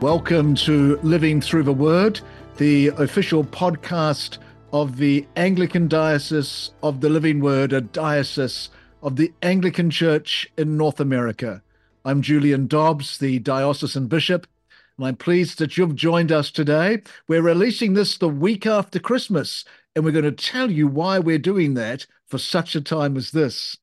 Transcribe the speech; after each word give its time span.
Welcome 0.00 0.54
to 0.54 0.96
Living 1.02 1.42
Through 1.42 1.64
the 1.64 1.74
Word, 1.74 2.22
the 2.56 2.86
official 2.86 3.44
podcast 3.44 4.38
of 4.72 4.96
the 4.96 5.26
Anglican 5.36 5.88
Diocese 5.88 6.70
of 6.82 7.02
the 7.02 7.10
Living 7.10 7.40
Word, 7.40 7.74
a 7.74 7.82
diocese 7.82 8.70
of 9.02 9.16
the 9.16 9.30
Anglican 9.42 9.90
Church 9.90 10.50
in 10.56 10.78
North 10.78 11.00
America. 11.00 11.62
I'm 12.06 12.22
Julian 12.22 12.66
Dobbs, 12.66 13.18
the 13.18 13.40
diocesan 13.40 14.06
bishop, 14.06 14.46
and 14.96 15.06
I'm 15.06 15.16
pleased 15.16 15.58
that 15.58 15.76
you've 15.76 15.96
joined 15.96 16.32
us 16.32 16.50
today. 16.50 17.02
We're 17.28 17.42
releasing 17.42 17.92
this 17.92 18.16
the 18.16 18.30
week 18.30 18.66
after 18.66 18.98
Christmas, 18.98 19.66
and 19.94 20.02
we're 20.02 20.12
going 20.12 20.24
to 20.24 20.32
tell 20.32 20.70
you 20.70 20.88
why 20.88 21.18
we're 21.18 21.38
doing 21.38 21.74
that 21.74 22.06
for 22.26 22.38
such 22.38 22.74
a 22.74 22.80
time 22.80 23.18
as 23.18 23.32
this. 23.32 23.76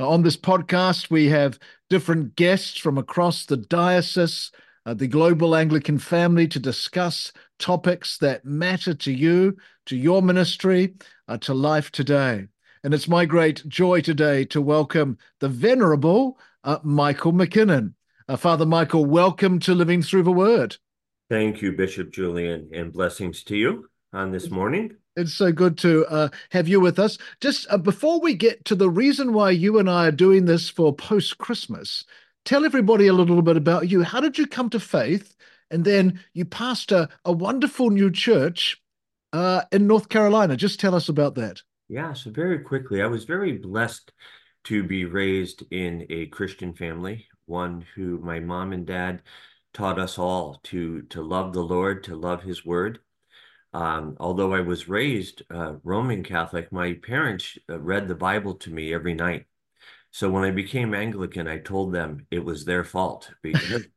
On 0.00 0.24
this 0.24 0.36
podcast, 0.36 1.10
we 1.10 1.28
have 1.28 1.60
different 1.88 2.34
guests 2.34 2.76
from 2.76 2.98
across 2.98 3.46
the 3.46 3.56
diocese 3.56 4.50
uh, 4.90 4.94
the 4.94 5.06
global 5.06 5.54
Anglican 5.54 5.98
family 5.98 6.48
to 6.48 6.58
discuss 6.58 7.32
topics 7.60 8.18
that 8.18 8.44
matter 8.44 8.92
to 8.92 9.12
you, 9.12 9.56
to 9.86 9.96
your 9.96 10.20
ministry, 10.20 10.94
uh, 11.28 11.36
to 11.38 11.54
life 11.54 11.92
today. 11.92 12.48
And 12.82 12.92
it's 12.92 13.06
my 13.06 13.24
great 13.24 13.62
joy 13.68 14.00
today 14.00 14.44
to 14.46 14.60
welcome 14.60 15.16
the 15.38 15.48
Venerable 15.48 16.40
uh, 16.64 16.78
Michael 16.82 17.32
McKinnon. 17.32 17.94
Uh, 18.26 18.34
Father 18.34 18.66
Michael, 18.66 19.04
welcome 19.04 19.60
to 19.60 19.76
Living 19.76 20.02
Through 20.02 20.24
the 20.24 20.32
Word. 20.32 20.76
Thank 21.28 21.62
you, 21.62 21.70
Bishop 21.70 22.10
Julian, 22.10 22.70
and 22.74 22.92
blessings 22.92 23.44
to 23.44 23.56
you 23.56 23.88
on 24.12 24.32
this 24.32 24.50
morning. 24.50 24.96
It's 25.14 25.34
so 25.34 25.52
good 25.52 25.78
to 25.78 26.04
uh, 26.06 26.28
have 26.50 26.66
you 26.66 26.80
with 26.80 26.98
us. 26.98 27.16
Just 27.40 27.66
uh, 27.70 27.78
before 27.78 28.20
we 28.20 28.34
get 28.34 28.64
to 28.64 28.74
the 28.74 28.90
reason 28.90 29.34
why 29.34 29.50
you 29.50 29.78
and 29.78 29.88
I 29.88 30.08
are 30.08 30.12
doing 30.12 30.46
this 30.46 30.68
for 30.68 30.92
post 30.92 31.38
Christmas, 31.38 32.04
tell 32.44 32.64
everybody 32.64 33.06
a 33.06 33.12
little 33.12 33.42
bit 33.42 33.56
about 33.56 33.88
you. 33.88 34.02
How 34.02 34.20
did 34.20 34.38
you 34.38 34.46
come 34.46 34.70
to 34.70 34.80
faith? 34.80 35.36
And 35.70 35.84
then 35.84 36.20
you 36.32 36.44
pastor 36.44 37.08
a 37.24 37.32
wonderful 37.32 37.90
new 37.90 38.10
church 38.10 38.82
uh, 39.32 39.62
in 39.70 39.86
North 39.86 40.08
Carolina. 40.08 40.56
Just 40.56 40.80
tell 40.80 40.94
us 40.94 41.08
about 41.08 41.36
that. 41.36 41.62
Yeah, 41.88 42.12
so 42.12 42.30
very 42.30 42.60
quickly, 42.60 43.02
I 43.02 43.06
was 43.06 43.24
very 43.24 43.52
blessed 43.52 44.12
to 44.64 44.82
be 44.82 45.04
raised 45.04 45.64
in 45.70 46.06
a 46.10 46.26
Christian 46.26 46.74
family, 46.74 47.26
one 47.46 47.84
who 47.94 48.18
my 48.18 48.40
mom 48.40 48.72
and 48.72 48.86
dad 48.86 49.22
taught 49.72 49.98
us 49.98 50.18
all 50.18 50.60
to 50.64 51.02
to 51.02 51.22
love 51.22 51.52
the 51.52 51.62
Lord, 51.62 52.04
to 52.04 52.16
love 52.16 52.42
His 52.42 52.64
Word. 52.64 53.00
Um, 53.72 54.16
although 54.18 54.52
I 54.52 54.60
was 54.60 54.88
raised 54.88 55.42
uh, 55.50 55.74
Roman 55.84 56.24
Catholic, 56.24 56.72
my 56.72 56.94
parents 56.94 57.56
uh, 57.68 57.78
read 57.78 58.08
the 58.08 58.16
Bible 58.16 58.54
to 58.56 58.70
me 58.70 58.92
every 58.92 59.14
night. 59.14 59.46
So 60.12 60.28
when 60.28 60.44
I 60.44 60.50
became 60.50 60.92
Anglican, 60.92 61.46
I 61.46 61.58
told 61.58 61.92
them 61.92 62.26
it 62.30 62.44
was 62.44 62.64
their 62.64 62.82
fault 62.82 63.30
because 63.42 63.86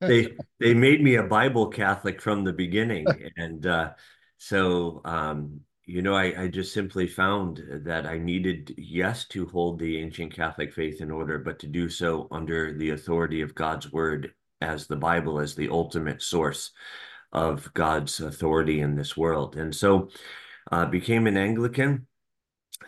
they 0.00 0.36
they 0.58 0.74
made 0.74 1.02
me 1.02 1.16
a 1.16 1.22
Bible 1.22 1.68
Catholic 1.68 2.22
from 2.22 2.44
the 2.44 2.52
beginning, 2.54 3.06
and 3.36 3.66
uh, 3.66 3.90
so 4.38 5.02
um, 5.04 5.60
you 5.84 6.00
know 6.00 6.14
I, 6.14 6.44
I 6.44 6.48
just 6.48 6.72
simply 6.72 7.06
found 7.06 7.62
that 7.84 8.06
I 8.06 8.16
needed 8.16 8.74
yes 8.78 9.26
to 9.28 9.46
hold 9.46 9.78
the 9.78 9.98
ancient 9.98 10.32
Catholic 10.34 10.72
faith 10.72 11.02
in 11.02 11.10
order, 11.10 11.38
but 11.38 11.58
to 11.58 11.66
do 11.66 11.90
so 11.90 12.26
under 12.30 12.72
the 12.72 12.90
authority 12.90 13.42
of 13.42 13.54
God's 13.54 13.92
Word 13.92 14.32
as 14.62 14.86
the 14.86 14.96
Bible 14.96 15.40
as 15.40 15.54
the 15.54 15.68
ultimate 15.68 16.22
source 16.22 16.70
of 17.32 17.72
God's 17.74 18.18
authority 18.20 18.80
in 18.80 18.96
this 18.96 19.14
world, 19.14 19.56
and 19.56 19.76
so 19.76 20.08
uh, 20.72 20.86
became 20.86 21.26
an 21.26 21.36
Anglican 21.36 22.06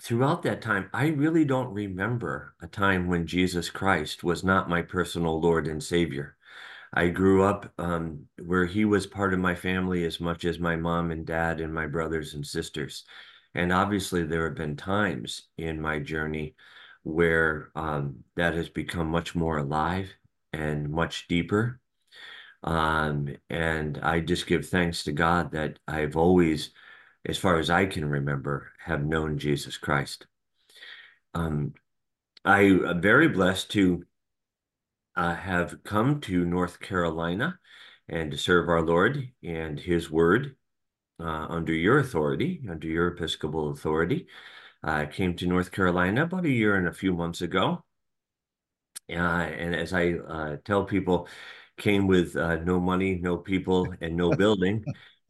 throughout 0.00 0.42
that 0.42 0.62
time, 0.62 0.88
I 0.92 1.08
really 1.08 1.44
don't 1.44 1.72
remember 1.72 2.54
a 2.62 2.66
time 2.66 3.08
when 3.08 3.26
Jesus 3.26 3.70
Christ 3.70 4.22
was 4.24 4.44
not 4.44 4.68
my 4.68 4.82
personal 4.82 5.40
Lord 5.40 5.66
and 5.66 5.82
Savior. 5.82 6.36
I 6.92 7.08
grew 7.08 7.44
up 7.44 7.72
um, 7.78 8.26
where 8.44 8.66
he 8.66 8.84
was 8.84 9.06
part 9.06 9.32
of 9.32 9.38
my 9.40 9.54
family 9.54 10.04
as 10.04 10.20
much 10.20 10.44
as 10.44 10.58
my 10.58 10.76
mom 10.76 11.10
and 11.10 11.24
dad 11.24 11.60
and 11.60 11.72
my 11.72 11.86
brothers 11.86 12.34
and 12.34 12.44
sisters. 12.46 13.04
And 13.54 13.72
obviously, 13.72 14.24
there 14.24 14.44
have 14.44 14.56
been 14.56 14.76
times 14.76 15.48
in 15.56 15.80
my 15.80 15.98
journey 15.98 16.54
where 17.02 17.70
um, 17.74 18.24
that 18.36 18.54
has 18.54 18.68
become 18.68 19.08
much 19.08 19.34
more 19.34 19.58
alive 19.58 20.08
and 20.52 20.90
much 20.90 21.28
deeper. 21.28 21.80
Um, 22.62 23.36
and 23.48 23.98
I 24.02 24.20
just 24.20 24.46
give 24.46 24.68
thanks 24.68 25.04
to 25.04 25.12
God 25.12 25.52
that 25.52 25.78
I've 25.88 26.16
always 26.16 26.70
as 27.26 27.38
far 27.38 27.58
as 27.58 27.70
I 27.70 27.86
can 27.86 28.04
remember, 28.04 28.72
have 28.78 29.04
known 29.04 29.38
Jesus 29.38 29.76
Christ. 29.76 30.26
Um, 31.34 31.74
I 32.44 32.62
am 32.62 33.00
very 33.00 33.28
blessed 33.28 33.70
to 33.72 34.04
uh, 35.16 35.34
have 35.34 35.82
come 35.84 36.20
to 36.22 36.44
North 36.44 36.80
Carolina 36.80 37.58
and 38.08 38.30
to 38.30 38.38
serve 38.38 38.68
our 38.68 38.82
Lord 38.82 39.28
and 39.42 39.78
His 39.78 40.10
Word 40.10 40.56
uh, 41.20 41.46
under 41.48 41.74
your 41.74 41.98
authority, 41.98 42.62
under 42.70 42.86
your 42.86 43.08
Episcopal 43.08 43.70
authority. 43.70 44.26
I 44.82 45.04
came 45.06 45.36
to 45.36 45.46
North 45.46 45.72
Carolina 45.72 46.22
about 46.22 46.46
a 46.46 46.50
year 46.50 46.76
and 46.76 46.88
a 46.88 46.92
few 46.92 47.12
months 47.12 47.42
ago. 47.42 47.84
Uh, 49.10 49.12
and 49.12 49.74
as 49.74 49.92
I 49.92 50.12
uh, 50.12 50.56
tell 50.64 50.84
people, 50.84 51.28
came 51.76 52.06
with 52.06 52.36
uh, 52.36 52.56
no 52.56 52.78
money, 52.78 53.16
no 53.16 53.36
people, 53.36 53.94
and 54.00 54.16
no 54.16 54.32
building 54.34 54.84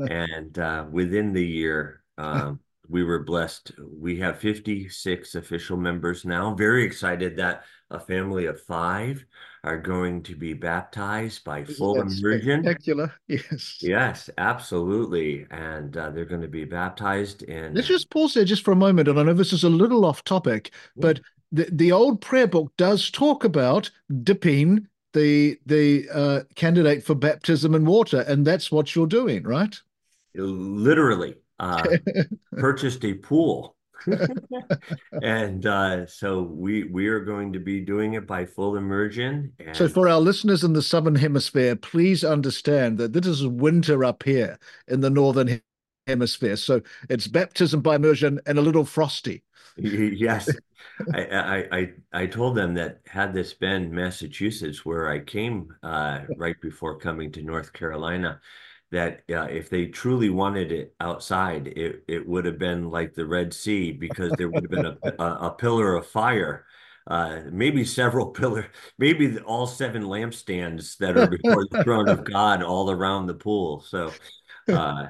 and 0.09 0.59
uh, 0.59 0.87
within 0.91 1.33
the 1.33 1.45
year, 1.45 2.03
um, 2.19 2.61
we 2.89 3.05
were 3.05 3.21
blessed. 3.21 3.73
We 3.79 4.19
have 4.19 4.39
56 4.39 5.35
official 5.35 5.77
members 5.77 6.25
now. 6.25 6.55
Very 6.55 6.85
excited 6.85 7.37
that 7.37 7.65
a 7.91 8.01
family 8.01 8.47
of 8.47 8.61
five 8.63 9.25
are 9.63 9.79
going 9.79 10.23
to 10.25 10.35
be 10.35 10.55
baptized 10.55 11.45
by 11.45 11.65
full 11.65 12.01
immersion. 12.01 12.63
Spectacular, 12.63 13.13
yes. 13.29 13.79
Yes, 13.81 14.31
absolutely. 14.39 15.47
And 15.51 15.97
uh, 15.97 16.11
they're 16.11 16.25
going 16.25 16.41
to 16.41 16.49
be 16.49 16.65
baptized 16.65 17.43
in. 17.45 17.75
Let's 17.75 17.89
just 17.89 18.11
pause 18.11 18.35
there 18.35 18.45
just 18.45 18.65
for 18.65 18.73
a 18.73 18.77
moment. 18.77 19.09
And 19.09 19.19
I 19.19 19.23
know 19.23 19.35
this 19.35 19.53
is 19.53 19.65
a 19.65 19.71
little 19.71 20.05
off 20.05 20.25
topic, 20.25 20.73
but 20.97 21.21
the, 21.53 21.69
the 21.71 21.93
old 21.93 22.21
prayer 22.21 22.47
book 22.47 22.73
does 22.77 23.11
talk 23.11 23.45
about 23.45 23.91
dipping 24.23 24.87
the 25.13 25.59
the 25.67 26.09
uh, 26.13 26.41
candidate 26.55 27.03
for 27.05 27.15
baptism 27.15 27.75
in 27.75 27.85
water, 27.85 28.21
and 28.21 28.47
that's 28.47 28.71
what 28.71 28.95
you're 28.95 29.07
doing, 29.07 29.43
right? 29.43 29.81
Literally 30.35 31.35
uh, 31.59 31.85
purchased 32.59 33.05
a 33.05 33.15
pool. 33.15 33.77
and 35.23 35.67
uh, 35.67 36.07
so 36.07 36.43
we 36.43 36.85
we 36.85 37.09
are 37.09 37.21
going 37.21 37.53
to 37.53 37.59
be 37.59 37.81
doing 37.81 38.15
it 38.15 38.27
by 38.27 38.47
full 38.47 38.77
immersion. 38.77 39.53
And... 39.59 39.77
So 39.77 39.89
for 39.89 40.09
our 40.09 40.21
listeners 40.21 40.65
in 40.65 40.73
the 40.73 40.83
southern 40.83 41.17
hemisphere, 41.17 41.77
please 41.77 42.25
understand 42.25 42.97
that 42.99 43.13
this 43.13 43.27
is 43.27 43.47
winter 43.47 44.03
up 44.05 44.23
here 44.23 44.59
in 44.89 45.01
the 45.01 45.11
northern 45.11 45.61
hemisphere. 46.07 46.57
So 46.57 46.81
it's 47.09 47.27
baptism 47.27 47.83
by 47.83 47.97
immersion 47.97 48.41
and 48.47 48.59
a 48.59 48.63
little 48.63 48.87
frosty. 48.87 49.43
yes. 49.77 50.51
I, 51.15 51.25
I, 51.25 51.79
I 51.79 51.93
I 52.13 52.27
told 52.27 52.57
them 52.57 52.75
that 52.75 53.01
had 53.07 53.33
this 53.33 53.55
been 53.55 53.95
Massachusetts, 53.95 54.85
where 54.85 55.09
I 55.09 55.21
came 55.21 55.75
uh, 55.83 56.21
right 56.37 56.57
before 56.61 56.99
coming 56.99 57.31
to 57.33 57.43
North 57.43 57.73
Carolina, 57.73 58.41
that 58.91 59.23
uh, 59.31 59.47
if 59.51 59.71
they 59.71 59.87
truly 59.87 60.31
wanted 60.31 60.73
it 60.73 60.95
outside, 61.01 61.69
it, 61.69 62.03
it 62.09 62.29
would 62.29 62.45
have 62.45 62.59
been 62.59 62.91
like 62.91 63.15
the 63.15 63.27
Red 63.27 63.55
Sea 63.55 63.93
because 63.93 64.33
there 64.37 64.49
would 64.49 64.65
have 64.65 64.71
been 64.71 64.87
a, 64.87 64.99
a, 65.23 65.47
a 65.49 65.51
pillar 65.53 65.95
of 65.95 66.07
fire, 66.07 66.65
uh, 67.07 67.41
maybe 67.51 67.85
several 67.85 68.27
pillars, 68.31 68.67
maybe 68.99 69.39
all 69.39 69.67
seven 69.67 70.03
lampstands 70.05 70.97
that 70.99 71.17
are 71.17 71.29
before 71.29 71.67
the 71.71 71.85
throne 71.85 72.09
of 72.09 72.25
God 72.31 72.63
all 72.63 72.91
around 72.91 73.27
the 73.27 73.35
pool. 73.35 73.81
So, 73.81 74.13
uh, 74.69 75.07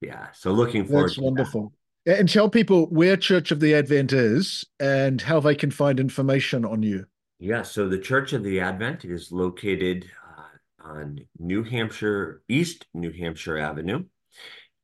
yeah, 0.00 0.28
so 0.32 0.52
looking 0.52 0.86
forward. 0.86 1.10
That's 1.10 1.18
wonderful. 1.18 1.72
That. 2.04 2.18
And 2.18 2.28
tell 2.28 2.50
people 2.50 2.86
where 2.86 3.16
Church 3.16 3.52
of 3.52 3.60
the 3.60 3.74
Advent 3.76 4.12
is 4.12 4.66
and 4.80 5.20
how 5.20 5.38
they 5.38 5.54
can 5.54 5.70
find 5.70 6.00
information 6.00 6.64
on 6.64 6.82
you. 6.82 7.06
Yeah, 7.38 7.62
so 7.62 7.88
the 7.88 7.98
Church 7.98 8.32
of 8.32 8.42
the 8.42 8.58
Advent 8.58 9.04
is 9.04 9.30
located 9.30 10.10
on 10.84 11.20
New 11.38 11.62
Hampshire, 11.62 12.42
East 12.48 12.86
New 12.94 13.12
Hampshire 13.12 13.58
Avenue 13.58 14.04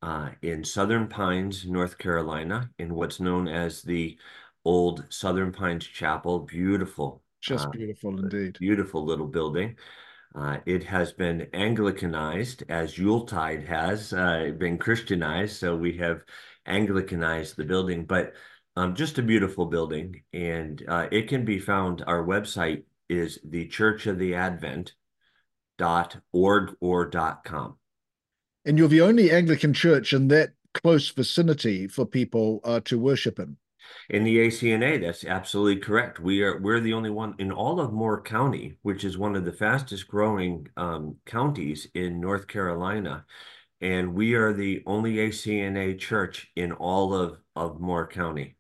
uh, 0.03 0.31
in 0.43 0.65
Southern 0.65 1.09
Pines, 1.09 1.67
North 1.67 1.99
Carolina, 1.99 2.71
in 2.79 2.95
what's 2.95 3.21
known 3.21 3.49
as 3.49 3.83
the 3.83 4.19
old 4.65 5.05
Southern 5.09 5.53
Pines 5.53 5.87
Chapel. 5.87 6.41
Beautiful. 6.41 7.23
Just 7.41 7.67
uh, 7.67 7.71
beautiful 7.71 8.19
indeed. 8.19 8.57
Beautiful 8.59 9.05
little 9.05 9.27
building. 9.27 9.77
Uh, 10.35 10.59
it 10.67 10.85
has 10.85 11.13
been 11.13 11.47
Anglicanized 11.55 12.63
as 12.69 12.99
Yuletide 12.99 13.67
has 13.67 14.13
uh, 14.13 14.53
been 14.59 14.79
Christianized. 14.79 15.57
So 15.57 15.77
we 15.77 15.97
have 15.99 16.23
Anglicanized 16.67 17.57
the 17.57 17.65
building, 17.65 18.05
but 18.05 18.35
um, 18.77 18.95
just 18.95 19.19
a 19.19 19.23
beautiful 19.23 19.67
building. 19.67 20.23
And 20.33 20.83
uh, 20.87 21.09
it 21.11 21.29
can 21.29 21.45
be 21.45 21.59
found, 21.59 22.05
our 22.07 22.25
website 22.25 22.85
is 23.09 23.39
the 23.43 23.67
Church 23.69 24.07
of 24.07 24.19
the 24.19 24.35
Advent 24.35 24.93
dot 25.79 26.17
org 26.33 26.75
or 26.81 27.07
dot 27.07 27.45
com. 27.45 27.77
And 28.65 28.77
you're 28.77 28.89
the 28.89 29.01
only 29.01 29.31
Anglican 29.31 29.73
church 29.73 30.13
in 30.13 30.29
that 30.29 30.51
close 30.75 31.09
vicinity 31.11 31.89
for 31.89 32.05
people 32.05 32.61
uh, 32.65 32.81
to 32.85 32.99
worship 32.99 33.39
in. 33.39 33.57
In 34.11 34.25
the 34.25 34.39
ACNA, 34.39 35.01
that's 35.01 35.25
absolutely 35.25 35.81
correct. 35.81 36.21
We 36.21 36.43
are 36.43 36.59
we're 36.61 36.81
the 36.81 36.93
only 36.93 37.11
one 37.11 37.35
in 37.39 37.51
all 37.51 37.81
of 37.81 37.93
Moore 37.93 38.21
County, 38.21 38.77
which 38.83 39.05
is 39.05 39.17
one 39.17 39.37
of 39.37 39.45
the 39.45 39.53
fastest 39.53 40.09
growing 40.09 40.69
um, 40.77 41.17
counties 41.25 41.89
in 41.95 42.21
North 42.21 42.47
Carolina, 42.49 43.25
and 43.81 44.15
we 44.15 44.35
are 44.35 44.53
the 44.53 44.83
only 44.87 45.15
ACNA 45.17 45.99
church 45.99 46.51
in 46.57 46.73
all 46.73 47.15
of 47.15 47.39
of 47.57 47.81
Moore 47.81 48.07
County, 48.07 48.57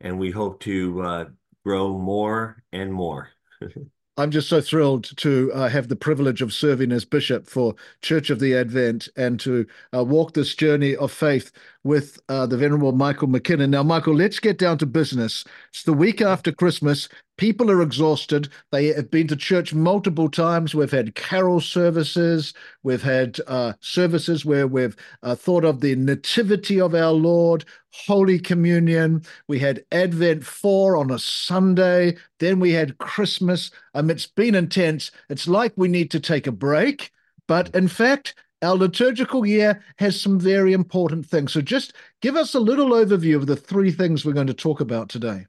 and 0.00 0.18
we 0.18 0.30
hope 0.30 0.60
to 0.60 1.02
uh, 1.02 1.24
grow 1.64 1.98
more 1.98 2.62
and 2.72 2.92
more. 2.92 3.28
I'm 4.18 4.32
just 4.32 4.48
so 4.48 4.60
thrilled 4.60 5.16
to 5.18 5.52
uh, 5.52 5.68
have 5.68 5.86
the 5.86 5.94
privilege 5.94 6.42
of 6.42 6.52
serving 6.52 6.90
as 6.90 7.04
bishop 7.04 7.46
for 7.46 7.76
Church 8.02 8.30
of 8.30 8.40
the 8.40 8.52
Advent 8.52 9.08
and 9.16 9.38
to 9.38 9.64
uh, 9.94 10.02
walk 10.02 10.34
this 10.34 10.56
journey 10.56 10.96
of 10.96 11.12
faith 11.12 11.52
with 11.84 12.18
uh, 12.28 12.46
the 12.46 12.56
Venerable 12.56 12.92
Michael 12.92 13.28
McKinnon. 13.28 13.70
Now, 13.70 13.82
Michael, 13.82 14.14
let's 14.14 14.40
get 14.40 14.58
down 14.58 14.78
to 14.78 14.86
business. 14.86 15.44
It's 15.70 15.84
the 15.84 15.92
week 15.92 16.20
after 16.20 16.52
Christmas. 16.52 17.08
People 17.36 17.70
are 17.70 17.80
exhausted. 17.80 18.48
They 18.72 18.88
have 18.88 19.10
been 19.10 19.28
to 19.28 19.36
church 19.36 19.72
multiple 19.72 20.28
times. 20.28 20.74
We've 20.74 20.90
had 20.90 21.14
carol 21.14 21.60
services. 21.60 22.52
We've 22.82 23.02
had 23.02 23.38
uh, 23.46 23.74
services 23.80 24.44
where 24.44 24.66
we've 24.66 24.96
uh, 25.22 25.36
thought 25.36 25.64
of 25.64 25.80
the 25.80 25.94
nativity 25.94 26.80
of 26.80 26.94
our 26.94 27.12
Lord, 27.12 27.64
Holy 27.92 28.40
Communion. 28.40 29.22
We 29.46 29.60
had 29.60 29.84
Advent 29.92 30.44
4 30.44 30.96
on 30.96 31.12
a 31.12 31.18
Sunday. 31.18 32.16
Then 32.40 32.58
we 32.58 32.72
had 32.72 32.98
Christmas. 32.98 33.70
Um, 33.94 34.10
it's 34.10 34.26
been 34.26 34.56
intense. 34.56 35.12
It's 35.28 35.46
like 35.46 35.72
we 35.76 35.88
need 35.88 36.10
to 36.10 36.20
take 36.20 36.46
a 36.48 36.52
break. 36.52 37.12
But 37.46 37.74
in 37.74 37.88
fact, 37.88 38.34
our 38.62 38.74
liturgical 38.74 39.46
year 39.46 39.82
has 39.98 40.20
some 40.20 40.38
very 40.38 40.72
important 40.72 41.26
things. 41.26 41.52
So 41.52 41.60
just 41.60 41.94
give 42.20 42.36
us 42.36 42.54
a 42.54 42.60
little 42.60 42.90
overview 42.90 43.36
of 43.36 43.46
the 43.46 43.56
three 43.56 43.90
things 43.90 44.24
we're 44.24 44.32
going 44.32 44.46
to 44.48 44.54
talk 44.54 44.80
about 44.80 45.08
today. 45.08 45.46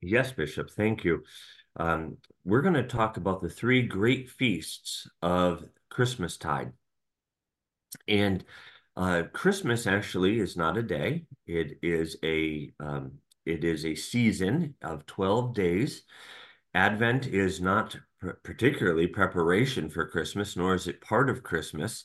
Yes, 0.00 0.32
Bishop, 0.32 0.70
thank 0.70 1.04
you. 1.04 1.22
Um, 1.76 2.18
we're 2.44 2.62
going 2.62 2.74
to 2.74 2.82
talk 2.82 3.16
about 3.16 3.42
the 3.42 3.48
three 3.48 3.82
great 3.82 4.28
feasts 4.30 5.08
of 5.22 5.64
Christmastide. 5.90 6.72
And 8.08 8.44
uh, 8.96 9.24
Christmas 9.32 9.86
actually 9.86 10.38
is 10.38 10.56
not 10.56 10.76
a 10.76 10.82
day; 10.82 11.24
it 11.46 11.78
is 11.82 12.16
a 12.22 12.72
um, 12.80 13.12
it 13.46 13.64
is 13.64 13.84
a 13.84 13.94
season 13.94 14.74
of 14.82 15.06
twelve 15.06 15.54
days. 15.54 16.02
Advent 16.74 17.26
is 17.26 17.60
not 17.60 17.96
particularly 18.42 19.06
preparation 19.06 19.88
for 19.88 20.06
Christmas, 20.06 20.56
nor 20.56 20.74
is 20.74 20.88
it 20.88 21.00
part 21.00 21.28
of 21.28 21.42
Christmas. 21.42 22.04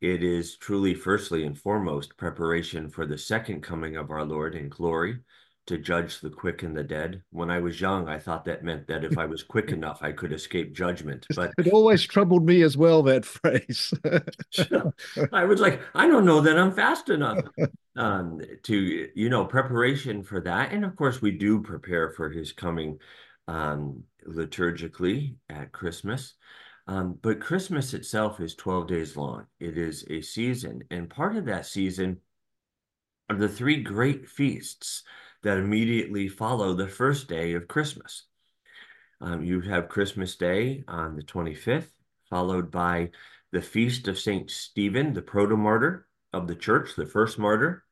It 0.00 0.22
is 0.22 0.56
truly, 0.56 0.94
firstly 0.94 1.44
and 1.44 1.58
foremost, 1.58 2.16
preparation 2.16 2.90
for 2.90 3.06
the 3.06 3.18
second 3.18 3.62
coming 3.62 3.96
of 3.96 4.10
our 4.10 4.24
Lord 4.24 4.54
in 4.54 4.68
glory 4.68 5.20
to 5.66 5.78
judge 5.78 6.20
the 6.20 6.30
quick 6.30 6.62
and 6.62 6.76
the 6.76 6.84
dead. 6.84 7.22
When 7.30 7.50
I 7.50 7.58
was 7.58 7.80
young, 7.80 8.08
I 8.08 8.18
thought 8.18 8.44
that 8.44 8.62
meant 8.62 8.86
that 8.86 9.04
if 9.04 9.18
I 9.18 9.26
was 9.26 9.42
quick 9.42 9.70
enough, 9.72 9.98
I 10.02 10.12
could 10.12 10.32
escape 10.32 10.74
judgment. 10.74 11.26
But 11.34 11.52
it 11.58 11.72
always 11.72 12.04
troubled 12.04 12.46
me 12.46 12.62
as 12.62 12.76
well, 12.76 13.02
that 13.04 13.24
phrase. 13.24 13.92
I 15.32 15.44
was 15.44 15.60
like, 15.60 15.80
I 15.94 16.06
don't 16.06 16.24
know 16.24 16.40
that 16.40 16.58
I'm 16.58 16.72
fast 16.72 17.08
enough 17.08 17.38
um, 17.96 18.40
to, 18.64 19.08
you 19.14 19.28
know, 19.28 19.44
preparation 19.44 20.22
for 20.22 20.40
that. 20.42 20.72
And 20.72 20.84
of 20.84 20.94
course, 20.94 21.20
we 21.20 21.32
do 21.32 21.62
prepare 21.62 22.10
for 22.10 22.30
his 22.30 22.52
coming 22.52 22.98
um, 23.48 24.04
liturgically 24.28 25.36
at 25.48 25.72
Christmas. 25.72 26.34
Um, 26.88 27.18
but 27.20 27.40
Christmas 27.40 27.94
itself 27.94 28.40
is 28.40 28.54
12 28.54 28.86
days 28.86 29.16
long. 29.16 29.46
It 29.58 29.76
is 29.76 30.04
a 30.08 30.20
season. 30.20 30.84
And 30.90 31.10
part 31.10 31.36
of 31.36 31.46
that 31.46 31.66
season 31.66 32.20
are 33.28 33.36
the 33.36 33.48
three 33.48 33.82
great 33.82 34.28
feasts 34.28 35.02
that 35.42 35.58
immediately 35.58 36.28
follow 36.28 36.74
the 36.74 36.88
first 36.88 37.28
day 37.28 37.54
of 37.54 37.68
Christmas. 37.68 38.24
Um, 39.20 39.42
you 39.42 39.60
have 39.62 39.88
Christmas 39.88 40.36
Day 40.36 40.84
on 40.86 41.16
the 41.16 41.22
25th, 41.22 41.90
followed 42.28 42.70
by 42.70 43.10
the 43.50 43.62
feast 43.62 44.08
of 44.08 44.18
St. 44.18 44.50
Stephen, 44.50 45.12
the 45.12 45.22
proto 45.22 45.56
martyr 45.56 46.06
of 46.32 46.46
the 46.46 46.54
church, 46.54 46.94
the 46.94 47.06
first 47.06 47.38
martyr 47.38 47.85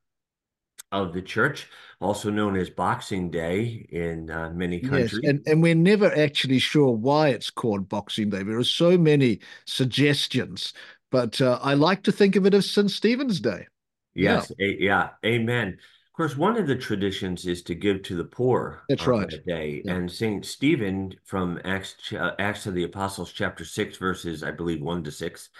of 0.92 1.12
the 1.12 1.22
church, 1.22 1.68
also 2.00 2.30
known 2.30 2.56
as 2.56 2.70
Boxing 2.70 3.30
Day 3.30 3.86
in 3.90 4.30
uh, 4.30 4.50
many 4.54 4.80
countries. 4.80 5.18
Yes, 5.22 5.30
and, 5.30 5.42
and 5.46 5.62
we're 5.62 5.74
never 5.74 6.14
actually 6.16 6.58
sure 6.58 6.92
why 6.92 7.28
it's 7.28 7.50
called 7.50 7.88
Boxing 7.88 8.30
Day. 8.30 8.42
There 8.42 8.58
are 8.58 8.64
so 8.64 8.96
many 8.96 9.40
suggestions, 9.66 10.72
but 11.10 11.40
uh, 11.40 11.58
I 11.62 11.74
like 11.74 12.02
to 12.04 12.12
think 12.12 12.36
of 12.36 12.46
it 12.46 12.54
as 12.54 12.70
St. 12.70 12.90
Stephen's 12.90 13.40
Day. 13.40 13.66
Yes, 14.14 14.52
yeah. 14.58 14.66
A, 14.66 14.76
yeah, 14.78 15.08
amen. 15.24 15.68
Of 15.68 16.16
course, 16.16 16.36
one 16.36 16.56
of 16.56 16.68
the 16.68 16.76
traditions 16.76 17.44
is 17.44 17.62
to 17.64 17.74
give 17.74 18.04
to 18.04 18.14
the 18.14 18.24
poor. 18.24 18.84
That's 18.88 19.04
right. 19.04 19.28
That 19.28 19.44
day, 19.44 19.82
yeah. 19.84 19.94
and 19.94 20.10
Saint 20.10 20.46
Stephen 20.46 21.12
from 21.24 21.60
Acts, 21.64 21.96
Acts 22.38 22.66
of 22.66 22.74
the 22.74 22.84
Apostles, 22.84 23.32
chapter 23.32 23.64
six, 23.64 23.96
verses 23.96 24.44
I 24.44 24.52
believe 24.52 24.80
one 24.80 25.02
to 25.02 25.10
six, 25.10 25.50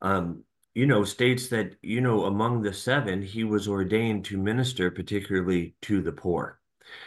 um, 0.00 0.42
you 0.74 0.86
know, 0.86 1.04
states 1.04 1.48
that, 1.48 1.76
you 1.82 2.00
know, 2.00 2.24
among 2.24 2.62
the 2.62 2.72
seven, 2.72 3.22
he 3.22 3.44
was 3.44 3.68
ordained 3.68 4.24
to 4.26 4.38
minister 4.38 4.90
particularly 4.90 5.74
to 5.82 6.00
the 6.00 6.12
poor. 6.12 6.58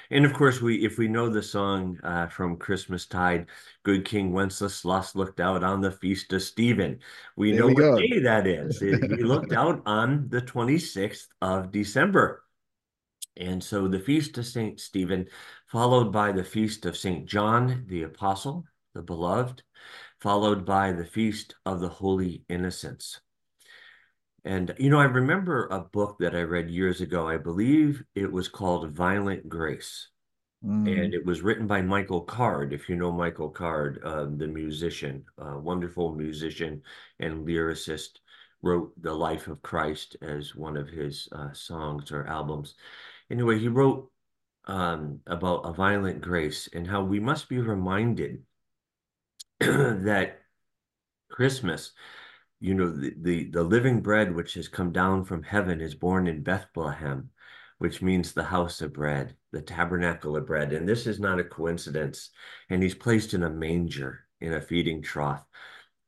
And 0.09 0.25
of 0.25 0.33
course, 0.33 0.62
we 0.62 0.85
if 0.85 0.97
we 0.97 1.07
know 1.07 1.29
the 1.29 1.44
song 1.44 2.00
uh, 2.03 2.27
from 2.27 2.57
Christmas 2.57 3.06
Tide, 3.06 3.47
Good 3.83 4.06
King 4.06 4.31
Wenceslas 4.33 5.15
looked 5.15 5.39
out 5.39 5.63
on 5.63 5.81
the 5.81 5.91
feast 5.91 6.31
of 6.33 6.41
Stephen. 6.41 7.00
We 7.35 7.51
there 7.51 7.62
know 7.62 7.67
we 7.67 7.73
what 7.73 7.81
go. 7.81 7.97
day 7.97 8.19
that 8.19 8.47
is. 8.47 8.79
he 8.79 8.91
looked 9.23 9.53
out 9.53 9.81
on 9.85 10.29
the 10.29 10.41
26th 10.41 11.27
of 11.41 11.71
December. 11.71 12.44
And 13.38 13.62
so 13.63 13.88
the 13.88 14.00
feast 14.00 14.38
of 14.38 14.45
Saint 14.45 14.79
Stephen, 14.79 15.27
followed 15.67 16.12
by 16.12 16.31
the 16.31 16.44
feast 16.44 16.85
of 16.85 16.95
Saint 16.95 17.25
John 17.25 17.83
the 17.88 18.03
Apostle, 18.03 18.65
the 18.94 19.01
beloved, 19.01 19.62
followed 20.19 20.65
by 20.65 20.94
the 20.94 21.06
feast 21.06 21.56
of 21.65 21.81
the 21.81 21.89
Holy 21.89 22.44
Innocents. 22.47 23.19
And, 24.45 24.75
you 24.77 24.92
know, 24.92 25.00
I 25.00 25.06
remember 25.06 25.68
a 25.68 25.80
book 25.80 26.18
that 26.19 26.36
I 26.36 26.42
read 26.42 26.69
years 26.69 27.01
ago. 27.01 27.27
I 27.27 27.38
believe 27.38 28.03
it 28.13 28.31
was 28.31 28.47
called 28.47 28.92
Violent 28.92 29.50
Grace. 29.50 30.09
Mm. 30.63 30.88
And 30.88 31.13
it 31.15 31.25
was 31.25 31.41
written 31.41 31.65
by 31.65 31.81
Michael 31.81 32.22
Card, 32.22 32.72
if 32.72 32.88
you 32.88 32.96
know 32.96 33.12
Michael 33.12 33.50
Card, 33.50 34.00
uh, 34.03 34.25
the 34.25 34.48
musician, 34.48 35.25
uh, 35.39 35.58
wonderful 35.58 36.13
musician 36.13 36.84
and 37.20 37.46
lyricist, 37.46 38.20
wrote 38.62 38.93
The 39.01 39.13
Life 39.13 39.48
of 39.48 39.63
Christ 39.63 40.15
as 40.22 40.55
one 40.55 40.77
of 40.77 40.89
his 40.89 41.27
uh, 41.31 41.51
songs 41.53 42.12
or 42.12 42.25
albums. 42.27 42.75
Anyway, 43.31 43.60
he 43.60 43.67
wrote 43.67 44.12
um, 44.65 45.22
about 45.25 45.62
a 45.65 45.74
violent 45.74 46.22
grace 46.22 46.70
and 46.74 46.88
how 46.88 47.03
we 47.03 47.20
must 47.20 47.50
be 47.50 47.60
reminded 47.60 48.43
that 49.60 50.41
Christmas 51.29 51.91
you 52.59 52.74
know 52.74 52.89
the, 52.89 53.13
the 53.21 53.50
the 53.51 53.63
living 53.63 54.01
bread 54.01 54.33
which 54.33 54.53
has 54.55 54.67
come 54.67 54.91
down 54.91 55.25
from 55.25 55.43
heaven 55.43 55.81
is 55.81 55.95
born 55.95 56.27
in 56.27 56.43
Bethlehem 56.43 57.29
which 57.77 58.01
means 58.01 58.31
the 58.31 58.43
house 58.43 58.81
of 58.81 58.93
bread 58.93 59.35
the 59.55 59.62
tabernacle 59.62 60.35
of 60.35 60.45
bread. 60.45 60.74
And 60.74 60.88
this 60.88 61.07
is 61.07 61.17
not 61.17 61.39
a 61.39 61.43
coincidence. 61.43 62.29
And 62.69 62.83
he's 62.83 62.93
placed 62.93 63.33
in 63.33 63.43
a 63.43 63.50
manger 63.50 64.25
in 64.41 64.53
a 64.53 64.62
feeding 64.62 65.01
trough. 65.01 65.45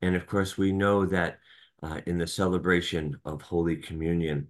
And 0.02 0.14
of 0.14 0.26
course 0.26 0.58
we 0.58 0.70
know 0.70 1.06
that 1.06 1.38
uh, 1.82 2.02
in 2.06 2.18
the 2.18 2.26
celebration 2.26 3.16
of 3.24 3.40
holy 3.40 3.76
communion 3.76 4.48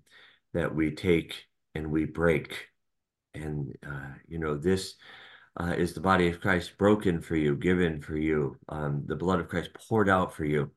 that 0.52 0.74
we 0.74 0.90
take 0.90 1.44
and 1.76 1.92
we 1.92 2.06
break. 2.06 2.66
And 3.34 3.72
uh, 3.86 4.14
you 4.26 4.40
know 4.40 4.56
this 4.56 4.96
uh, 5.60 5.74
is 5.78 5.94
the 5.94 6.00
body 6.00 6.28
of 6.28 6.40
Christ 6.40 6.76
broken 6.76 7.20
for 7.20 7.36
you, 7.36 7.54
given 7.54 8.00
for 8.00 8.16
you, 8.16 8.56
um, 8.68 9.04
the 9.06 9.16
blood 9.16 9.38
of 9.38 9.48
Christ 9.48 9.70
poured 9.74 10.08
out 10.08 10.34
for 10.34 10.44
you. 10.44 10.72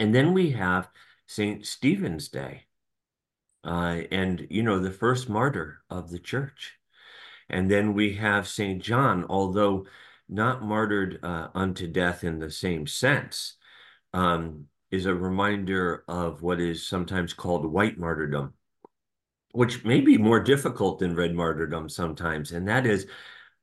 And 0.00 0.14
then 0.14 0.32
we 0.32 0.52
have 0.52 0.88
St. 1.26 1.66
Stephen's 1.66 2.28
Day, 2.28 2.64
uh, 3.62 3.98
and, 4.10 4.46
you 4.48 4.62
know, 4.62 4.78
the 4.78 4.90
first 4.90 5.28
martyr 5.28 5.82
of 5.90 6.10
the 6.10 6.18
church. 6.18 6.78
And 7.50 7.70
then 7.70 7.92
we 7.92 8.14
have 8.14 8.48
St. 8.48 8.82
John, 8.82 9.26
although 9.28 9.84
not 10.26 10.62
martyred 10.62 11.18
uh, 11.22 11.48
unto 11.54 11.86
death 11.86 12.24
in 12.24 12.38
the 12.38 12.50
same 12.50 12.86
sense, 12.86 13.56
um, 14.14 14.68
is 14.90 15.04
a 15.04 15.14
reminder 15.14 16.02
of 16.08 16.40
what 16.40 16.60
is 16.60 16.86
sometimes 16.86 17.34
called 17.34 17.70
white 17.70 17.98
martyrdom, 17.98 18.54
which 19.52 19.84
may 19.84 20.00
be 20.00 20.16
more 20.16 20.40
difficult 20.40 20.98
than 20.98 21.14
red 21.14 21.34
martyrdom 21.34 21.90
sometimes. 21.90 22.52
And 22.52 22.66
that 22.68 22.86
is 22.86 23.06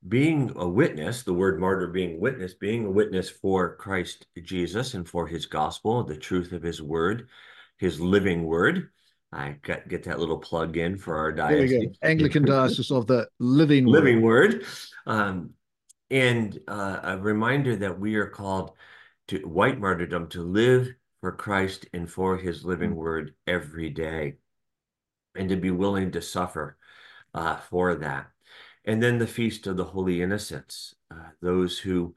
being 0.08 0.52
a 0.56 0.68
witness, 0.68 1.24
the 1.24 1.34
word 1.34 1.60
martyr 1.60 1.88
being 1.88 2.20
witness, 2.20 2.54
being 2.54 2.86
a 2.86 2.92
witness 2.92 3.30
for 3.30 3.76
Christ 3.76 4.26
Jesus 4.42 4.94
and 4.94 5.08
for 5.08 5.28
his 5.28 5.46
gospel, 5.46 6.04
the 6.04 6.18
truth 6.18 6.52
of 6.52 6.62
his 6.62 6.82
word, 6.82 7.28
his 7.78 8.00
living 8.00 8.44
word. 8.44 8.90
I 9.32 9.56
got 9.62 9.88
get 9.90 10.04
that 10.04 10.20
little 10.20 10.38
plug 10.38 10.78
in 10.78 10.98
for 10.98 11.18
our 11.18 11.32
diocese. 11.32 11.98
Anglican 12.02 12.46
diocese 12.46 12.92
of 12.92 13.08
the 13.08 13.28
living 13.40 13.86
word. 13.86 13.92
living 13.92 14.22
word. 14.22 14.66
Um, 15.06 15.52
and 16.10 16.58
uh, 16.68 17.00
a 17.04 17.18
reminder 17.18 17.76
that 17.78 18.00
we 18.00 18.16
are 18.16 18.30
called 18.30 18.72
to 19.28 19.40
white 19.40 19.80
martyrdom 19.80 20.30
to 20.30 20.42
live 20.42 20.88
for 21.20 21.34
Christ 21.34 21.88
and 21.94 22.10
for 22.10 22.38
his 22.38 22.64
living 22.64 22.92
mm-hmm. 22.92 23.00
word 23.00 23.34
every 23.46 23.90
day 23.90 24.36
and 25.36 25.50
to 25.50 25.58
be 25.58 25.72
willing 25.72 26.12
to 26.12 26.22
suffer 26.22 26.78
uh, 27.34 27.58
for 27.58 27.96
that. 27.96 28.28
And 28.88 29.04
then 29.04 29.20
the 29.20 29.28
Feast 29.28 29.68
of 29.68 29.76
the 29.76 29.84
Holy 29.84 30.22
Innocents, 30.22 30.96
uh, 31.12 31.32
those 31.42 31.78
who 31.78 32.16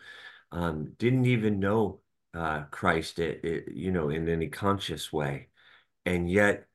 um, 0.53 0.93
didn't 0.99 1.27
even 1.27 1.59
know 1.59 2.01
uh, 2.33 2.63
Christ, 2.71 3.19
it, 3.19 3.45
it, 3.45 3.73
you 3.75 3.91
know, 3.91 4.09
in 4.09 4.29
any 4.29 4.47
conscious 4.47 5.13
way. 5.13 5.49
And 6.07 6.31
yet, 6.31 6.67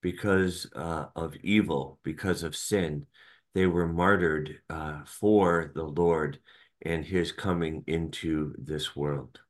because 0.00 0.66
uh, 0.74 1.06
of 1.14 1.36
evil, 1.36 2.00
because 2.02 2.42
of 2.42 2.56
sin, 2.56 3.06
they 3.54 3.66
were 3.66 3.86
martyred 3.86 4.60
uh, 4.70 5.04
for 5.04 5.70
the 5.74 5.84
Lord 5.84 6.38
and 6.80 7.04
his 7.04 7.30
coming 7.30 7.84
into 7.86 8.54
this 8.58 8.96
world. 8.96 9.40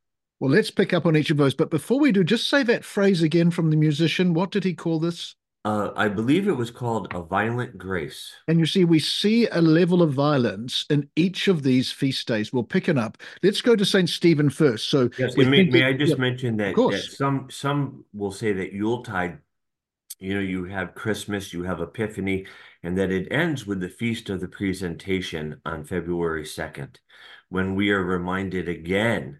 Well, 0.41 0.51
let's 0.51 0.69
pick 0.69 0.93
up 0.93 1.05
on 1.05 1.15
each 1.15 1.31
of 1.31 1.37
those. 1.37 1.55
But 1.55 1.71
before 1.71 2.01
we 2.01 2.11
do, 2.11 2.25
just 2.25 2.49
say 2.49 2.63
that 2.63 2.83
phrase 2.83 3.23
again 3.23 3.51
from 3.51 3.69
the 3.69 3.77
musician. 3.77 4.33
What 4.33 4.51
did 4.51 4.65
he 4.65 4.73
call 4.73 4.99
this? 4.99 5.35
Uh, 5.65 5.91
I 5.95 6.09
believe 6.09 6.49
it 6.49 6.57
was 6.57 6.71
called 6.71 7.13
a 7.13 7.21
violent 7.21 7.77
grace. 7.77 8.33
And 8.49 8.59
you 8.59 8.65
see, 8.65 8.83
we 8.83 8.99
see 8.99 9.47
a 9.47 9.61
level 9.61 10.01
of 10.01 10.13
violence 10.13 10.85
in 10.89 11.07
each 11.15 11.47
of 11.47 11.63
these 11.63 11.89
feast 11.89 12.27
days. 12.27 12.51
We'll 12.51 12.63
pick 12.63 12.89
it 12.89 12.97
up. 12.97 13.17
Let's 13.41 13.61
go 13.61 13.73
to 13.75 13.85
Saint 13.85 14.09
Stephen 14.09 14.49
first. 14.49 14.89
So, 14.89 15.09
yes, 15.17 15.37
may, 15.37 15.63
may 15.63 15.85
I 15.85 15.93
just 15.93 16.11
yeah, 16.11 16.17
mention 16.17 16.57
that, 16.57 16.75
that 16.75 17.07
some 17.09 17.47
some 17.49 18.03
will 18.13 18.31
say 18.31 18.51
that 18.51 18.73
Yuletide, 18.73 19.37
you 20.19 20.33
know, 20.33 20.41
you 20.41 20.65
have 20.65 20.95
Christmas, 20.95 21.53
you 21.53 21.63
have 21.63 21.79
Epiphany, 21.79 22.45
and 22.83 22.97
that 22.97 23.09
it 23.09 23.31
ends 23.31 23.65
with 23.65 23.79
the 23.79 23.89
feast 23.89 24.29
of 24.29 24.41
the 24.41 24.49
presentation 24.49 25.61
on 25.65 25.85
February 25.85 26.45
second, 26.45 26.99
when 27.47 27.75
we 27.75 27.89
are 27.91 28.03
reminded 28.03 28.67
again 28.67 29.39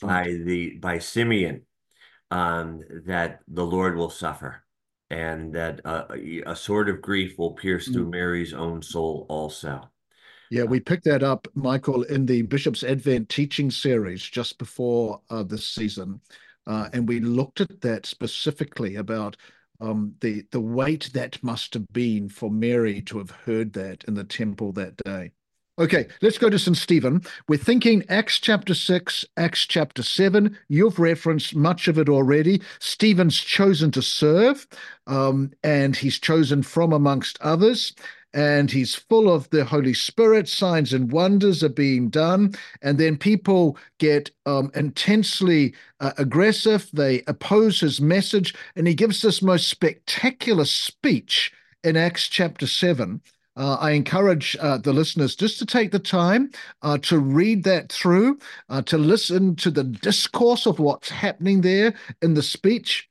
by 0.00 0.24
the 0.24 0.76
by 0.80 0.98
Simeon 0.98 1.62
um, 2.32 2.80
that 3.06 3.40
the 3.46 3.64
Lord 3.64 3.96
will 3.96 4.10
suffer 4.10 4.61
and 5.12 5.52
that 5.52 5.80
uh, 5.84 6.06
a 6.46 6.56
sword 6.56 6.88
of 6.88 7.02
grief 7.02 7.38
will 7.38 7.52
pierce 7.52 7.86
through 7.86 8.06
mm. 8.06 8.12
Mary's 8.12 8.54
own 8.54 8.80
soul 8.80 9.26
also. 9.28 9.88
Yeah, 10.50 10.64
we 10.64 10.80
picked 10.80 11.04
that 11.04 11.22
up, 11.22 11.46
Michael, 11.54 12.02
in 12.04 12.24
the 12.24 12.42
Bishop's 12.42 12.82
Advent 12.82 13.28
teaching 13.28 13.70
series 13.70 14.22
just 14.22 14.56
before 14.56 15.20
uh, 15.28 15.42
this 15.42 15.66
season. 15.66 16.20
Uh, 16.66 16.88
and 16.94 17.06
we 17.06 17.20
looked 17.20 17.60
at 17.60 17.82
that 17.82 18.06
specifically 18.06 18.96
about 18.96 19.36
um, 19.80 20.14
the 20.20 20.44
the 20.50 20.60
weight 20.60 21.10
that 21.12 21.42
must 21.42 21.74
have 21.74 21.88
been 21.92 22.28
for 22.28 22.50
Mary 22.50 23.02
to 23.02 23.18
have 23.18 23.30
heard 23.30 23.72
that 23.74 24.04
in 24.04 24.14
the 24.14 24.24
temple 24.24 24.72
that 24.72 24.96
day. 25.04 25.32
Okay, 25.78 26.06
let's 26.20 26.36
go 26.36 26.50
to 26.50 26.58
St. 26.58 26.76
Stephen. 26.76 27.22
We're 27.48 27.56
thinking 27.56 28.04
Acts 28.10 28.38
chapter 28.38 28.74
6, 28.74 29.24
Acts 29.38 29.64
chapter 29.64 30.02
7. 30.02 30.54
You've 30.68 30.98
referenced 30.98 31.56
much 31.56 31.88
of 31.88 31.96
it 31.96 32.10
already. 32.10 32.60
Stephen's 32.78 33.38
chosen 33.38 33.90
to 33.92 34.02
serve, 34.02 34.66
um, 35.06 35.50
and 35.64 35.96
he's 35.96 36.18
chosen 36.18 36.62
from 36.62 36.92
amongst 36.92 37.40
others. 37.40 37.94
And 38.34 38.70
he's 38.70 38.94
full 38.94 39.32
of 39.32 39.48
the 39.48 39.64
Holy 39.64 39.94
Spirit. 39.94 40.46
Signs 40.46 40.92
and 40.92 41.10
wonders 41.10 41.64
are 41.64 41.70
being 41.70 42.10
done. 42.10 42.54
And 42.82 42.98
then 42.98 43.16
people 43.16 43.78
get 43.98 44.30
um, 44.44 44.70
intensely 44.74 45.74
uh, 46.00 46.12
aggressive. 46.18 46.90
They 46.92 47.22
oppose 47.26 47.80
his 47.80 47.98
message. 47.98 48.54
And 48.76 48.86
he 48.86 48.94
gives 48.94 49.22
this 49.22 49.40
most 49.40 49.68
spectacular 49.68 50.66
speech 50.66 51.50
in 51.82 51.96
Acts 51.96 52.28
chapter 52.28 52.66
7 52.66 53.20
uh, 53.56 53.76
I 53.80 53.92
encourage 53.92 54.56
uh, 54.60 54.78
the 54.78 54.92
listeners 54.92 55.36
just 55.36 55.58
to 55.58 55.66
take 55.66 55.90
the 55.90 55.98
time 55.98 56.50
uh, 56.82 56.98
to 56.98 57.18
read 57.18 57.64
that 57.64 57.92
through, 57.92 58.38
uh, 58.68 58.82
to 58.82 58.98
listen 58.98 59.56
to 59.56 59.70
the 59.70 59.84
discourse 59.84 60.66
of 60.66 60.78
what's 60.78 61.10
happening 61.10 61.60
there 61.60 61.94
in 62.22 62.34
the 62.34 62.42
speech. 62.42 63.08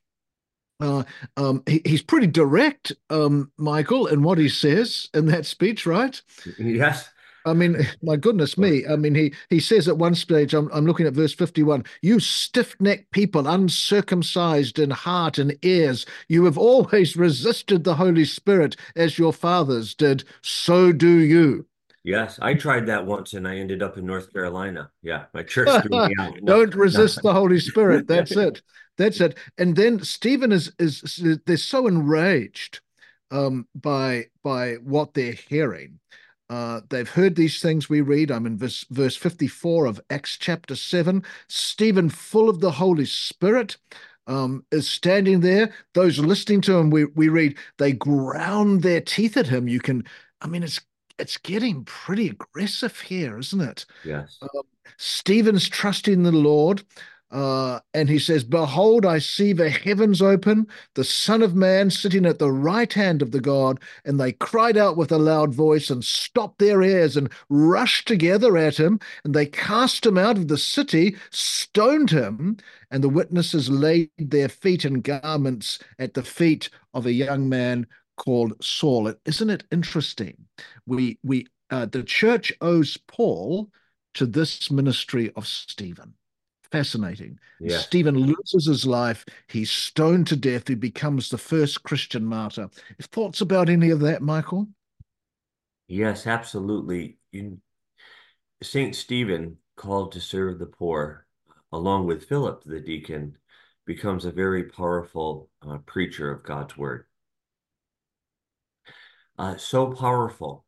Uh, 0.79 1.03
um, 1.37 1.61
he, 1.67 1.81
he's 1.85 2.01
pretty 2.01 2.25
direct, 2.25 2.91
um, 3.11 3.51
Michael, 3.57 4.07
in 4.07 4.23
what 4.23 4.39
he 4.39 4.49
says 4.49 5.09
in 5.13 5.27
that 5.27 5.45
speech, 5.45 5.85
right? 5.85 6.19
Yes. 6.57 7.07
I 7.45 7.53
mean, 7.53 7.87
my 8.01 8.15
goodness 8.15 8.57
me. 8.57 8.85
I 8.87 8.95
mean, 8.95 9.15
he 9.15 9.33
he 9.49 9.59
says 9.59 9.87
at 9.87 9.97
one 9.97 10.15
stage, 10.15 10.53
I'm, 10.53 10.69
I'm 10.73 10.85
looking 10.85 11.07
at 11.07 11.13
verse 11.13 11.33
51, 11.33 11.85
you 12.01 12.19
stiff 12.19 12.75
necked 12.79 13.11
people, 13.11 13.47
uncircumcised 13.47 14.79
in 14.79 14.89
heart 14.89 15.37
and 15.37 15.57
ears, 15.63 16.05
you 16.27 16.45
have 16.45 16.57
always 16.57 17.15
resisted 17.15 17.83
the 17.83 17.95
Holy 17.95 18.25
Spirit 18.25 18.75
as 18.95 19.17
your 19.17 19.33
fathers 19.33 19.95
did. 19.95 20.23
So 20.41 20.91
do 20.91 21.09
you. 21.19 21.65
Yes, 22.03 22.39
I 22.41 22.55
tried 22.55 22.87
that 22.87 23.05
once 23.05 23.33
and 23.33 23.47
I 23.47 23.57
ended 23.57 23.83
up 23.83 23.97
in 23.97 24.05
North 24.07 24.33
Carolina. 24.33 24.89
Yeah, 25.03 25.25
my 25.33 25.43
church 25.43 25.67
threw 25.83 26.07
me 26.07 26.15
out. 26.19 26.41
No, 26.41 26.65
Don't 26.65 26.75
resist 26.75 27.23
no. 27.23 27.29
the 27.29 27.33
Holy 27.33 27.59
Spirit. 27.59 28.07
That's 28.07 28.31
it. 28.31 28.61
That's 28.97 29.21
it. 29.21 29.37
And 29.57 29.75
then 29.75 30.03
Stephen 30.03 30.51
is 30.51 30.71
is 30.79 31.39
they're 31.45 31.57
so 31.57 31.87
enraged 31.87 32.81
um, 33.29 33.67
by 33.75 34.27
by 34.43 34.75
what 34.75 35.13
they're 35.13 35.33
hearing 35.33 35.99
uh, 36.51 36.81
they've 36.89 37.07
heard 37.07 37.37
these 37.37 37.61
things 37.61 37.87
we 37.87 38.01
read. 38.01 38.29
I'm 38.29 38.45
in 38.45 38.57
verse, 38.57 38.85
verse 38.89 39.15
54 39.15 39.85
of 39.85 40.01
Acts 40.09 40.37
chapter 40.37 40.75
7. 40.75 41.23
Stephen, 41.47 42.09
full 42.09 42.49
of 42.49 42.59
the 42.59 42.71
Holy 42.71 43.05
Spirit, 43.05 43.77
um, 44.27 44.65
is 44.69 44.85
standing 44.85 45.39
there. 45.39 45.73
Those 45.93 46.19
listening 46.19 46.59
to 46.61 46.75
him, 46.75 46.89
we, 46.89 47.05
we 47.05 47.29
read, 47.29 47.57
they 47.77 47.93
ground 47.93 48.81
their 48.81 48.99
teeth 48.99 49.37
at 49.37 49.47
him. 49.47 49.69
You 49.69 49.79
can, 49.79 50.03
I 50.41 50.47
mean, 50.47 50.61
it's 50.61 50.81
it's 51.17 51.37
getting 51.37 51.85
pretty 51.85 52.27
aggressive 52.29 52.99
here, 52.99 53.37
isn't 53.37 53.61
it? 53.61 53.85
Yes. 54.03 54.37
Um, 54.41 54.63
Stephen's 54.97 55.69
trusting 55.69 56.23
the 56.23 56.31
Lord. 56.33 56.83
Uh, 57.31 57.79
and 57.93 58.09
he 58.09 58.19
says, 58.19 58.43
Behold, 58.43 59.05
I 59.05 59.19
see 59.19 59.53
the 59.53 59.69
heavens 59.69 60.21
open, 60.21 60.67
the 60.95 61.03
Son 61.03 61.41
of 61.41 61.55
Man 61.55 61.89
sitting 61.89 62.25
at 62.25 62.39
the 62.39 62.51
right 62.51 62.91
hand 62.91 63.21
of 63.21 63.31
the 63.31 63.39
God. 63.39 63.79
And 64.03 64.19
they 64.19 64.33
cried 64.33 64.75
out 64.75 64.97
with 64.97 65.11
a 65.11 65.17
loud 65.17 65.53
voice 65.53 65.89
and 65.89 66.03
stopped 66.03 66.59
their 66.59 66.81
ears 66.81 67.15
and 67.15 67.31
rushed 67.49 68.07
together 68.07 68.57
at 68.57 68.77
him. 68.77 68.99
And 69.23 69.33
they 69.33 69.45
cast 69.45 70.05
him 70.05 70.17
out 70.17 70.37
of 70.37 70.49
the 70.49 70.57
city, 70.57 71.15
stoned 71.29 72.09
him. 72.09 72.57
And 72.91 73.01
the 73.03 73.09
witnesses 73.09 73.69
laid 73.69 74.09
their 74.17 74.49
feet 74.49 74.83
and 74.83 75.01
garments 75.01 75.79
at 75.99 76.13
the 76.13 76.23
feet 76.23 76.69
of 76.93 77.05
a 77.05 77.13
young 77.13 77.47
man 77.47 77.87
called 78.17 78.61
Saul. 78.61 79.13
Isn't 79.25 79.49
it 79.49 79.63
interesting? 79.71 80.35
We, 80.85 81.17
we, 81.23 81.47
uh, 81.69 81.85
the 81.85 82.03
church 82.03 82.51
owes 82.59 82.97
Paul 83.07 83.71
to 84.15 84.25
this 84.25 84.69
ministry 84.69 85.31
of 85.37 85.47
Stephen 85.47 86.15
fascinating. 86.71 87.39
Yes. 87.59 87.85
Stephen 87.85 88.17
loses 88.17 88.65
his 88.65 88.85
life. 88.85 89.25
He's 89.47 89.69
stoned 89.69 90.27
to 90.27 90.35
death. 90.35 90.67
He 90.67 90.75
becomes 90.75 91.29
the 91.29 91.37
first 91.37 91.83
Christian 91.83 92.25
martyr. 92.25 92.69
Thoughts 93.01 93.41
about 93.41 93.69
any 93.69 93.89
of 93.89 93.99
that, 94.01 94.21
Michael? 94.21 94.67
Yes, 95.87 96.25
absolutely. 96.25 97.17
Saint 98.63 98.95
Stephen, 98.95 99.57
called 99.75 100.11
to 100.13 100.21
serve 100.21 100.59
the 100.59 100.65
poor, 100.65 101.25
along 101.71 102.07
with 102.07 102.25
Philip 102.25 102.63
the 102.65 102.79
deacon, 102.79 103.37
becomes 103.85 104.25
a 104.25 104.31
very 104.31 104.63
powerful 104.63 105.49
uh, 105.67 105.79
preacher 105.79 106.31
of 106.31 106.43
God's 106.43 106.77
word. 106.77 107.05
Uh, 109.37 109.57
so 109.57 109.91
powerful 109.91 110.65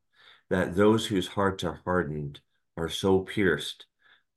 that 0.50 0.76
those 0.76 1.06
whose 1.06 1.28
hearts 1.28 1.64
are 1.64 1.82
hardened 1.86 2.40
are 2.76 2.90
so 2.90 3.20
pierced 3.20 3.86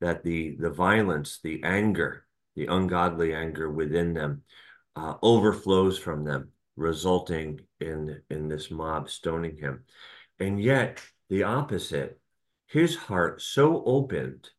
that 0.00 0.22
the 0.22 0.56
the 0.58 0.70
violence, 0.70 1.40
the 1.42 1.62
anger, 1.62 2.26
the 2.54 2.66
ungodly 2.66 3.34
anger 3.34 3.70
within 3.70 4.14
them 4.14 4.42
uh, 4.94 5.14
overflows 5.22 5.98
from 5.98 6.24
them, 6.24 6.50
resulting 6.76 7.60
in 7.80 8.22
in 8.30 8.48
this 8.48 8.70
mob 8.70 9.08
stoning 9.10 9.56
him. 9.56 9.84
And 10.38 10.60
yet 10.60 11.02
the 11.28 11.44
opposite, 11.44 12.20
his 12.66 12.96
heart 12.96 13.40
so 13.42 13.82
opened 13.84 14.50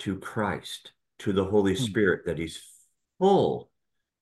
to 0.00 0.18
Christ, 0.18 0.92
to 1.20 1.32
the 1.32 1.44
Holy 1.44 1.74
hmm. 1.74 1.82
Spirit, 1.82 2.26
that 2.26 2.38
he's 2.38 2.62
full 3.18 3.70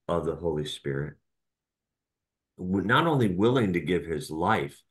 of 0.08 0.24
the 0.24 0.36
Holy 0.36 0.64
Spirit, 0.64 1.14
not 2.58 3.06
only 3.06 3.28
willing 3.28 3.72
to 3.72 3.80
give 3.80 4.04
his 4.04 4.30
life 4.30 4.82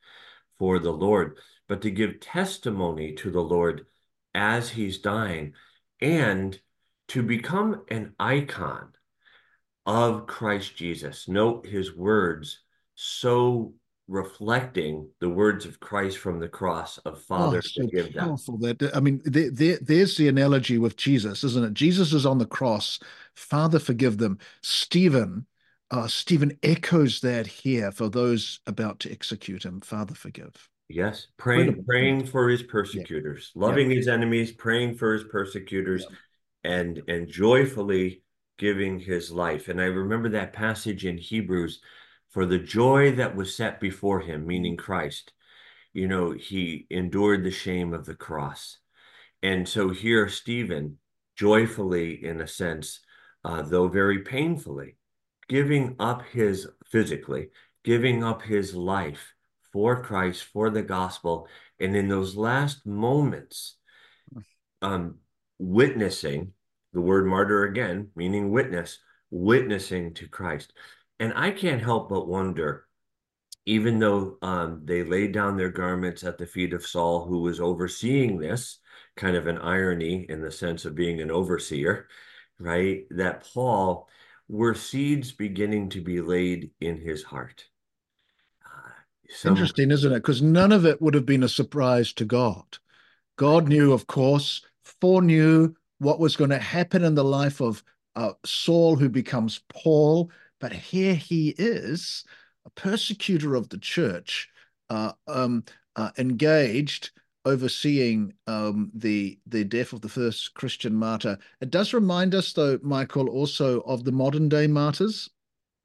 for 0.58 0.80
the 0.80 0.92
Lord, 0.92 1.38
but 1.68 1.82
to 1.82 1.92
give 1.92 2.20
testimony 2.20 3.14
to 3.14 3.32
the 3.32 3.42
Lord 3.42 3.86
as 4.34 4.70
he's 4.70 5.00
dying 5.00 5.54
and 6.00 6.60
to 7.10 7.22
become 7.24 7.84
an 7.90 8.14
icon 8.20 8.90
of 9.86 10.28
Christ 10.28 10.76
Jesus. 10.76 11.28
Note 11.28 11.66
his 11.66 11.96
words 11.96 12.60
so 12.96 13.74
reflecting 14.08 15.10
the 15.20 15.30
words 15.30 15.66
of 15.66 15.80
Christ 15.80 16.18
from 16.18 16.40
the 16.40 16.48
cross 16.48 16.98
of 17.00 17.22
Father 17.22 17.58
oh, 17.58 17.62
so 17.62 17.84
forgive 17.84 18.14
powerful 18.14 18.58
them. 18.58 18.76
That 18.80 18.96
I 18.96 19.00
mean, 19.00 19.22
there, 19.24 19.50
there, 19.50 19.78
there's 19.82 20.18
the 20.18 20.28
analogy 20.28 20.78
with 20.78 20.98
Jesus, 20.98 21.44
isn't 21.44 21.64
it? 21.64 21.74
Jesus 21.74 22.14
is 22.14 22.26
on 22.26 22.38
the 22.38 22.46
cross. 22.46 23.00
Father, 23.36 23.80
forgive 23.80 24.18
them. 24.18 24.38
Stephen, 24.62 25.46
uh, 25.92 26.08
Stephen 26.08 26.58
echoes 26.62 27.22
that 27.22 27.48
here 27.48 27.92
for 27.92 28.10
those 28.10 28.60
about 28.68 29.00
to 29.02 29.12
execute 29.12 29.64
him. 29.64 29.82
Father, 29.82 30.14
forgive. 30.14 30.70
Yes, 30.94 31.28
praying, 31.38 31.84
praying 31.86 32.26
for 32.28 32.50
his 32.50 32.64
persecutors, 32.64 33.52
yeah. 33.56 33.66
loving 33.66 33.90
yeah. 33.90 33.98
his 33.98 34.08
enemies, 34.08 34.52
praying 34.52 34.96
for 34.96 35.14
his 35.14 35.24
persecutors, 35.24 36.06
yeah. 36.64 36.72
and 36.72 37.02
and 37.08 37.28
joyfully 37.28 38.24
giving 38.58 39.00
his 39.00 39.32
life. 39.32 39.70
And 39.70 39.82
I 39.82 39.86
remember 39.86 40.30
that 40.30 40.54
passage 40.54 41.06
in 41.06 41.18
Hebrews, 41.18 41.82
for 42.30 42.46
the 42.46 42.60
joy 42.60 43.14
that 43.14 43.36
was 43.36 43.56
set 43.56 43.80
before 43.80 44.22
him, 44.22 44.46
meaning 44.46 44.78
Christ, 44.78 45.34
you 45.94 46.08
know, 46.08 46.32
he 46.32 46.86
endured 46.90 47.44
the 47.44 47.52
shame 47.52 47.94
of 47.94 48.06
the 48.06 48.16
cross. 48.16 48.78
And 49.44 49.68
so 49.68 49.90
here, 49.90 50.30
Stephen, 50.30 50.98
joyfully, 51.36 52.24
in 52.24 52.40
a 52.40 52.48
sense, 52.48 53.00
uh, 53.44 53.64
though 53.64 53.88
very 53.88 54.20
painfully, 54.20 54.98
giving 55.50 55.96
up 56.00 56.24
his 56.32 56.68
physically, 56.86 57.50
giving 57.84 58.24
up 58.24 58.44
his 58.44 58.76
life 58.76 59.34
for 59.72 60.04
Christ, 60.04 60.44
for 60.44 60.70
the 60.70 60.82
gospel. 60.82 61.48
And 61.80 61.96
in 61.96 62.08
those 62.08 62.36
last 62.36 62.86
moments, 62.86 63.78
um, 64.82 65.20
witnessing 65.60 66.54
the 66.94 67.02
word 67.02 67.26
martyr 67.26 67.64
again, 67.64 68.10
meaning 68.16 68.52
witness, 68.52 69.00
witnessing 69.30 70.14
to 70.16 70.28
Christ. 70.28 70.74
And 71.20 71.34
I 71.36 71.52
can't 71.52 71.82
help 71.82 72.10
but 72.10 72.28
wonder, 72.28 72.86
even 73.66 74.00
though 74.00 74.38
um, 74.42 74.82
they 74.86 75.04
laid 75.04 75.32
down 75.32 75.56
their 75.56 75.70
garments 75.70 76.24
at 76.24 76.38
the 76.38 76.48
feet 76.48 76.74
of 76.74 76.86
Saul, 76.86 77.26
who 77.26 77.42
was 77.42 77.60
overseeing 77.60 78.40
this, 78.40 78.80
kind 79.16 79.36
of 79.36 79.48
an 79.48 79.60
irony 79.60 80.26
in 80.28 80.42
the 80.42 80.52
sense 80.52 80.86
of 80.86 80.96
being 80.96 81.22
an 81.22 81.32
overseer, 81.32 82.08
right? 82.60 83.06
That 83.12 83.48
Paul 83.54 84.10
were 84.48 84.74
seeds 84.74 85.32
beginning 85.32 85.90
to 85.90 86.02
be 86.02 86.22
laid 86.22 86.72
in 86.82 86.98
his 86.98 87.24
heart. 87.24 87.66
Interesting, 89.46 89.92
isn't 89.92 90.12
it? 90.12 90.16
Because 90.16 90.42
none 90.42 90.72
of 90.72 90.86
it 90.86 91.02
would 91.02 91.14
have 91.14 91.26
been 91.26 91.44
a 91.44 91.50
surprise 91.50 92.14
to 92.14 92.26
God. 92.26 92.66
God 93.38 93.68
knew, 93.68 93.94
of 93.94 94.08
course, 94.08 94.62
foreknew 94.84 95.74
what 96.00 96.20
was 96.20 96.36
going 96.36 96.50
to 96.50 96.60
happen 96.60 97.04
in 97.04 97.16
the 97.16 97.24
life 97.24 97.62
of 97.62 97.84
uh, 98.16 98.34
Saul, 98.46 98.96
who 98.96 99.10
becomes 99.10 99.62
Paul. 99.70 100.32
But 100.60 100.74
here 100.74 101.16
he 101.16 101.56
is, 101.58 102.24
a 102.66 102.70
persecutor 102.72 103.56
of 103.56 103.70
the 103.70 103.78
church, 103.78 104.50
uh, 104.90 105.14
um, 105.28 105.64
uh, 105.96 106.12
engaged 106.18 107.12
overseeing 107.46 108.34
um, 108.46 108.92
the 108.94 109.40
the 109.48 109.64
death 109.64 109.94
of 109.94 110.02
the 110.02 110.10
first 110.10 110.54
Christian 110.54 110.94
martyr. 110.94 111.38
It 111.60 111.72
does 111.72 111.94
remind 111.94 112.36
us, 112.36 112.54
though, 112.54 112.80
Michael, 112.84 113.30
also 113.30 113.82
of 113.82 114.04
the 114.04 114.12
modern 114.12 114.50
day 114.50 114.68
martyrs, 114.68 115.30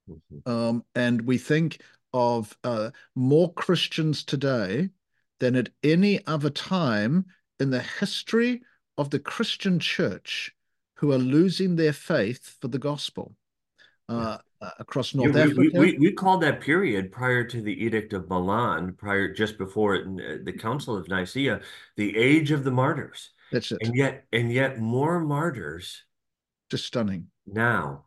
mm-hmm. 0.08 0.50
um, 0.50 0.84
and 0.94 1.22
we 1.22 1.38
think 1.38 1.80
of 2.12 2.56
uh, 2.64 2.90
more 3.14 3.52
Christians 3.52 4.24
today 4.24 4.90
than 5.40 5.56
at 5.56 5.70
any 5.82 6.26
other 6.26 6.50
time 6.50 7.26
in 7.60 7.70
the 7.70 7.82
history 7.82 8.62
of 8.98 9.10
the 9.10 9.18
Christian 9.18 9.78
church 9.78 10.54
who 10.94 11.12
are 11.12 11.18
losing 11.18 11.76
their 11.76 11.92
faith 11.92 12.56
for 12.60 12.68
the 12.68 12.78
gospel. 12.78 13.34
Uh, 14.08 14.38
uh, 14.60 14.70
across 14.78 15.14
North 15.14 15.34
yeah, 15.34 15.46
we, 15.46 15.50
Africa. 15.50 15.78
We, 15.80 15.92
we, 15.92 15.98
we 15.98 16.12
called 16.12 16.42
that 16.42 16.60
period 16.60 17.12
prior 17.12 17.44
to 17.44 17.60
the 17.60 17.84
Edict 17.84 18.12
of 18.12 18.28
Milan, 18.28 18.94
prior 18.96 19.32
just 19.32 19.58
before 19.58 19.96
it, 19.96 20.06
uh, 20.06 20.38
the 20.44 20.52
Council 20.52 20.96
of 20.96 21.08
Nicaea, 21.08 21.60
the 21.96 22.16
age 22.16 22.52
of 22.52 22.64
the 22.64 22.70
martyrs. 22.70 23.30
That's 23.52 23.72
it. 23.72 23.78
And 23.82 23.94
yet, 23.94 24.24
and 24.32 24.50
yet, 24.52 24.78
more 24.78 25.20
martyrs. 25.20 26.04
Just 26.70 26.86
stunning. 26.86 27.26
Now, 27.46 28.05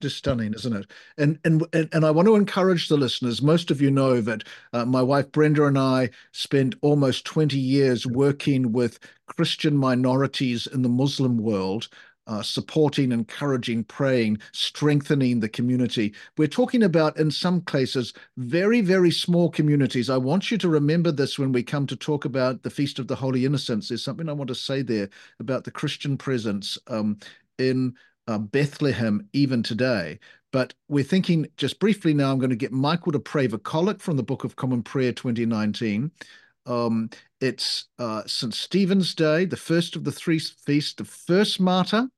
just 0.00 0.16
stunning, 0.16 0.54
isn't 0.54 0.72
it? 0.72 0.90
And 1.18 1.38
and 1.44 1.64
and 1.72 2.04
I 2.04 2.10
want 2.10 2.26
to 2.26 2.36
encourage 2.36 2.88
the 2.88 2.96
listeners. 2.96 3.42
Most 3.42 3.70
of 3.70 3.80
you 3.80 3.90
know 3.90 4.20
that 4.20 4.44
uh, 4.72 4.84
my 4.84 5.02
wife 5.02 5.30
Brenda 5.32 5.66
and 5.66 5.78
I 5.78 6.10
spent 6.32 6.74
almost 6.82 7.24
20 7.24 7.58
years 7.58 8.06
working 8.06 8.72
with 8.72 8.98
Christian 9.26 9.76
minorities 9.76 10.66
in 10.66 10.82
the 10.82 10.88
Muslim 10.88 11.38
world 11.38 11.88
uh, 12.30 12.42
supporting, 12.42 13.10
encouraging, 13.10 13.82
praying, 13.82 14.38
strengthening 14.52 15.40
the 15.40 15.48
community. 15.48 16.14
We're 16.38 16.46
talking 16.46 16.84
about, 16.84 17.18
in 17.18 17.30
some 17.30 17.60
cases, 17.62 18.12
very, 18.36 18.80
very 18.80 19.10
small 19.10 19.50
communities. 19.50 20.08
I 20.08 20.16
want 20.16 20.48
you 20.48 20.58
to 20.58 20.68
remember 20.68 21.10
this 21.10 21.40
when 21.40 21.50
we 21.50 21.64
come 21.64 21.88
to 21.88 21.96
talk 21.96 22.24
about 22.24 22.62
the 22.62 22.70
Feast 22.70 23.00
of 23.00 23.08
the 23.08 23.16
Holy 23.16 23.44
Innocents. 23.44 23.88
There's 23.88 24.04
something 24.04 24.28
I 24.28 24.32
want 24.32 24.46
to 24.48 24.54
say 24.54 24.82
there 24.82 25.08
about 25.40 25.64
the 25.64 25.72
Christian 25.72 26.16
presence 26.16 26.78
um, 26.86 27.18
in 27.58 27.94
uh, 28.30 28.38
Bethlehem 28.38 29.28
even 29.32 29.62
today. 29.62 30.20
But 30.52 30.72
we're 30.88 31.04
thinking 31.04 31.48
just 31.56 31.80
briefly 31.80 32.14
now, 32.14 32.30
I'm 32.30 32.38
going 32.38 32.50
to 32.50 32.56
get 32.56 32.72
Michael 32.72 33.12
to 33.12 33.18
pray 33.18 33.46
the 33.48 33.58
collect 33.58 34.00
from 34.00 34.16
the 34.16 34.22
Book 34.22 34.44
of 34.44 34.56
Common 34.56 34.82
Prayer 34.82 35.12
2019. 35.12 36.10
Um, 36.66 37.10
it's 37.40 37.88
uh, 37.98 38.22
St. 38.26 38.54
Stephen's 38.54 39.14
Day, 39.14 39.44
the 39.44 39.56
first 39.56 39.96
of 39.96 40.04
the 40.04 40.12
three 40.12 40.38
feasts, 40.38 40.94
the 40.94 41.04
first 41.04 41.58
martyr. 41.58 42.08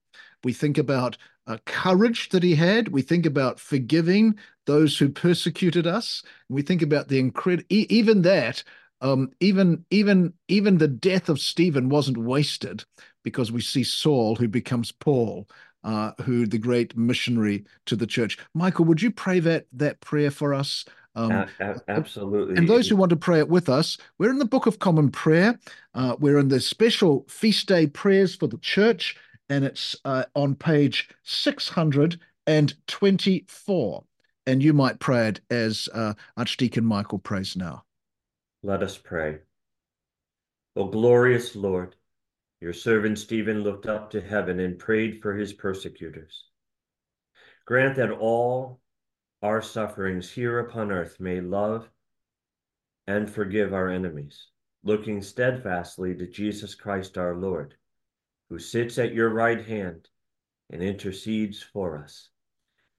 We 0.44 0.52
think 0.52 0.76
about 0.76 1.16
uh, 1.46 1.58
courage 1.64 2.28
that 2.30 2.42
he 2.42 2.54
had. 2.54 2.88
We 2.88 3.02
think 3.02 3.24
about 3.24 3.58
forgiving 3.58 4.38
those 4.66 4.98
who 4.98 5.08
persecuted 5.08 5.86
us. 5.86 6.22
We 6.48 6.62
think 6.62 6.82
about 6.82 7.08
the 7.08 7.18
incredible, 7.18 7.66
even 7.70 8.22
that, 8.22 8.64
um, 9.00 9.30
even 9.40 9.84
even 9.90 10.32
even 10.48 10.78
the 10.78 10.88
death 10.88 11.28
of 11.28 11.40
Stephen 11.40 11.88
wasn't 11.88 12.18
wasted 12.18 12.84
because 13.24 13.50
we 13.50 13.60
see 13.60 13.82
Saul 13.82 14.36
who 14.36 14.48
becomes 14.48 14.92
Paul, 14.92 15.48
uh, 15.84 16.12
who 16.22 16.46
the 16.46 16.58
great 16.58 16.96
missionary 16.96 17.64
to 17.86 17.96
the 17.96 18.06
church. 18.06 18.38
Michael, 18.54 18.84
would 18.84 19.02
you 19.02 19.10
pray 19.10 19.40
that 19.40 19.66
that 19.72 20.00
prayer 20.00 20.30
for 20.30 20.54
us? 20.54 20.84
Um, 21.14 21.46
absolutely. 21.88 22.56
And 22.56 22.68
those 22.68 22.88
who 22.88 22.96
want 22.96 23.10
to 23.10 23.16
pray 23.16 23.38
it 23.38 23.48
with 23.48 23.68
us, 23.68 23.98
we're 24.18 24.30
in 24.30 24.38
the 24.38 24.46
Book 24.46 24.66
of 24.66 24.78
Common 24.78 25.10
Prayer. 25.10 25.58
Uh, 25.94 26.16
we're 26.18 26.38
in 26.38 26.48
the 26.48 26.60
special 26.60 27.26
feast 27.28 27.68
day 27.68 27.86
prayers 27.86 28.34
for 28.34 28.46
the 28.46 28.58
church 28.58 29.16
and 29.52 29.64
it's 29.64 29.96
uh, 30.04 30.24
on 30.34 30.54
page 30.54 31.08
624. 31.24 34.04
And 34.46 34.62
you 34.62 34.72
might 34.72 34.98
pray 34.98 35.28
it 35.28 35.40
as 35.50 35.90
uh, 35.94 36.14
Archdeacon 36.36 36.84
Michael 36.84 37.18
prays 37.18 37.54
now. 37.54 37.84
Let 38.62 38.82
us 38.82 38.96
pray. 38.96 39.40
O 40.74 40.86
glorious 40.86 41.54
Lord, 41.54 41.96
your 42.62 42.72
servant 42.72 43.18
Stephen 43.18 43.64
looked 43.64 43.86
up 43.86 44.08
to 44.10 44.20
heaven 44.20 44.60
and 44.60 44.78
prayed 44.78 45.20
for 45.20 45.34
his 45.34 45.52
persecutors. 45.52 46.44
Grant 47.66 47.96
that 47.96 48.12
all 48.12 48.80
our 49.42 49.60
sufferings 49.60 50.30
here 50.30 50.60
upon 50.60 50.92
earth 50.92 51.18
may 51.18 51.40
love 51.40 51.88
and 53.08 53.28
forgive 53.28 53.74
our 53.74 53.88
enemies, 53.88 54.46
looking 54.84 55.20
steadfastly 55.20 56.14
to 56.14 56.28
Jesus 56.28 56.76
Christ 56.76 57.18
our 57.18 57.34
Lord 57.34 57.74
who 58.48 58.60
sits 58.60 58.96
at 58.96 59.12
your 59.12 59.30
right 59.30 59.66
hand 59.66 60.06
and 60.70 60.82
intercedes 60.82 61.60
for 61.62 61.98
us, 61.98 62.28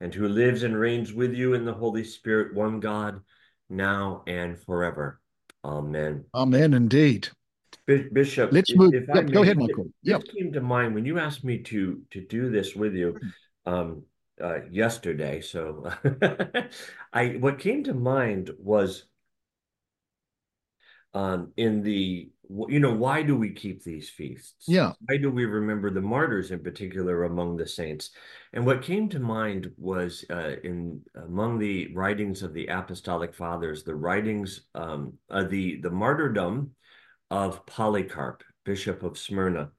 and 0.00 0.12
who 0.12 0.28
lives 0.28 0.62
and 0.62 0.76
reigns 0.76 1.14
with 1.14 1.32
you 1.32 1.54
in 1.54 1.64
the 1.64 1.72
Holy 1.72 2.04
Spirit, 2.04 2.52
one 2.54 2.80
God, 2.80 3.20
now 3.70 4.24
and 4.26 4.60
forever. 4.60 5.22
Amen. 5.64 6.24
Amen, 6.34 6.74
indeed. 6.74 7.28
Bishop, 7.86 8.52
let's 8.52 8.74
move. 8.74 8.92
Yep, 8.94 9.26
may, 9.26 9.32
go 9.32 9.42
ahead, 9.42 9.58
Michael. 9.58 9.88
Yep. 10.02 10.22
This 10.24 10.34
came 10.34 10.52
to 10.52 10.60
mind 10.60 10.94
when 10.94 11.04
you 11.04 11.18
asked 11.18 11.44
me 11.44 11.58
to 11.58 12.02
to 12.10 12.20
do 12.20 12.50
this 12.50 12.74
with 12.74 12.94
you 12.94 13.18
um, 13.66 14.04
uh, 14.42 14.64
yesterday. 14.70 15.40
So, 15.40 15.90
I 17.12 17.28
what 17.40 17.58
came 17.58 17.84
to 17.84 17.94
mind 17.94 18.50
was 18.58 19.04
um, 21.14 21.52
in 21.56 21.82
the 21.82 22.30
you 22.68 22.80
know 22.80 22.92
why 22.92 23.22
do 23.22 23.36
we 23.36 23.50
keep 23.52 23.82
these 23.82 24.10
feasts 24.10 24.66
yeah 24.68 24.92
why 25.06 25.16
do 25.16 25.30
we 25.30 25.46
remember 25.46 25.90
the 25.90 26.00
martyrs 26.00 26.50
in 26.50 26.62
particular 26.62 27.24
among 27.24 27.56
the 27.56 27.66
saints 27.66 28.10
and 28.52 28.66
what 28.66 28.82
came 28.82 29.08
to 29.08 29.18
mind 29.18 29.70
was 29.78 30.24
uh, 30.30 30.56
in 30.62 31.00
among 31.24 31.58
the 31.58 31.92
writings 31.94 32.42
of 32.42 32.52
the 32.52 32.66
apostolic 32.66 33.34
fathers 33.34 33.82
the 33.82 33.94
writings 33.94 34.66
um, 34.74 35.14
uh, 35.30 35.44
the 35.44 35.80
the 35.80 35.90
martyrdom 35.90 36.70
of 37.30 37.64
polycarp 37.66 38.42
bishop 38.64 39.02
of 39.02 39.18
smyrna. 39.18 39.70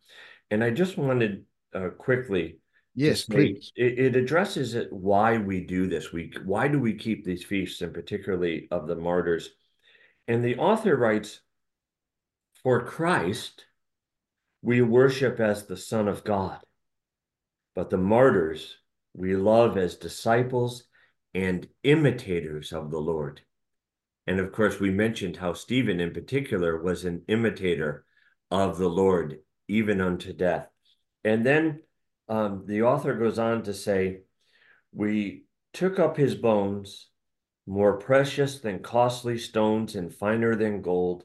And 0.52 0.64
i 0.64 0.70
just 0.70 0.98
wanted 0.98 1.46
uh, 1.74 1.90
quickly 1.90 2.60
yes 2.94 3.26
please. 3.26 3.72
it, 3.76 4.00
it 4.00 4.16
addresses 4.16 4.76
it 4.76 4.92
why 4.92 5.38
we 5.38 5.62
do 5.62 5.88
this. 5.88 6.12
We 6.12 6.34
why 6.44 6.68
do 6.68 6.80
we 6.80 6.94
keep 6.94 7.24
these 7.24 7.44
feasts 7.44 7.82
and 7.82 7.94
particularly 7.94 8.68
of 8.72 8.88
the 8.88 8.96
martyrs? 8.96 9.50
And 10.28 10.44
the 10.44 10.58
author 10.58 10.96
writes 10.96 11.42
for 12.64 12.84
Christ, 12.84 13.66
we 14.62 14.82
worship 14.82 15.40
as 15.40 15.66
the 15.66 15.78
Son 15.78 16.08
of 16.08 16.24
God, 16.24 16.60
but 17.76 17.92
the 17.92 17.98
martyrs 17.98 18.78
we 19.14 19.36
love 19.36 19.78
as 19.78 19.96
disciples 19.96 20.84
and 21.34 21.68
imitators 21.84 22.74
of 22.74 22.92
the 22.92 23.00
Lord. 23.00 23.42
And 24.28 24.40
of 24.40 24.52
course, 24.52 24.80
we 24.80 24.90
mentioned 24.90 25.38
how 25.38 25.54
Stephen, 25.54 26.00
in 26.00 26.12
particular, 26.12 26.82
was 26.82 27.06
an 27.06 27.24
imitator 27.28 28.06
of 28.50 28.78
the 28.78 28.90
Lord, 28.90 29.40
even 29.68 30.02
unto 30.02 30.34
death. 30.34 30.68
And 31.24 31.46
then 31.46 31.82
um, 32.28 32.64
the 32.66 32.84
author 32.84 33.14
goes 33.16 33.38
on 33.38 33.64
to 33.64 33.74
say, 33.74 34.22
We 34.92 35.46
took 35.74 36.00
up 36.00 36.18
his 36.18 36.36
bones, 36.36 37.10
more 37.68 37.98
precious 37.98 38.60
than 38.60 38.80
costly 38.80 39.38
stones 39.38 39.96
and 39.96 40.14
finer 40.14 40.56
than 40.56 40.82
gold 40.82 41.24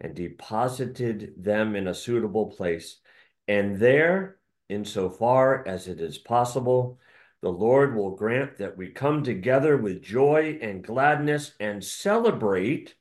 and 0.00 0.14
deposited 0.14 1.34
them 1.36 1.76
in 1.76 1.86
a 1.86 1.94
suitable 1.94 2.46
place. 2.46 2.98
And 3.46 3.78
there, 3.78 4.38
insofar 4.68 5.66
as 5.66 5.88
it 5.88 6.00
is 6.00 6.18
possible, 6.18 6.98
the 7.44 7.50
Lord 7.50 7.94
will 7.94 8.16
grant 8.16 8.56
that 8.56 8.74
we 8.74 8.88
come 8.88 9.22
together 9.22 9.76
with 9.76 10.00
joy 10.00 10.58
and 10.62 10.82
gladness 10.82 11.52
and 11.60 11.84
celebrate 11.84 12.94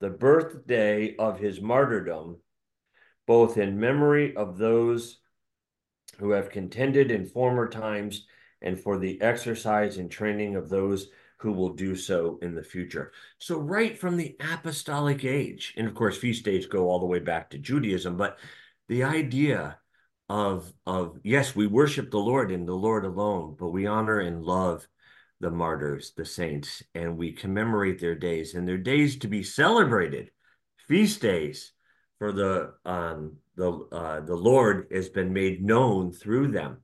the 0.00 0.08
birthday 0.08 1.14
of 1.16 1.38
his 1.38 1.60
martyrdom, 1.60 2.38
both 3.26 3.58
in 3.58 3.78
memory 3.78 4.34
of 4.36 4.56
those 4.56 5.18
who 6.16 6.30
have 6.30 6.48
contended 6.48 7.10
in 7.10 7.26
former 7.26 7.68
times 7.68 8.26
and 8.62 8.80
for 8.80 8.96
the 8.96 9.20
exercise 9.20 9.98
and 9.98 10.10
training 10.10 10.56
of 10.56 10.70
those 10.70 11.08
who 11.36 11.52
will 11.52 11.74
do 11.74 11.94
so 11.94 12.38
in 12.40 12.54
the 12.54 12.64
future. 12.64 13.12
So, 13.36 13.58
right 13.58 13.98
from 13.98 14.16
the 14.16 14.34
apostolic 14.40 15.26
age, 15.26 15.74
and 15.76 15.86
of 15.86 15.94
course, 15.94 16.16
feast 16.16 16.42
days 16.42 16.64
go 16.64 16.88
all 16.88 17.00
the 17.00 17.04
way 17.04 17.18
back 17.18 17.50
to 17.50 17.58
Judaism, 17.58 18.16
but 18.16 18.38
the 18.88 19.04
idea 19.04 19.76
of 20.28 20.72
of 20.86 21.18
yes, 21.22 21.54
we 21.54 21.66
worship 21.66 22.10
the 22.10 22.18
Lord 22.18 22.50
and 22.50 22.66
the 22.66 22.74
Lord 22.74 23.04
alone, 23.04 23.56
but 23.58 23.70
we 23.70 23.86
honor 23.86 24.20
and 24.20 24.42
love 24.42 24.86
the 25.40 25.50
martyrs, 25.50 26.12
the 26.16 26.24
saints, 26.24 26.82
and 26.94 27.16
we 27.16 27.32
commemorate 27.32 28.00
their 28.00 28.14
days 28.14 28.54
and 28.54 28.66
their 28.66 28.78
days 28.78 29.18
to 29.18 29.28
be 29.28 29.42
celebrated, 29.42 30.30
feast 30.88 31.20
days 31.20 31.72
for 32.18 32.32
the 32.32 32.72
um, 32.84 33.36
the 33.56 33.70
uh, 33.92 34.20
the 34.20 34.36
Lord 34.36 34.88
has 34.92 35.08
been 35.08 35.32
made 35.32 35.62
known 35.62 36.12
through 36.12 36.52
them. 36.52 36.78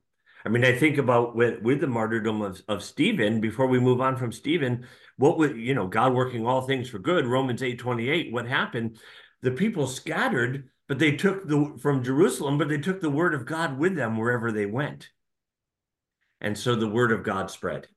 I 0.45 0.49
mean, 0.49 0.65
I 0.65 0.75
think 0.75 0.97
about 0.97 1.35
with 1.35 1.61
with 1.61 1.81
the 1.81 1.87
martyrdom 1.87 2.41
of, 2.41 2.61
of 2.67 2.83
Stephen, 2.83 3.41
before 3.41 3.67
we 3.67 3.79
move 3.79 4.01
on 4.01 4.17
from 4.17 4.31
Stephen, 4.31 4.87
what 5.17 5.37
would 5.37 5.55
you 5.57 5.73
know, 5.73 5.87
God 5.87 6.13
working 6.13 6.45
all 6.45 6.61
things 6.61 6.89
for 6.89 6.99
good, 6.99 7.25
Romans 7.25 7.61
8 7.61 7.77
28, 7.79 8.31
what 8.31 8.47
happened? 8.47 8.97
The 9.41 9.51
people 9.51 9.87
scattered, 9.87 10.69
but 10.91 10.99
they 10.99 11.13
took 11.13 11.47
the 11.47 11.73
from 11.79 12.03
Jerusalem, 12.03 12.57
but 12.57 12.67
they 12.67 12.77
took 12.77 12.99
the 12.99 13.09
word 13.09 13.33
of 13.33 13.45
God 13.45 13.79
with 13.79 13.95
them 13.95 14.17
wherever 14.17 14.51
they 14.51 14.65
went. 14.65 15.07
And 16.41 16.57
so 16.57 16.75
the 16.75 16.89
word 16.89 17.13
of 17.13 17.23
God 17.23 17.49
spread. 17.49 17.87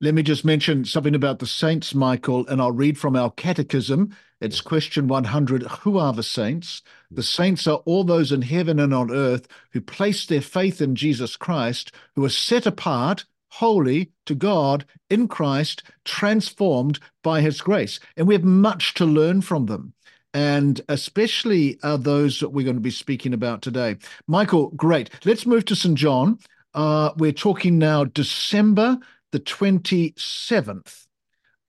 Let 0.00 0.14
me 0.14 0.24
just 0.24 0.44
mention 0.44 0.84
something 0.84 1.14
about 1.14 1.38
the 1.38 1.46
saints, 1.46 1.94
Michael, 1.94 2.44
and 2.48 2.60
I'll 2.60 2.72
read 2.72 2.98
from 2.98 3.14
our 3.14 3.30
catechism. 3.30 4.16
It's 4.40 4.60
question 4.60 5.06
100 5.06 5.62
Who 5.62 5.98
are 5.98 6.12
the 6.12 6.24
saints? 6.24 6.80
Mm-hmm. 6.80 7.14
The 7.14 7.22
saints 7.22 7.66
are 7.68 7.80
all 7.84 8.02
those 8.02 8.32
in 8.32 8.42
heaven 8.42 8.80
and 8.80 8.92
on 8.92 9.12
earth 9.12 9.46
who 9.70 9.80
place 9.80 10.26
their 10.26 10.42
faith 10.42 10.80
in 10.80 10.96
Jesus 10.96 11.36
Christ, 11.36 11.92
who 12.16 12.24
are 12.24 12.28
set 12.28 12.66
apart, 12.66 13.24
holy 13.50 14.10
to 14.26 14.34
God 14.34 14.84
in 15.08 15.28
Christ, 15.28 15.84
transformed 16.04 16.98
by 17.22 17.40
his 17.40 17.60
grace. 17.60 18.00
And 18.16 18.26
we 18.26 18.34
have 18.34 18.42
much 18.42 18.94
to 18.94 19.04
learn 19.04 19.42
from 19.42 19.66
them. 19.66 19.92
And 20.34 20.80
especially 20.88 21.78
uh, 21.82 21.96
those 21.96 22.40
that 22.40 22.50
we're 22.50 22.64
going 22.64 22.76
to 22.76 22.80
be 22.80 22.90
speaking 22.90 23.34
about 23.34 23.62
today. 23.62 23.96
Michael, 24.26 24.70
great. 24.70 25.10
Let's 25.24 25.46
move 25.46 25.64
to 25.66 25.76
St. 25.76 25.96
John. 25.96 26.38
Uh, 26.74 27.12
we're 27.16 27.32
talking 27.32 27.78
now 27.78 28.04
December 28.04 28.98
the 29.32 29.40
27th. 29.40 31.06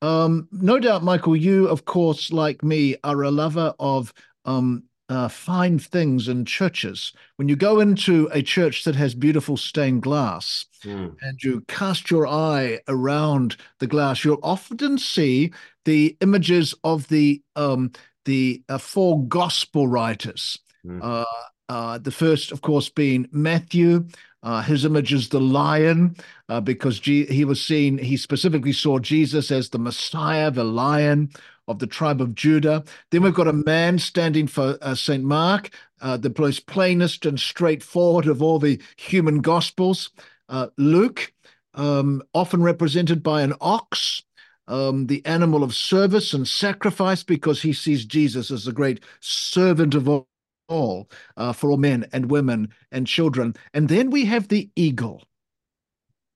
Um, 0.02 0.48
no 0.52 0.80
doubt, 0.80 1.04
Michael, 1.04 1.36
you, 1.36 1.68
of 1.68 1.86
course, 1.86 2.32
like 2.32 2.64
me, 2.64 2.96
are 3.04 3.24
a 3.24 3.32
lover 3.32 3.74
of 3.80 4.14
um, 4.46 4.84
uh, 5.10 5.28
fine 5.28 5.80
things 5.80 6.28
in 6.28 6.46
churches. 6.46 7.12
When 7.36 7.50
you 7.50 7.56
go 7.56 7.80
into 7.80 8.30
a 8.32 8.42
church 8.42 8.84
that 8.84 8.96
has 8.96 9.14
beautiful 9.16 9.58
stained 9.58 10.04
glass 10.04 10.66
mm. 10.84 11.16
and 11.22 11.44
you 11.44 11.62
cast 11.68 12.12
your 12.12 12.28
eye 12.28 12.80
around 12.88 13.58
the 13.80 13.88
glass, 13.88 14.24
you'll 14.24 14.40
often 14.44 14.98
see 14.98 15.52
the 15.86 16.16
images 16.22 16.76
of 16.84 17.08
the 17.08 17.42
um, 17.56 17.92
the 18.26 18.64
uh, 18.70 18.78
four 18.78 19.24
gospel 19.26 19.88
writers. 19.88 20.60
Mm. 20.86 21.00
Uh, 21.04 21.26
uh, 21.70 21.98
the 22.00 22.12
first, 22.12 22.52
of 22.52 22.62
course, 22.62 22.90
being 22.90 23.28
Matthew, 23.32 24.08
uh, 24.42 24.62
his 24.62 24.86
image 24.86 25.14
is 25.14 25.30
the 25.30 25.40
lion 25.40 26.16
uh, 26.48 26.62
because 26.62 27.00
G- 27.00 27.26
he 27.26 27.46
was 27.46 27.64
seen, 27.64 27.98
he 27.98 28.18
specifically 28.18 28.74
saw 28.74 28.98
Jesus 29.00 29.52
as 29.52 29.70
the 29.70 29.80
Messiah, 29.80 30.50
the 30.50 30.64
lion 30.64 31.30
of 31.68 31.78
the 31.80 31.88
tribe 31.88 32.22
of 32.22 32.34
Judah. 32.34 32.84
Then 33.12 33.22
we've 33.22 33.34
got 33.34 33.48
a 33.48 33.54
man 33.54 34.00
standing 34.00 34.48
for 34.48 34.78
uh, 34.82 34.96
St. 34.96 35.24
Mark, 35.24 35.70
uh, 36.02 36.18
the 36.18 36.34
most 36.38 36.66
plainest 36.66 37.26
and 37.26 37.40
straightforward 37.40 38.28
of 38.28 38.42
all 38.42 38.58
the 38.58 38.82
human 38.98 39.40
gospels. 39.40 40.10
Uh, 40.48 40.68
Luke, 40.78 41.32
um, 41.76 42.24
often 42.34 42.64
represented 42.64 43.22
by 43.22 43.42
an 43.44 43.54
ox. 43.62 44.24
Um, 44.70 45.08
the 45.08 45.26
animal 45.26 45.64
of 45.64 45.76
service 45.76 46.34
and 46.34 46.48
sacrifice 46.48 47.24
because 47.24 47.62
he 47.62 47.74
sees 47.74 48.06
Jesus 48.06 48.52
as 48.52 48.64
the 48.64 48.72
great 48.72 49.04
servant 49.20 49.96
of 49.96 50.08
all 50.08 50.30
all 50.70 51.10
uh, 51.36 51.52
for 51.52 51.72
all 51.72 51.78
men 51.78 52.06
and 52.14 52.30
women 52.30 52.72
and 52.92 53.08
children. 53.08 53.56
And 53.74 53.90
then 53.90 54.12
we 54.12 54.26
have 54.26 54.48
the 54.48 54.70
eagle. 54.76 55.24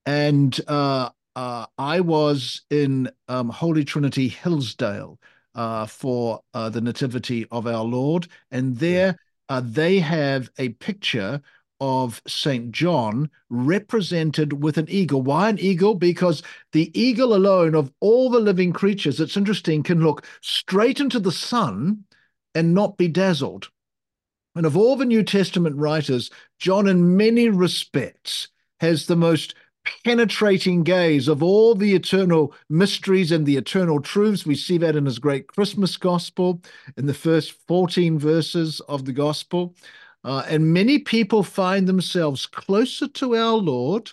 And 0.05 0.59
uh, 0.67 1.11
uh, 1.35 1.67
I 1.77 2.01
was 2.01 2.61
in 2.69 3.09
um, 3.27 3.49
Holy 3.49 3.85
Trinity 3.85 4.27
Hillsdale 4.27 5.19
uh, 5.55 5.85
for 5.85 6.41
uh, 6.53 6.69
the 6.69 6.81
Nativity 6.81 7.45
of 7.51 7.67
our 7.67 7.83
Lord. 7.83 8.27
And 8.51 8.77
there 8.77 9.17
uh, 9.49 9.61
they 9.63 9.99
have 9.99 10.49
a 10.57 10.69
picture 10.69 11.41
of 11.83 12.21
St. 12.25 12.71
John 12.71 13.29
represented 13.49 14.63
with 14.63 14.77
an 14.77 14.89
eagle. 14.89 15.21
Why 15.21 15.49
an 15.49 15.59
eagle? 15.59 15.95
Because 15.95 16.41
the 16.71 16.97
eagle 16.97 17.35
alone 17.35 17.75
of 17.75 17.91
all 17.99 18.29
the 18.29 18.39
living 18.39 18.71
creatures, 18.71 19.19
it's 19.19 19.35
interesting, 19.35 19.83
can 19.83 20.01
look 20.01 20.25
straight 20.39 21.01
into 21.01 21.19
the 21.19 21.29
sun 21.29 22.05
and 22.55 22.73
not 22.73 22.95
be 22.95 23.09
dazzled. 23.09 23.67
And 24.55 24.65
of 24.65 24.77
all 24.77 24.95
the 24.95 25.03
New 25.03 25.23
Testament 25.23 25.75
writers, 25.75 26.31
John, 26.57 26.87
in 26.87 27.17
many 27.17 27.49
respects, 27.49 28.47
has 28.79 29.07
the 29.07 29.17
most 29.17 29.53
penetrating 30.05 30.83
gaze 30.83 31.27
of 31.27 31.43
all 31.43 31.75
the 31.75 31.95
eternal 31.95 32.53
mysteries 32.69 33.33
and 33.33 33.45
the 33.45 33.57
eternal 33.57 33.99
truths. 33.99 34.45
We 34.45 34.55
see 34.55 34.77
that 34.77 34.95
in 34.95 35.05
his 35.05 35.19
great 35.19 35.47
Christmas 35.47 35.97
gospel, 35.97 36.61
in 36.95 37.07
the 37.07 37.13
first 37.13 37.51
14 37.67 38.17
verses 38.17 38.79
of 38.87 39.03
the 39.03 39.11
gospel. 39.11 39.75
Uh, 40.23 40.43
and 40.47 40.73
many 40.73 40.99
people 40.99 41.43
find 41.43 41.87
themselves 41.87 42.45
closer 42.45 43.07
to 43.07 43.35
our 43.35 43.55
Lord 43.55 44.11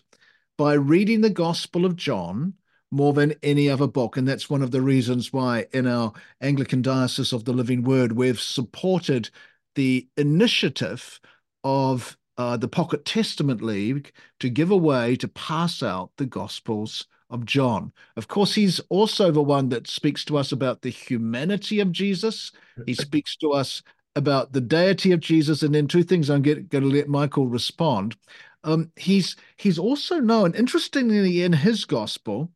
by 0.58 0.74
reading 0.74 1.20
the 1.20 1.30
Gospel 1.30 1.84
of 1.84 1.96
John 1.96 2.54
more 2.90 3.12
than 3.12 3.34
any 3.42 3.70
other 3.70 3.86
book. 3.86 4.16
And 4.16 4.26
that's 4.26 4.50
one 4.50 4.62
of 4.62 4.72
the 4.72 4.82
reasons 4.82 5.32
why 5.32 5.66
in 5.72 5.86
our 5.86 6.12
Anglican 6.40 6.82
Diocese 6.82 7.32
of 7.32 7.44
the 7.44 7.52
Living 7.52 7.82
Word, 7.82 8.12
we've 8.12 8.40
supported 8.40 9.30
the 9.76 10.08
initiative 10.16 11.20
of 11.62 12.16
uh, 12.36 12.56
the 12.56 12.68
Pocket 12.68 13.04
Testament 13.04 13.62
League 13.62 14.12
to 14.40 14.48
give 14.48 14.70
away, 14.70 15.14
to 15.16 15.28
pass 15.28 15.82
out 15.82 16.10
the 16.16 16.26
Gospels 16.26 17.06
of 17.28 17.44
John. 17.44 17.92
Of 18.16 18.28
course, 18.28 18.54
he's 18.54 18.80
also 18.88 19.30
the 19.30 19.42
one 19.42 19.68
that 19.68 19.86
speaks 19.86 20.24
to 20.24 20.36
us 20.36 20.50
about 20.50 20.82
the 20.82 20.90
humanity 20.90 21.80
of 21.80 21.92
Jesus. 21.92 22.50
He 22.86 22.94
speaks 22.94 23.36
to 23.36 23.50
us 23.50 23.82
about 24.16 24.52
the 24.52 24.60
deity 24.60 25.12
of 25.12 25.20
Jesus. 25.20 25.62
And 25.62 25.74
then 25.74 25.86
two 25.86 26.02
things 26.02 26.28
I'm 26.28 26.42
going 26.42 26.68
to 26.68 26.80
let 26.80 27.08
Michael 27.08 27.46
respond. 27.46 28.16
Um, 28.62 28.92
he's 28.96 29.36
he's 29.56 29.78
also 29.78 30.20
known, 30.20 30.54
interestingly, 30.54 31.42
in 31.42 31.52
his 31.52 31.86
gospel, 31.86 32.50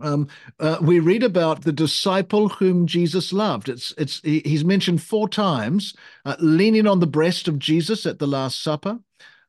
um, 0.00 0.28
uh, 0.60 0.78
we 0.80 1.00
read 1.00 1.22
about 1.22 1.62
the 1.62 1.72
disciple 1.72 2.48
whom 2.48 2.86
Jesus 2.86 3.32
loved. 3.32 3.68
It's 3.68 3.94
it's 3.96 4.20
he's 4.22 4.64
mentioned 4.64 5.02
four 5.02 5.28
times, 5.28 5.94
uh, 6.24 6.36
leaning 6.38 6.86
on 6.86 7.00
the 7.00 7.06
breast 7.06 7.48
of 7.48 7.58
Jesus 7.58 8.06
at 8.06 8.18
the 8.18 8.26
Last 8.26 8.62
Supper. 8.62 8.98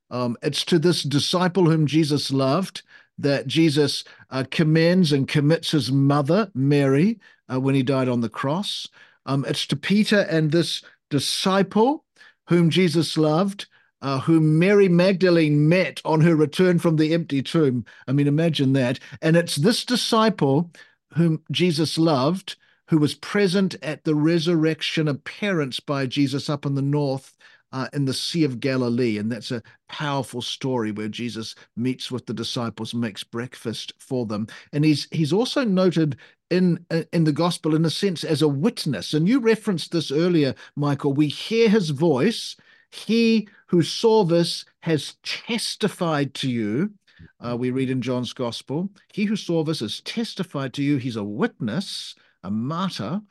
Um, 0.10 0.38
it's 0.42 0.64
to 0.66 0.80
this 0.80 1.04
disciple 1.04 1.70
whom 1.70 1.86
Jesus 1.86 2.32
loved 2.32 2.84
that 3.18 3.48
Jesus 3.48 4.04
uh, 4.30 4.46
commends 4.50 5.12
and 5.12 5.28
commits 5.28 5.72
his 5.72 5.92
mother 5.92 6.50
Mary 6.54 7.20
uh, 7.52 7.60
when 7.60 7.76
he 7.76 7.84
died 7.84 8.08
on 8.08 8.22
the 8.22 8.30
cross. 8.30 8.88
Um, 9.26 9.44
it's 9.48 9.66
to 9.68 9.76
Peter 9.76 10.22
and 10.30 10.52
this 10.52 10.82
disciple 11.10 12.06
whom 12.48 12.70
Jesus 12.70 13.18
loved 13.18 13.68
uh, 14.02 14.20
whom 14.20 14.60
Mary 14.60 14.90
Magdalene 14.90 15.68
met 15.68 16.02
on 16.06 16.22
her 16.22 16.36
return 16.36 16.80
from 16.80 16.98
the 16.98 17.14
empty 17.14 17.42
tomb. 17.42 17.86
I 18.08 18.12
mean, 18.12 18.28
imagine 18.28 18.74
that. 18.74 19.00
And 19.22 19.36
it's 19.36 19.56
this 19.56 19.84
disciple 19.84 20.72
whom 21.14 21.42
Jesus 21.52 21.98
loved 21.98 22.56
who 22.90 22.98
was 22.98 23.16
present 23.16 23.76
at 23.82 24.04
the 24.04 24.16
resurrection 24.16 25.08
appearance 25.08 25.80
by 25.80 26.06
Jesus 26.06 26.50
up 26.50 26.66
in 26.66 26.76
the 26.76 26.82
north 26.82 27.36
uh, 27.78 27.88
in 27.94 28.06
the 28.06 28.14
Sea 28.14 28.44
of 28.44 28.60
Galilee. 28.60 29.20
And 29.20 29.32
that's 29.32 29.52
a 29.52 29.62
powerful 29.88 30.42
story 30.42 30.92
where 30.92 31.08
Jesus 31.08 31.54
meets 31.76 32.10
with 32.10 32.26
the 32.26 32.34
disciples 32.34 32.96
makes 32.96 33.24
breakfast 33.24 33.94
for 34.00 34.26
them. 34.26 34.48
And 34.74 34.84
he's 34.84 35.08
he's 35.12 35.32
also 35.32 35.64
noted 35.64 36.18
in 36.50 36.84
uh, 36.90 37.04
in 37.14 37.24
the 37.24 37.32
gospel 37.32 37.76
in 37.76 37.86
a 37.86 37.92
sense 37.92 38.24
as 38.24 38.42
a 38.42 38.48
witness. 38.48 39.14
And 39.14 39.28
you 39.28 39.40
referenced 39.40 39.92
this 39.92 40.12
earlier, 40.12 40.56
Michael. 40.76 41.14
We 41.14 41.28
hear 41.28 41.70
his 41.70 41.92
voice 41.92 42.56
he 42.92 43.48
who 43.68 43.84
saw 43.84 44.24
this 44.24 44.66
has 44.80 45.16
testified 45.22 46.34
to 46.36 46.50
you. 46.50 46.94
Uh, 47.40 47.58
we 47.58 47.70
read 47.70 47.92
in 47.92 48.02
John's 48.02 48.34
Gospel, 48.34 48.90
he 49.14 49.26
who 49.26 49.36
saw 49.36 49.64
this 49.64 49.82
has 49.82 50.02
testified 50.02 50.74
to 50.74 50.84
you. 50.84 50.98
He's 50.98 51.16
a 51.16 51.24
witness, 51.24 52.16
a 52.44 52.50
martyr, 52.50 53.22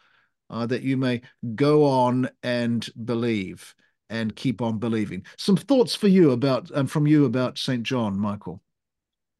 uh, 0.51 0.67
that 0.67 0.83
you 0.83 0.97
may 0.97 1.23
go 1.55 1.85
on 1.85 2.29
and 2.43 2.89
believe 3.05 3.75
and 4.11 4.37
keep 4.37 4.63
on 4.63 4.79
believing. 4.79 5.25
Some 5.37 5.57
thoughts 5.57 5.95
for 5.95 6.09
you 6.09 6.31
about 6.33 6.71
and 6.71 6.81
um, 6.81 6.87
from 6.87 7.07
you 7.07 7.25
about 7.25 7.59
Saint 7.59 7.83
John, 7.83 8.19
Michael. 8.19 8.63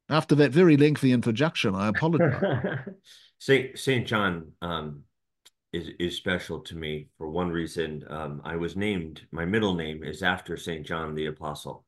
After 0.09 0.35
that 0.35 0.51
very 0.51 0.77
lengthy 0.77 1.11
introduction, 1.11 1.75
I 1.75 1.89
apologize. 1.89 2.79
Saint 3.39 3.77
Saint 3.77 4.07
John 4.07 4.51
um, 4.61 5.03
is 5.73 5.89
is 5.99 6.15
special 6.15 6.59
to 6.61 6.75
me 6.75 7.09
for 7.17 7.29
one 7.29 7.49
reason. 7.49 8.03
Um, 8.09 8.41
I 8.43 8.55
was 8.55 8.75
named 8.75 9.21
my 9.31 9.45
middle 9.45 9.75
name 9.75 10.03
is 10.03 10.23
after 10.23 10.57
Saint 10.57 10.85
John 10.85 11.13
the 11.13 11.27
Apostle 11.27 11.85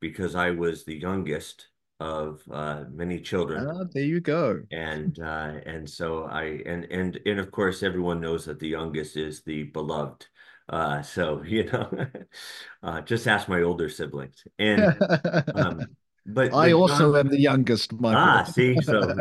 because 0.00 0.34
I 0.34 0.50
was 0.50 0.84
the 0.84 0.96
youngest 0.96 1.68
of 2.00 2.42
uh, 2.50 2.84
many 2.92 3.20
children. 3.20 3.66
Ah, 3.66 3.84
there 3.92 4.04
you 4.04 4.20
go. 4.20 4.60
And 4.70 5.18
uh, 5.18 5.52
and 5.64 5.88
so 5.88 6.24
I 6.24 6.60
and 6.66 6.84
and 6.90 7.18
and 7.24 7.40
of 7.40 7.50
course 7.50 7.82
everyone 7.82 8.20
knows 8.20 8.44
that 8.44 8.58
the 8.58 8.68
youngest 8.68 9.16
is 9.16 9.42
the 9.42 9.64
beloved. 9.64 10.26
Uh, 10.68 11.02
so 11.02 11.42
you 11.46 11.64
know, 11.64 12.06
uh, 12.82 13.00
just 13.02 13.26
ask 13.26 13.48
my 13.48 13.62
older 13.62 13.88
siblings. 13.88 14.44
And 14.58 14.96
um, 15.54 15.86
but 16.26 16.54
I 16.54 16.72
also 16.72 17.16
am 17.16 17.28
the 17.28 17.40
youngest, 17.40 17.92
Michael. 17.92 18.22
ah, 18.22 18.44
see, 18.44 18.80
so 18.80 19.14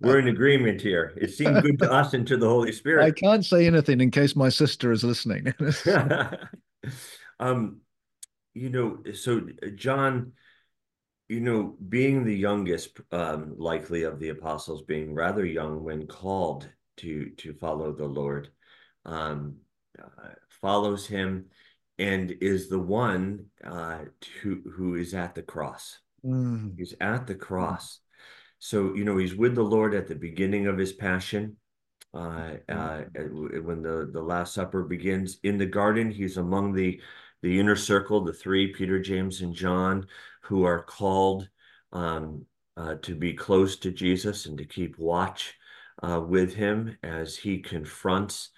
we're 0.00 0.18
in 0.18 0.28
agreement 0.28 0.80
here. 0.80 1.12
It 1.16 1.32
seemed 1.32 1.62
good 1.62 1.78
to 1.80 1.92
us 1.92 2.14
and 2.14 2.26
to 2.26 2.36
the 2.36 2.48
Holy 2.48 2.72
Spirit. 2.80 3.04
I 3.04 3.10
can't 3.10 3.44
say 3.44 3.66
anything 3.66 4.00
in 4.00 4.10
case 4.10 4.34
my 4.34 4.48
sister 4.48 4.92
is 4.92 5.04
listening. 5.04 5.52
um, 7.38 7.80
you 8.54 8.70
know, 8.70 9.02
so 9.12 9.42
John, 9.74 10.32
you 11.28 11.40
know, 11.40 11.76
being 11.88 12.24
the 12.24 12.36
youngest, 12.36 13.00
um, 13.10 13.54
likely 13.58 14.02
of 14.02 14.18
the 14.18 14.30
apostles, 14.30 14.82
being 14.82 15.14
rather 15.14 15.44
young 15.44 15.82
when 15.84 16.06
called 16.06 16.68
to 16.98 17.30
to 17.38 17.54
follow 17.54 17.92
the 17.92 18.06
Lord, 18.06 18.48
um, 19.04 19.56
uh, 19.98 20.28
follows 20.62 21.06
him, 21.06 21.46
and 21.98 22.30
is 22.40 22.68
the 22.68 22.78
one 22.78 23.46
uh, 23.62 23.98
to 24.20 24.62
who 24.74 24.94
is 24.94 25.12
at 25.12 25.34
the 25.34 25.42
cross. 25.42 25.98
Mm, 26.24 26.78
He's 26.78 26.94
at 27.00 27.26
the 27.26 27.34
cross. 27.34 27.98
So, 28.58 28.94
you 28.94 29.04
know, 29.04 29.18
he's 29.18 29.34
with 29.34 29.54
the 29.56 29.62
Lord 29.62 29.92
at 29.92 30.06
the 30.06 30.14
beginning 30.14 30.68
of 30.68 30.78
his 30.78 30.92
passion. 30.92 31.56
Uh, 32.14 32.54
uh, 32.68 33.02
when 33.62 33.82
the, 33.82 34.08
the 34.12 34.22
Last 34.22 34.54
Supper 34.54 34.84
begins 34.84 35.38
in 35.42 35.58
the 35.58 35.66
garden, 35.66 36.10
he's 36.10 36.36
among 36.36 36.72
the 36.72 37.00
the 37.42 37.58
inner 37.58 37.74
circle, 37.74 38.22
the 38.22 38.32
three, 38.32 38.72
Peter, 38.72 39.00
James, 39.00 39.40
and 39.40 39.52
John, 39.52 40.06
who 40.42 40.64
are 40.64 40.80
called 40.80 41.48
um, 41.92 42.46
uh, 42.76 42.94
to 43.02 43.16
be 43.16 43.34
close 43.34 43.76
to 43.78 43.90
Jesus 43.90 44.46
and 44.46 44.56
to 44.58 44.64
keep 44.64 44.96
watch 44.96 45.54
uh, 46.02 46.20
with 46.20 46.54
him 46.54 46.96
as 47.02 47.36
he 47.36 47.58
confronts 47.58 48.50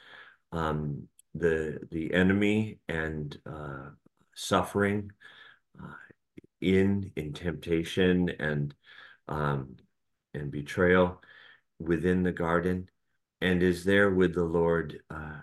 um, 0.53 1.09
the 1.35 1.81
the 1.91 2.13
enemy 2.15 2.79
and 2.89 3.37
uh, 3.47 3.91
suffering 4.35 5.11
uh, 5.83 5.93
in 6.61 7.11
in 7.17 7.33
temptation 7.33 8.31
and 8.39 8.75
um, 9.29 9.77
and 10.33 10.51
betrayal 10.51 11.21
within 11.79 12.23
the 12.23 12.33
garden, 12.33 12.89
and 13.41 13.63
is 13.63 13.85
there 13.85 14.11
with 14.11 14.35
the 14.35 14.45
Lord 14.45 15.01
uh, 15.11 15.41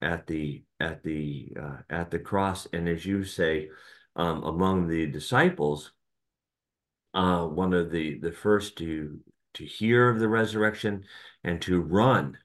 at 0.00 0.26
the 0.26 0.64
at 0.80 1.02
the 1.02 1.52
uh, 1.60 1.78
at 1.90 2.10
the 2.10 2.18
cross, 2.18 2.66
and 2.72 2.88
as 2.88 3.04
you 3.04 3.24
say, 3.24 3.68
um, 4.14 4.42
among 4.44 4.88
the 4.88 5.06
disciples, 5.06 5.92
uh, 7.14 7.44
one 7.44 7.74
of 7.74 7.90
the 7.90 8.18
the 8.18 8.32
first 8.32 8.78
to 8.78 9.20
to 9.54 9.64
hear 9.64 10.08
of 10.10 10.20
the 10.20 10.28
resurrection 10.28 11.04
and 11.42 11.62
to 11.62 11.80
run 11.80 12.36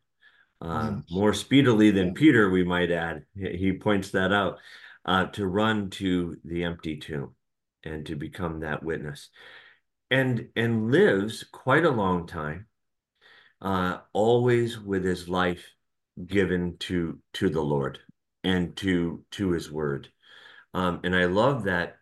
um, 0.62 1.04
more 1.10 1.34
speedily 1.34 1.92
than 1.92 2.14
Peter, 2.14 2.50
we 2.50 2.64
might 2.64 2.92
add. 2.92 3.26
He 3.36 3.74
points 3.74 4.12
that 4.12 4.32
out 4.32 4.60
uh, 5.06 5.26
to 5.28 5.46
run 5.46 5.90
to 5.92 6.38
the 6.44 6.64
empty 6.64 6.98
tomb 6.98 7.36
and 7.84 8.06
to 8.06 8.16
become 8.16 8.60
that 8.60 8.84
witness, 8.84 9.30
and 10.10 10.50
and 10.56 10.92
lives 10.92 11.44
quite 11.52 11.86
a 11.86 11.90
long 11.92 12.28
time, 12.28 12.68
uh, 13.62 13.98
always 14.14 14.80
with 14.80 15.04
his 15.04 15.28
life 15.28 15.66
given 16.26 16.78
to 16.78 17.20
to 17.34 17.50
the 17.50 17.62
Lord 17.62 18.00
and 18.44 18.76
to 18.78 19.24
to 19.32 19.52
His 19.52 19.72
Word. 19.72 20.10
Um, 20.74 21.02
and 21.04 21.16
I 21.16 21.26
love 21.26 21.64
that 21.66 21.98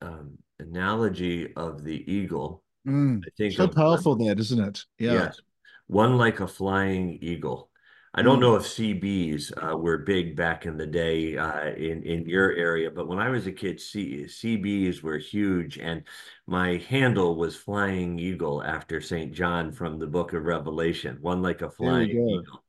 um, 0.00 0.38
analogy 0.58 1.54
of 1.54 1.84
the 1.84 2.12
eagle. 2.12 2.62
Mm, 2.86 3.22
I 3.26 3.30
think 3.36 3.54
so 3.54 3.66
one, 3.66 3.74
powerful 3.74 4.16
that, 4.16 4.38
isn't 4.38 4.60
it? 4.60 4.84
Yeah. 4.98 5.12
yes, 5.12 5.40
one 5.86 6.16
like 6.16 6.40
a 6.40 6.48
flying 6.48 7.18
eagle. 7.20 7.69
I 8.12 8.22
don't 8.22 8.40
know 8.40 8.56
if 8.56 8.64
CBs 8.64 9.52
uh, 9.72 9.76
were 9.76 9.98
big 9.98 10.34
back 10.34 10.66
in 10.66 10.76
the 10.76 10.86
day 10.86 11.36
uh, 11.36 11.68
in 11.74 12.02
in 12.02 12.26
your 12.26 12.52
area, 12.52 12.90
but 12.90 13.06
when 13.06 13.20
I 13.20 13.28
was 13.28 13.46
a 13.46 13.52
kid, 13.52 13.80
C 13.80 14.24
CBs 14.24 15.02
were 15.02 15.18
huge, 15.18 15.78
and 15.78 16.02
my 16.46 16.78
handle 16.88 17.36
was 17.36 17.56
Flying 17.56 18.18
Eagle 18.18 18.62
after 18.64 19.00
Saint 19.00 19.32
John 19.32 19.72
from 19.72 19.98
the 19.98 20.08
Book 20.08 20.32
of 20.32 20.44
Revelation, 20.44 21.18
one 21.20 21.40
like 21.42 21.62
a 21.62 21.70
flying 21.70 22.22
eagle. 22.26 22.64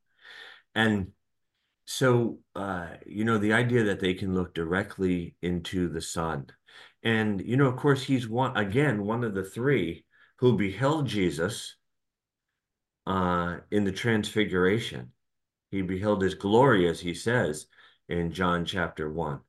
And 0.74 1.12
so, 1.86 2.38
uh, 2.54 2.88
you 3.06 3.24
know, 3.24 3.38
the 3.38 3.52
idea 3.54 3.84
that 3.84 4.00
they 4.00 4.14
can 4.14 4.34
look 4.34 4.54
directly 4.54 5.36
into 5.42 5.88
the 5.88 6.00
sun. 6.00 6.46
And, 7.02 7.40
you 7.44 7.56
know, 7.56 7.66
of 7.66 7.76
course, 7.76 8.02
he's 8.04 8.28
one, 8.28 8.56
again, 8.56 9.04
one 9.04 9.24
of 9.24 9.34
the 9.34 9.44
three 9.44 10.04
who 10.38 10.56
beheld 10.56 11.08
Jesus 11.08 11.76
uh, 13.06 13.58
in 13.70 13.84
the 13.84 13.92
transfiguration. 13.92 15.12
He 15.72 15.80
beheld 15.80 16.22
his 16.22 16.34
glory, 16.34 16.86
as 16.86 17.00
he 17.00 17.14
says 17.14 17.66
in 18.08 18.30
John 18.30 18.66
chapter 18.66 19.10
1. 19.10 19.40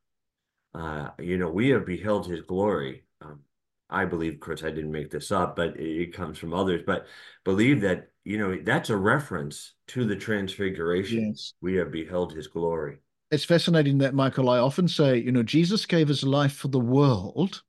Uh, 0.74 1.10
you 1.20 1.38
know, 1.38 1.50
we 1.50 1.70
have 1.70 1.86
beheld 1.86 2.26
his 2.26 2.42
glory. 2.42 3.04
Um, 3.22 3.42
I 3.90 4.06
believe, 4.06 4.36
of 4.36 4.40
course, 4.40 4.64
I 4.64 4.72
didn't 4.72 4.92
make 4.94 5.12
this 5.12 5.32
up, 5.32 5.58
but 5.58 5.78
it, 5.78 6.14
comes 6.14 6.38
from 6.38 6.54
others, 6.54 6.82
but 6.86 7.08
believe 7.44 7.82
that, 7.82 8.10
you 8.24 8.38
know, 8.38 8.58
that's 8.64 8.90
a 8.90 8.96
reference 8.96 9.74
to 9.88 10.06
the 10.06 10.16
transfiguration. 10.16 11.28
Yes. 11.28 11.54
We 11.62 11.76
have 11.76 11.92
beheld 11.92 12.34
his 12.34 12.48
glory. 12.48 13.00
It's 13.30 13.44
fascinating 13.44 13.98
that, 13.98 14.16
Michael. 14.16 14.50
I 14.50 14.60
often 14.60 14.88
say, 14.88 15.18
you 15.18 15.32
know, 15.34 15.44
Jesus 15.44 15.86
gave 15.86 16.08
his 16.08 16.24
life 16.24 16.54
for 16.54 16.70
the 16.70 16.80
world. 16.80 17.64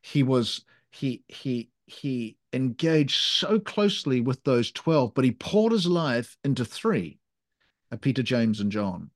He 0.00 0.22
was, 0.22 0.64
he, 0.90 1.24
he, 1.28 1.68
he 1.86 2.38
engaged 2.54 3.20
so 3.20 3.60
closely 3.60 4.22
with 4.22 4.42
those 4.44 4.72
12, 4.72 5.12
but 5.12 5.24
he 5.24 5.32
poured 5.32 5.72
his 5.72 5.86
life 5.86 6.38
into 6.42 6.64
three, 6.64 7.18
Peter, 7.96 8.22
James, 8.22 8.60
and 8.60 8.72
John. 8.72 9.10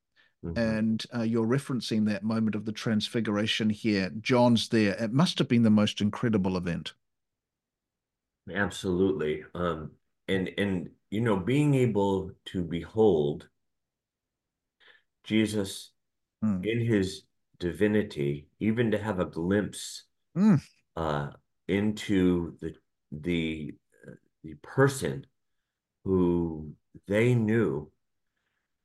Mhm. 0.45 0.59
And 0.59 1.05
uh, 1.15 1.23
you're 1.23 1.47
referencing 1.47 2.07
that 2.07 2.23
moment 2.23 2.55
of 2.55 2.65
the 2.65 2.73
transfiguration 2.73 3.71
here. 3.71 4.11
John's 4.21 4.69
there. 4.69 4.95
It 5.03 5.13
must 5.13 5.39
have 5.39 5.49
been 5.49 5.63
the 5.63 5.71
most 5.71 6.01
incredible 6.01 6.57
event. 6.57 6.93
Absolutely. 8.53 9.45
Um, 9.55 9.91
and 10.29 10.51
and 10.59 10.91
you 11.11 11.21
know, 11.21 11.37
being 11.37 11.75
able 11.75 12.33
to 12.47 12.63
behold 12.63 13.49
Jesus 15.25 15.93
Mm. 16.45 16.67
in 16.67 16.81
his 16.85 17.23
divinity, 17.59 18.47
even 18.61 18.91
to 18.91 18.99
have 18.99 19.21
a 19.21 19.25
glimpse 19.25 20.05
Mm. 20.37 20.61
uh, 20.97 21.31
into 21.67 22.57
the 22.61 22.75
the 23.11 23.75
uh, 24.07 24.13
the 24.43 24.55
person 24.63 25.27
who 26.05 26.75
they 27.07 27.35
knew, 27.35 27.91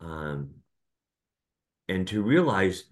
um, 0.01 0.49
and 1.87 2.07
to 2.07 2.23
realize, 2.23 2.85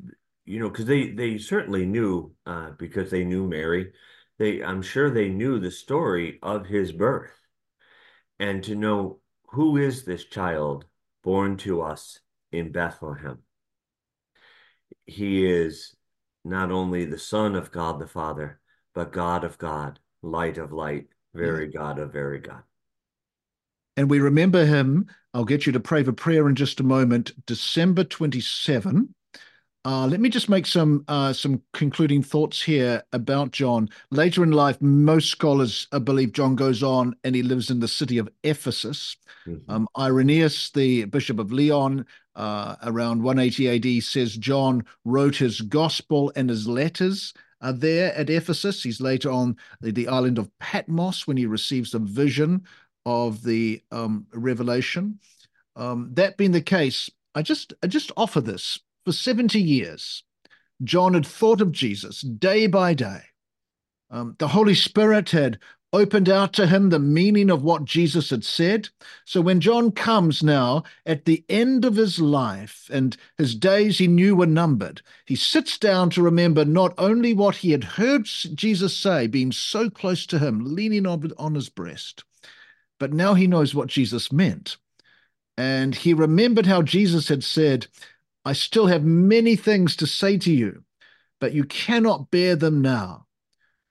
you 0.45 0.60
know, 0.60 0.69
because 0.69 0.86
they 0.86 1.10
they 1.10 1.38
certainly 1.38 1.86
knew 1.86 2.34
uh, 2.45 2.72
because 2.78 3.10
they 3.10 3.24
knew 3.24 3.48
Mary, 3.48 3.93
they 4.38 4.63
I'm 4.63 4.82
sure 4.82 5.10
they 5.10 5.30
knew 5.30 5.60
the 5.60 5.72
story 5.72 6.39
of 6.41 6.67
his 6.67 6.91
birth, 6.91 7.38
and 8.39 8.63
to 8.63 8.76
know 8.76 9.19
who 9.52 9.78
is 9.78 10.06
this 10.06 10.26
child 10.26 10.86
born 11.24 11.58
to 11.58 11.82
us 11.82 12.19
in 12.52 12.72
Bethlehem. 12.72 13.39
He 15.06 15.45
is 15.45 15.95
not 16.45 16.72
only 16.72 17.06
the 17.06 17.17
Son 17.17 17.56
of 17.56 17.72
God 17.72 18.00
the 18.00 18.08
Father, 18.08 18.60
but 18.93 19.12
God 19.12 19.43
of 19.43 19.58
God, 19.58 20.00
light 20.22 20.58
of 20.58 20.72
light, 20.72 21.08
very 21.34 21.67
God 21.67 22.00
of 22.00 22.13
very 22.13 22.39
God. 22.39 22.63
And 23.99 24.09
we 24.09 24.21
remember 24.21 24.65
him. 24.65 25.07
I'll 25.33 25.43
get 25.43 25.65
you 25.65 25.73
to 25.73 25.79
pray 25.81 26.03
for 26.03 26.13
prayer 26.13 26.47
in 26.47 26.55
just 26.55 26.79
a 26.79 26.83
moment. 26.83 27.33
December 27.45 28.05
27. 28.05 29.13
Uh, 29.83 30.07
let 30.07 30.21
me 30.21 30.29
just 30.29 30.47
make 30.47 30.65
some 30.65 31.03
uh, 31.09 31.33
some 31.33 31.62
concluding 31.73 32.23
thoughts 32.23 32.62
here 32.62 33.03
about 33.12 33.51
John. 33.51 33.89
Later 34.09 34.41
in 34.41 34.51
life, 34.51 34.81
most 34.81 35.27
scholars 35.27 35.85
uh, 35.91 35.99
believe 35.99 36.31
John 36.31 36.55
goes 36.55 36.81
on 36.81 37.13
and 37.25 37.35
he 37.35 37.43
lives 37.43 37.69
in 37.69 37.81
the 37.81 37.89
city 37.89 38.17
of 38.17 38.29
Ephesus. 38.45 39.17
Mhm. 39.45 39.63
Um, 39.67 39.88
Irenaeus, 39.97 40.71
the 40.71 41.03
bishop 41.03 41.38
of 41.38 41.51
Lyon, 41.51 42.05
uh, 42.35 42.77
around 42.83 43.21
180 43.21 43.67
AD, 43.67 44.01
says 44.01 44.38
John 44.38 44.85
wrote 45.03 45.35
his 45.35 45.59
gospel 45.59 46.31
and 46.38 46.49
his 46.49 46.69
letters 46.69 47.33
uh, 47.59 47.73
there 47.73 48.15
at 48.15 48.29
Ephesus. 48.29 48.81
He's 48.81 49.01
later 49.01 49.29
on 49.29 49.57
the, 49.81 49.91
the 49.91 50.07
island 50.07 50.38
of 50.38 50.49
Patmos 50.59 51.27
when 51.27 51.35
he 51.35 51.45
receives 51.45 51.93
a 51.93 51.99
vision 51.99 52.65
of 53.10 53.43
the 53.43 53.82
um, 53.91 54.28
revelation. 54.34 55.19
Um, 55.76 56.12
that 56.13 56.38
being 56.38 56.52
the 56.52 56.62
case, 56.62 57.10
I 57.36 57.41
just 57.41 57.74
I 57.84 57.88
just 57.88 58.12
offer 58.15 58.41
this 58.41 58.80
for 59.06 59.12
70 59.12 59.60
years. 59.60 60.24
John 60.84 61.13
had 61.13 61.26
thought 61.26 61.62
of 61.62 61.72
Jesus 61.72 62.22
day 62.22 62.67
by 62.67 62.93
day. 62.93 63.22
Um, 64.12 64.36
the 64.39 64.48
Holy 64.48 64.76
Spirit 64.76 65.30
had 65.32 65.60
opened 65.91 66.30
out 66.30 66.54
to 66.54 66.67
him 66.67 66.89
the 66.89 67.00
meaning 67.00 67.50
of 67.50 67.63
what 67.63 67.84
Jesus 67.84 68.30
had 68.30 68.43
said. 68.43 68.89
So 69.26 69.41
when 69.41 69.60
John 69.60 69.91
comes 69.91 70.43
now 70.43 70.84
at 71.06 71.26
the 71.26 71.43
end 71.50 71.84
of 71.84 71.95
his 71.95 72.19
life 72.19 72.89
and 72.93 73.17
his 73.38 73.56
days 73.56 73.98
he 73.98 74.08
knew 74.08 74.36
were 74.36 74.45
numbered, 74.45 75.02
he 75.26 75.36
sits 75.36 75.78
down 75.78 76.12
to 76.12 76.22
remember 76.22 76.63
not 76.63 76.93
only 76.98 77.34
what 77.34 77.56
he 77.56 77.72
had 77.72 77.84
heard 77.84 78.26
Jesus 78.26 78.95
say, 78.95 79.28
being 79.28 79.52
so 79.52 79.89
close 79.89 80.26
to 80.28 80.39
him, 80.39 80.76
leaning 80.76 81.08
on, 81.08 81.32
on 81.38 81.56
his 81.56 81.69
breast, 81.69 82.24
but 82.99 83.13
now 83.13 83.33
he 83.33 83.47
knows 83.47 83.73
what 83.73 83.88
Jesus 83.88 84.31
meant. 84.31 84.77
And 85.57 85.95
he 85.95 86.13
remembered 86.13 86.65
how 86.65 86.81
Jesus 86.81 87.27
had 87.27 87.43
said, 87.43 87.88
I 88.45 88.53
still 88.53 88.88
have 88.88 89.03
many 89.03 89.55
things 89.55 89.95
to 89.97 90.07
say 90.07 90.38
to 90.38 90.51
you, 90.51 90.83
but 91.39 91.53
you 91.53 91.63
cannot 91.65 92.31
bear 92.31 92.55
them 92.55 92.81
now. 92.81 93.25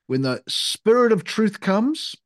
When 0.06 0.22
the 0.22 0.42
Spirit 0.48 1.12
of 1.12 1.24
truth 1.24 1.60
comes, 1.60 2.16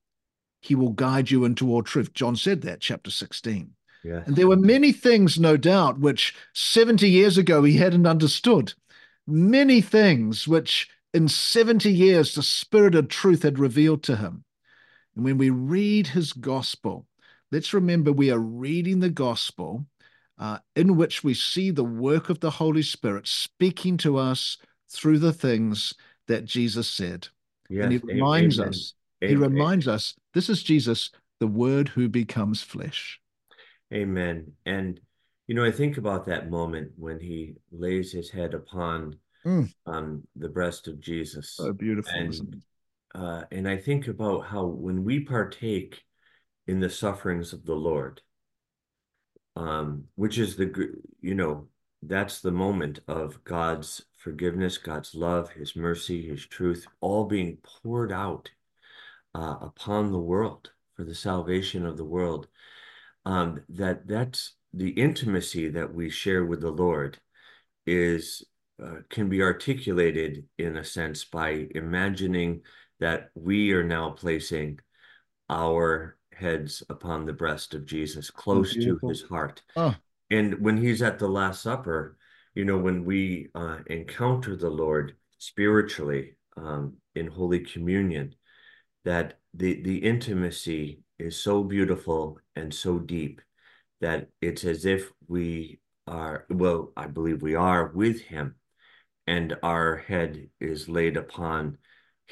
he 0.60 0.76
will 0.76 0.90
guide 0.90 1.30
you 1.30 1.44
into 1.44 1.70
all 1.70 1.82
truth. 1.82 2.14
John 2.14 2.36
said 2.36 2.62
that, 2.62 2.80
chapter 2.80 3.10
16. 3.10 3.72
Yes. 4.04 4.26
And 4.26 4.36
there 4.36 4.48
were 4.48 4.56
many 4.56 4.92
things, 4.92 5.38
no 5.38 5.56
doubt, 5.56 5.98
which 5.98 6.34
70 6.54 7.08
years 7.08 7.38
ago 7.38 7.64
he 7.64 7.76
hadn't 7.76 8.06
understood. 8.06 8.74
Many 9.26 9.80
things 9.80 10.46
which 10.46 10.88
in 11.12 11.28
70 11.28 11.90
years 11.90 12.34
the 12.34 12.42
Spirit 12.42 12.94
of 12.94 13.08
truth 13.08 13.42
had 13.42 13.58
revealed 13.58 14.02
to 14.04 14.16
him. 14.16 14.44
And 15.14 15.24
when 15.24 15.38
we 15.38 15.50
read 15.50 16.08
his 16.08 16.32
gospel, 16.32 17.06
let's 17.50 17.72
remember 17.72 18.12
we 18.12 18.30
are 18.30 18.38
reading 18.38 19.00
the 19.00 19.10
gospel 19.10 19.86
uh, 20.38 20.58
in 20.74 20.96
which 20.96 21.22
we 21.22 21.34
see 21.34 21.70
the 21.70 21.84
work 21.84 22.30
of 22.30 22.40
the 22.40 22.50
Holy 22.50 22.82
Spirit 22.82 23.26
speaking 23.28 23.96
to 23.98 24.16
us 24.16 24.58
through 24.90 25.18
the 25.18 25.32
things 25.32 25.94
that 26.28 26.44
Jesus 26.44 26.88
said. 26.88 27.28
Yes. 27.68 27.84
And 27.84 27.92
he 27.92 27.98
reminds 27.98 28.58
Amen. 28.58 28.68
us, 28.68 28.94
he 29.20 29.26
Amen. 29.28 29.50
reminds 29.52 29.88
us, 29.88 30.14
this 30.34 30.48
is 30.48 30.62
Jesus, 30.62 31.10
the 31.40 31.46
word 31.46 31.88
who 31.88 32.08
becomes 32.08 32.62
flesh. 32.62 33.20
Amen. 33.92 34.52
And 34.66 35.00
you 35.48 35.54
know, 35.56 35.64
I 35.64 35.72
think 35.72 35.98
about 35.98 36.26
that 36.26 36.48
moment 36.48 36.92
when 36.96 37.18
he 37.20 37.54
lays 37.70 38.12
his 38.12 38.30
head 38.30 38.54
upon 38.54 39.16
Mm. 39.44 39.74
um, 39.86 40.22
the 40.36 40.48
breast 40.48 40.86
of 40.86 41.00
Jesus. 41.00 41.54
So 41.54 41.72
beautiful, 41.72 42.12
And-? 42.14 42.62
Uh, 43.14 43.42
and 43.50 43.68
I 43.68 43.76
think 43.76 44.08
about 44.08 44.46
how 44.46 44.64
when 44.64 45.04
we 45.04 45.20
partake 45.20 46.02
in 46.66 46.80
the 46.80 46.90
sufferings 46.90 47.52
of 47.52 47.64
the 47.66 47.74
Lord, 47.74 48.22
um, 49.56 50.04
which 50.14 50.38
is 50.38 50.56
the, 50.56 50.94
you 51.20 51.34
know, 51.34 51.68
that's 52.02 52.40
the 52.40 52.50
moment 52.50 53.00
of 53.06 53.44
God's 53.44 54.02
forgiveness, 54.16 54.78
God's 54.78 55.14
love, 55.14 55.50
His 55.50 55.76
mercy, 55.76 56.26
His 56.26 56.46
truth, 56.46 56.86
all 57.00 57.24
being 57.26 57.58
poured 57.62 58.12
out 58.12 58.50
uh, 59.34 59.56
upon 59.60 60.10
the 60.10 60.18
world 60.18 60.70
for 60.96 61.04
the 61.04 61.14
salvation 61.14 61.86
of 61.86 61.96
the 61.96 62.04
world. 62.04 62.48
Um, 63.24 63.62
that 63.68 64.08
that's 64.08 64.56
the 64.72 64.90
intimacy 64.90 65.68
that 65.68 65.94
we 65.94 66.10
share 66.10 66.44
with 66.44 66.60
the 66.60 66.70
Lord 66.70 67.18
is 67.86 68.44
uh, 68.82 68.96
can 69.10 69.28
be 69.28 69.42
articulated 69.42 70.44
in 70.58 70.76
a 70.76 70.84
sense 70.84 71.24
by 71.24 71.68
imagining 71.74 72.62
that 73.00 73.30
we 73.34 73.72
are 73.72 73.84
now 73.84 74.10
placing 74.10 74.80
our 75.48 76.16
heads 76.32 76.82
upon 76.88 77.26
the 77.26 77.32
breast 77.32 77.74
of 77.74 77.86
Jesus, 77.86 78.30
close 78.30 78.74
to 78.74 78.98
his 79.08 79.22
heart. 79.22 79.62
Oh, 79.76 79.94
And 80.30 80.60
when 80.60 80.76
he's 80.76 81.02
at 81.02 81.18
the 81.18 81.28
Last 81.28 81.62
Supper, 81.62 82.16
you 82.54 82.64
know, 82.64 82.78
when 82.78 83.04
we 83.04 83.48
uh, 83.54 83.78
encounter 83.86 84.56
the 84.56 84.70
Lord 84.70 85.16
spiritually 85.38 86.36
um, 86.56 86.94
in 87.14 87.26
Holy 87.26 87.60
Communion, 87.60 88.34
that 89.04 89.38
the 89.54 89.82
the 89.82 89.98
intimacy 89.98 91.00
is 91.18 91.36
so 91.36 91.62
beautiful 91.64 92.38
and 92.56 92.72
so 92.72 92.98
deep 92.98 93.40
that 94.00 94.28
it's 94.40 94.64
as 94.64 94.84
if 94.84 95.10
we 95.28 95.78
are, 96.06 96.46
well, 96.50 96.92
I 96.96 97.06
believe 97.06 97.42
we 97.42 97.54
are 97.54 97.88
with 97.94 98.20
him, 98.22 98.56
and 99.26 99.56
our 99.62 99.96
head 99.96 100.48
is 100.60 100.88
laid 100.88 101.16
upon 101.16 101.78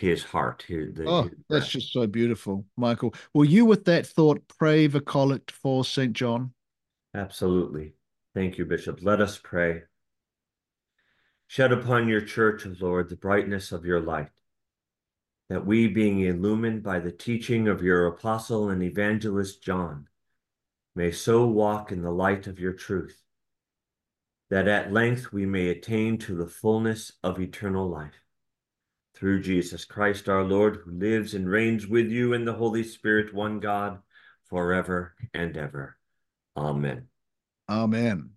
his 0.01 0.25
heart. 0.25 0.65
His, 0.67 0.95
the, 0.95 1.07
oh, 1.07 1.31
that's 1.49 1.69
just 1.69 1.93
so 1.93 2.07
beautiful, 2.07 2.65
Michael. 2.77 3.15
Will 3.35 3.45
you, 3.45 3.67
with 3.67 3.85
that 3.85 4.07
thought, 4.07 4.43
pray 4.59 4.87
the 4.87 5.01
collect 5.01 5.51
for 5.51 5.85
St. 5.85 6.13
John? 6.13 6.53
Absolutely. 7.15 7.95
Thank 8.35 8.59
you, 8.59 8.65
Bishop. 8.65 9.01
Let 9.03 9.21
us 9.21 9.39
pray. 9.43 9.83
Shed 11.49 11.73
upon 11.73 12.09
your 12.09 12.21
church, 12.21 12.65
O 12.67 12.75
Lord, 12.81 13.09
the 13.09 13.17
brightness 13.17 13.73
of 13.73 13.85
your 13.85 14.01
light, 14.01 14.31
that 15.49 15.67
we, 15.67 15.89
being 15.89 16.21
illumined 16.21 16.83
by 16.83 17.01
the 17.01 17.13
teaching 17.13 17.69
of 17.69 17.83
your 17.83 18.07
apostle 18.07 18.71
and 18.71 18.83
evangelist 18.83 19.63
John, 19.63 20.07
may 20.95 21.11
so 21.11 21.47
walk 21.47 21.93
in 21.93 22.03
the 22.03 22.13
light 22.13 22.47
of 22.47 22.61
your 22.61 22.73
truth, 22.73 23.21
that 24.49 24.69
at 24.69 24.93
length 24.93 25.33
we 25.33 25.45
may 25.45 25.69
attain 25.69 26.19
to 26.19 26.37
the 26.37 26.47
fullness 26.47 27.13
of 27.23 27.41
eternal 27.41 27.89
life. 27.89 28.23
Through 29.21 29.43
Jesus 29.43 29.85
Christ 29.85 30.31
our 30.31 30.43
Lord, 30.43 30.79
who 30.83 30.93
lives 30.93 31.35
and 31.35 31.47
reigns 31.47 31.87
with 31.87 32.09
you 32.11 32.33
in 32.33 32.47
the 32.47 32.55
Holy 32.55 32.83
Spirit, 32.83 33.35
one 33.35 33.61
God, 33.61 33.99
forever 34.49 35.15
and 35.35 35.55
ever. 35.59 35.99
Amen. 36.57 37.09
Amen. 37.69 38.31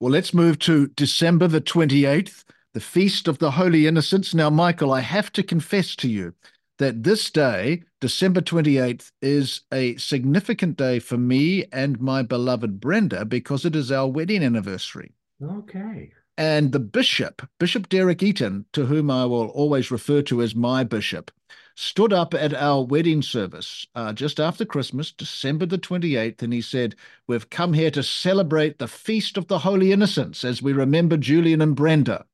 Well, 0.00 0.10
let's 0.10 0.34
move 0.34 0.58
to 0.60 0.88
December 0.88 1.46
the 1.46 1.60
28th, 1.60 2.42
the 2.74 2.80
Feast 2.80 3.28
of 3.28 3.38
the 3.38 3.52
Holy 3.52 3.86
Innocents. 3.86 4.34
Now, 4.34 4.50
Michael, 4.50 4.92
I 4.92 5.00
have 5.00 5.30
to 5.34 5.44
confess 5.44 5.94
to 5.96 6.08
you 6.08 6.34
that 6.78 7.04
this 7.04 7.30
day, 7.30 7.84
December 8.00 8.40
28th, 8.40 9.12
is 9.22 9.60
a 9.72 9.96
significant 9.96 10.76
day 10.76 10.98
for 10.98 11.18
me 11.18 11.66
and 11.70 12.00
my 12.00 12.22
beloved 12.22 12.80
Brenda 12.80 13.24
because 13.24 13.64
it 13.64 13.76
is 13.76 13.92
our 13.92 14.08
wedding 14.08 14.42
anniversary. 14.42 15.12
Okay. 15.40 16.10
And 16.36 16.72
the 16.72 16.80
bishop, 16.80 17.46
Bishop 17.58 17.88
Derek 17.88 18.22
Eaton, 18.22 18.64
to 18.72 18.86
whom 18.86 19.10
I 19.10 19.26
will 19.26 19.48
always 19.48 19.90
refer 19.90 20.22
to 20.22 20.40
as 20.42 20.54
my 20.54 20.84
bishop, 20.84 21.30
stood 21.74 22.12
up 22.12 22.34
at 22.34 22.54
our 22.54 22.84
wedding 22.84 23.22
service 23.22 23.86
uh, 23.94 24.12
just 24.12 24.40
after 24.40 24.64
Christmas, 24.64 25.12
December 25.12 25.66
the 25.66 25.78
28th, 25.78 26.42
and 26.42 26.52
he 26.52 26.60
said, 26.60 26.94
We've 27.26 27.48
come 27.50 27.72
here 27.72 27.90
to 27.92 28.02
celebrate 28.02 28.78
the 28.78 28.88
Feast 28.88 29.36
of 29.36 29.48
the 29.48 29.58
Holy 29.58 29.92
Innocents 29.92 30.44
as 30.44 30.62
we 30.62 30.72
remember 30.72 31.16
Julian 31.16 31.60
and 31.60 31.76
Brenda. 31.76 32.24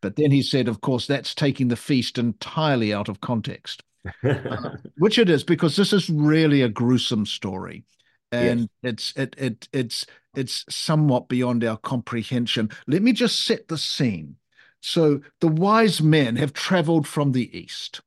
But 0.00 0.16
then 0.16 0.30
he 0.30 0.42
said, 0.42 0.68
Of 0.68 0.80
course, 0.80 1.06
that's 1.06 1.34
taking 1.34 1.68
the 1.68 1.76
feast 1.76 2.18
entirely 2.18 2.92
out 2.92 3.08
of 3.08 3.20
context, 3.20 3.82
which 4.98 5.18
it 5.18 5.30
is, 5.30 5.44
because 5.44 5.76
this 5.76 5.92
is 5.92 6.10
really 6.10 6.62
a 6.62 6.68
gruesome 6.68 7.26
story. 7.26 7.84
And 8.32 8.68
it's 8.82 9.12
it 9.16 9.34
it 9.38 9.68
it's 9.72 10.06
it's 10.36 10.64
somewhat 10.68 11.28
beyond 11.28 11.64
our 11.64 11.76
comprehension. 11.76 12.70
Let 12.86 13.02
me 13.02 13.12
just 13.12 13.44
set 13.44 13.68
the 13.68 13.78
scene. 13.78 14.36
So 14.80 15.20
the 15.40 15.48
wise 15.48 16.02
men 16.02 16.36
have 16.36 16.52
traveled 16.52 17.06
from 17.06 17.32
the 17.32 17.56
east. 17.56 18.00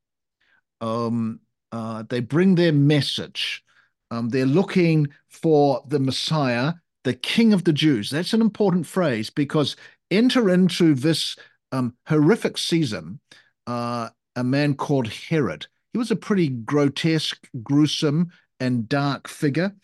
Um, 0.80 1.40
uh, 1.72 2.04
they 2.08 2.20
bring 2.20 2.54
their 2.54 2.72
message. 2.72 3.64
Um, 4.10 4.28
they're 4.28 4.46
looking 4.46 5.08
for 5.28 5.84
the 5.88 5.98
Messiah, 5.98 6.74
the 7.04 7.14
King 7.14 7.52
of 7.52 7.64
the 7.64 7.72
Jews. 7.72 8.10
That's 8.10 8.32
an 8.32 8.40
important 8.40 8.86
phrase 8.86 9.28
because 9.28 9.76
enter 10.10 10.48
into 10.50 10.94
this 10.94 11.36
um, 11.72 11.94
horrific 12.06 12.56
season 12.56 13.20
uh, 13.66 14.08
a 14.34 14.44
man 14.44 14.74
called 14.74 15.08
Herod. 15.08 15.66
He 15.92 15.98
was 15.98 16.10
a 16.10 16.16
pretty 16.16 16.48
grotesque, 16.48 17.48
gruesome, 17.62 18.30
and 18.60 18.88
dark 18.88 19.28
figure. 19.28 19.74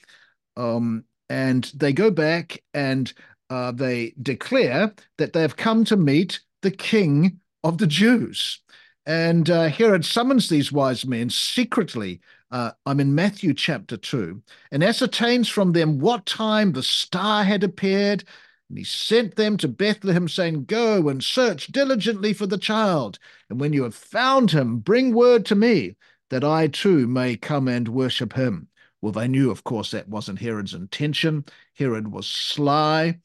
Um, 0.56 1.04
and 1.28 1.70
they 1.74 1.92
go 1.92 2.10
back 2.10 2.62
and 2.72 3.12
uh, 3.50 3.72
they 3.72 4.14
declare 4.20 4.92
that 5.18 5.32
they 5.32 5.42
have 5.42 5.56
come 5.56 5.84
to 5.84 5.96
meet 5.96 6.40
the 6.62 6.70
King 6.70 7.40
of 7.62 7.78
the 7.78 7.86
Jews. 7.86 8.60
And 9.06 9.50
uh, 9.50 9.68
Herod 9.68 10.04
summons 10.04 10.48
these 10.48 10.72
wise 10.72 11.04
men 11.04 11.28
secretly. 11.30 12.20
Uh, 12.50 12.70
I'm 12.86 13.00
in 13.00 13.14
Matthew 13.14 13.52
chapter 13.52 13.96
2, 13.96 14.42
and 14.70 14.84
ascertains 14.84 15.48
from 15.48 15.72
them 15.72 15.98
what 15.98 16.24
time 16.24 16.72
the 16.72 16.82
star 16.82 17.44
had 17.44 17.64
appeared. 17.64 18.24
And 18.68 18.78
he 18.78 18.84
sent 18.84 19.36
them 19.36 19.56
to 19.58 19.68
Bethlehem, 19.68 20.28
saying, 20.28 20.64
Go 20.64 21.08
and 21.08 21.22
search 21.22 21.66
diligently 21.66 22.32
for 22.32 22.46
the 22.46 22.56
child. 22.56 23.18
And 23.50 23.60
when 23.60 23.72
you 23.72 23.82
have 23.82 23.94
found 23.94 24.52
him, 24.52 24.78
bring 24.78 25.14
word 25.14 25.44
to 25.46 25.54
me, 25.54 25.96
that 26.30 26.44
I 26.44 26.68
too 26.68 27.06
may 27.06 27.36
come 27.36 27.68
and 27.68 27.88
worship 27.88 28.32
him. 28.32 28.68
Well, 29.04 29.12
they 29.12 29.28
knew, 29.28 29.50
of 29.50 29.64
course, 29.64 29.90
that 29.90 30.08
wasn't 30.08 30.38
Herod's 30.38 30.72
intention. 30.72 31.44
Herod 31.74 32.10
was 32.10 32.26
sly, 32.26 33.18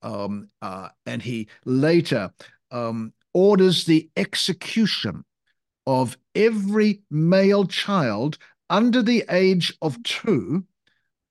um, 0.00 0.48
uh, 0.62 0.88
and 1.04 1.20
he 1.20 1.48
later 1.66 2.32
um, 2.70 3.12
orders 3.34 3.84
the 3.84 4.08
execution 4.16 5.26
of 5.86 6.16
every 6.34 7.02
male 7.10 7.66
child 7.66 8.38
under 8.70 9.02
the 9.02 9.26
age 9.28 9.76
of 9.82 10.02
two 10.04 10.64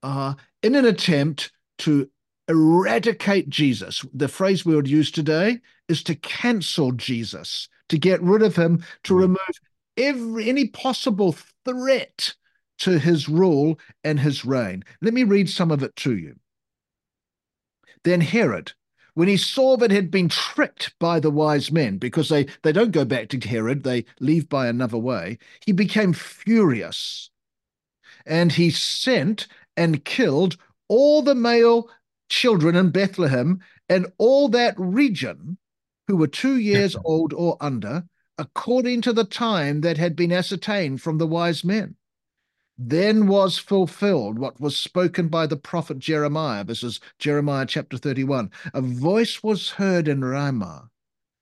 uh, 0.04 0.36
in 0.62 0.76
an 0.76 0.86
attempt 0.86 1.52
to 1.80 2.08
eradicate 2.48 3.50
Jesus. 3.50 4.06
The 4.14 4.28
phrase 4.28 4.64
we 4.64 4.76
would 4.76 4.88
use 4.88 5.10
today 5.10 5.62
is 5.90 6.04
to 6.04 6.14
cancel 6.14 6.92
Jesus, 6.92 7.70
to 7.90 7.98
get 7.98 8.22
rid 8.22 8.44
of 8.44 8.56
him, 8.56 8.84
to 9.06 9.16
Mm. 9.16 9.20
remove 9.20 9.60
every 9.98 10.48
any 10.48 10.68
possible 10.68 11.36
threat 11.66 12.36
to 12.80 13.00
his 13.00 13.30
rule 13.30 13.80
and 14.04 14.20
his 14.20 14.46
reign. 14.46 14.84
Let 15.02 15.14
me 15.14 15.24
read 15.24 15.50
some 15.50 15.72
of 15.72 15.84
it 15.84 15.96
to 15.98 16.16
you. 16.16 16.36
Then 18.04 18.22
Herod, 18.22 18.74
when 19.16 19.28
he 19.28 19.38
saw 19.38 19.78
that 19.78 19.92
he 19.92 19.96
had 19.96 20.12
been 20.12 20.30
tricked 20.30 20.94
by 21.00 21.20
the 21.20 21.32
wise 21.32 21.72
men, 21.72 21.98
because 21.98 22.30
they, 22.30 22.48
they 22.64 22.72
don't 22.72 22.92
go 22.92 23.06
back 23.06 23.30
to 23.30 23.40
Herod, 23.40 23.84
they 23.84 24.06
leave 24.20 24.50
by 24.50 24.68
another 24.68 24.98
way, 24.98 25.38
he 25.66 25.72
became 25.72 26.14
furious. 26.14 27.30
And 28.26 28.52
he 28.52 28.70
sent 28.70 29.48
and 29.78 30.04
killed 30.04 30.58
all 30.88 31.22
the 31.22 31.36
male 31.36 31.90
children 32.30 32.76
in 32.76 32.92
Bethlehem 32.92 33.60
and 33.90 34.08
all 34.18 34.50
that 34.50 34.76
region 34.78 35.58
who 36.08 36.18
were 36.18 36.28
two 36.28 36.58
years 36.58 36.96
old 37.06 37.34
or 37.34 37.58
under, 37.62 38.04
according 38.38 39.02
to 39.02 39.14
the 39.14 39.24
time 39.24 39.82
that 39.82 39.98
had 39.98 40.16
been 40.16 40.32
ascertained 40.32 41.02
from 41.02 41.18
the 41.18 41.28
wise 41.28 41.64
men. 41.64 41.96
Then 42.78 43.28
was 43.28 43.58
fulfilled 43.58 44.38
what 44.38 44.60
was 44.60 44.76
spoken 44.76 45.30
by 45.30 45.48
the 45.48 45.56
prophet 45.56 45.98
Jeremiah. 45.98 46.64
This 46.66 46.84
is 46.84 47.00
Jeremiah 47.20 47.66
chapter 47.66 47.98
31. 47.98 48.52
A 48.74 48.82
voice 48.82 49.42
was 49.42 49.70
heard 49.72 50.10
in 50.10 50.26
Ramah, 50.26 50.90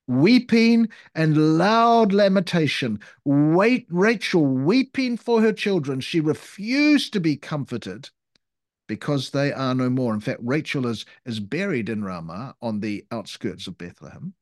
weeping 0.08 0.90
and 1.16 1.58
loud 1.58 2.14
lamentation. 2.14 3.00
Wait, 3.26 3.88
Rachel 3.90 4.46
weeping 4.46 5.18
for 5.18 5.42
her 5.42 5.54
children. 5.54 6.02
She 6.02 6.20
refused 6.20 7.14
to 7.14 7.20
be 7.20 7.36
comforted 7.36 8.12
because 8.88 9.32
they 9.32 9.52
are 9.52 9.74
no 9.74 9.90
more. 9.90 10.14
In 10.14 10.20
fact, 10.20 10.42
Rachel 10.44 10.86
is, 10.86 11.04
is 11.26 11.40
buried 11.40 11.90
in 11.90 12.04
Ramah 12.04 12.56
on 12.62 12.80
the 12.80 13.06
outskirts 13.12 13.66
of 13.66 13.78
Bethlehem. 13.80 14.36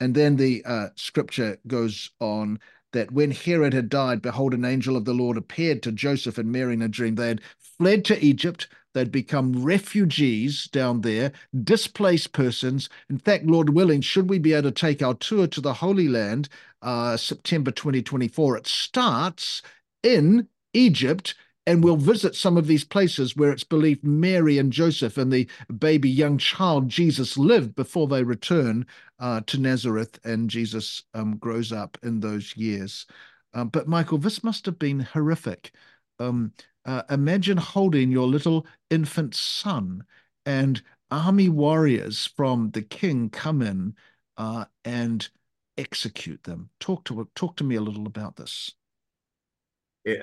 And 0.00 0.14
then 0.14 0.36
the 0.36 0.64
uh, 0.64 0.88
scripture 0.96 1.58
goes 1.66 2.10
on 2.20 2.60
that 2.92 3.10
when 3.10 3.30
Herod 3.30 3.74
had 3.74 3.88
died, 3.88 4.22
behold, 4.22 4.54
an 4.54 4.64
angel 4.64 4.96
of 4.96 5.04
the 5.04 5.14
Lord 5.14 5.36
appeared 5.36 5.82
to 5.82 5.92
Joseph 5.92 6.38
and 6.38 6.50
Mary 6.50 6.74
in 6.74 6.82
a 6.82 6.88
dream. 6.88 7.14
They 7.14 7.28
had 7.28 7.40
fled 7.58 8.04
to 8.06 8.24
Egypt. 8.24 8.68
They'd 8.94 9.12
become 9.12 9.62
refugees 9.62 10.66
down 10.66 11.02
there, 11.02 11.32
displaced 11.64 12.32
persons. 12.32 12.88
In 13.10 13.18
fact, 13.18 13.44
Lord 13.44 13.70
willing, 13.70 14.00
should 14.00 14.30
we 14.30 14.38
be 14.38 14.54
able 14.54 14.70
to 14.70 14.72
take 14.72 15.02
our 15.02 15.14
tour 15.14 15.46
to 15.46 15.60
the 15.60 15.74
Holy 15.74 16.08
Land, 16.08 16.48
uh, 16.82 17.16
September 17.16 17.70
2024, 17.70 18.56
it 18.56 18.66
starts 18.66 19.62
in 20.02 20.48
Egypt 20.72 21.34
and 21.68 21.84
we'll 21.84 21.96
visit 21.96 22.34
some 22.34 22.56
of 22.56 22.66
these 22.66 22.82
places 22.82 23.36
where 23.36 23.52
it's 23.52 23.62
believed 23.62 24.02
Mary 24.02 24.56
and 24.56 24.72
Joseph 24.72 25.18
and 25.18 25.30
the 25.30 25.46
baby 25.78 26.08
young 26.08 26.38
child 26.38 26.88
Jesus 26.88 27.36
lived 27.36 27.76
before 27.76 28.08
they 28.08 28.22
return 28.22 28.86
uh, 29.18 29.42
to 29.48 29.58
Nazareth 29.60 30.18
and 30.24 30.48
Jesus 30.48 31.02
um, 31.12 31.36
grows 31.36 31.70
up 31.70 31.98
in 32.02 32.20
those 32.20 32.56
years. 32.56 33.04
Um, 33.52 33.68
but 33.68 33.86
Michael, 33.86 34.16
this 34.16 34.42
must 34.42 34.64
have 34.64 34.78
been 34.78 35.00
horrific. 35.00 35.72
Um, 36.18 36.54
uh, 36.86 37.02
imagine 37.10 37.58
holding 37.58 38.10
your 38.10 38.26
little 38.26 38.66
infant 38.88 39.34
son 39.34 40.04
and 40.46 40.80
army 41.10 41.50
warriors 41.50 42.30
from 42.34 42.70
the 42.70 42.80
king 42.80 43.28
come 43.28 43.60
in 43.60 43.94
uh, 44.38 44.64
and 44.86 45.28
execute 45.76 46.44
them. 46.44 46.70
Talk 46.80 47.04
to 47.04 47.28
talk 47.34 47.56
to 47.56 47.64
me 47.64 47.76
a 47.76 47.82
little 47.82 48.06
about 48.06 48.36
this 48.36 48.72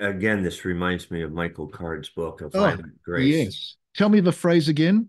again, 0.00 0.42
this 0.42 0.64
reminds 0.64 1.10
me 1.10 1.22
of 1.22 1.32
Michael 1.32 1.68
Card's 1.68 2.08
book, 2.10 2.40
A 2.40 2.46
oh, 2.46 2.48
Violent 2.48 3.02
Grace. 3.02 3.34
Yes. 3.34 3.76
Tell 3.96 4.08
me 4.08 4.20
the 4.20 4.32
phrase 4.32 4.68
again. 4.68 5.08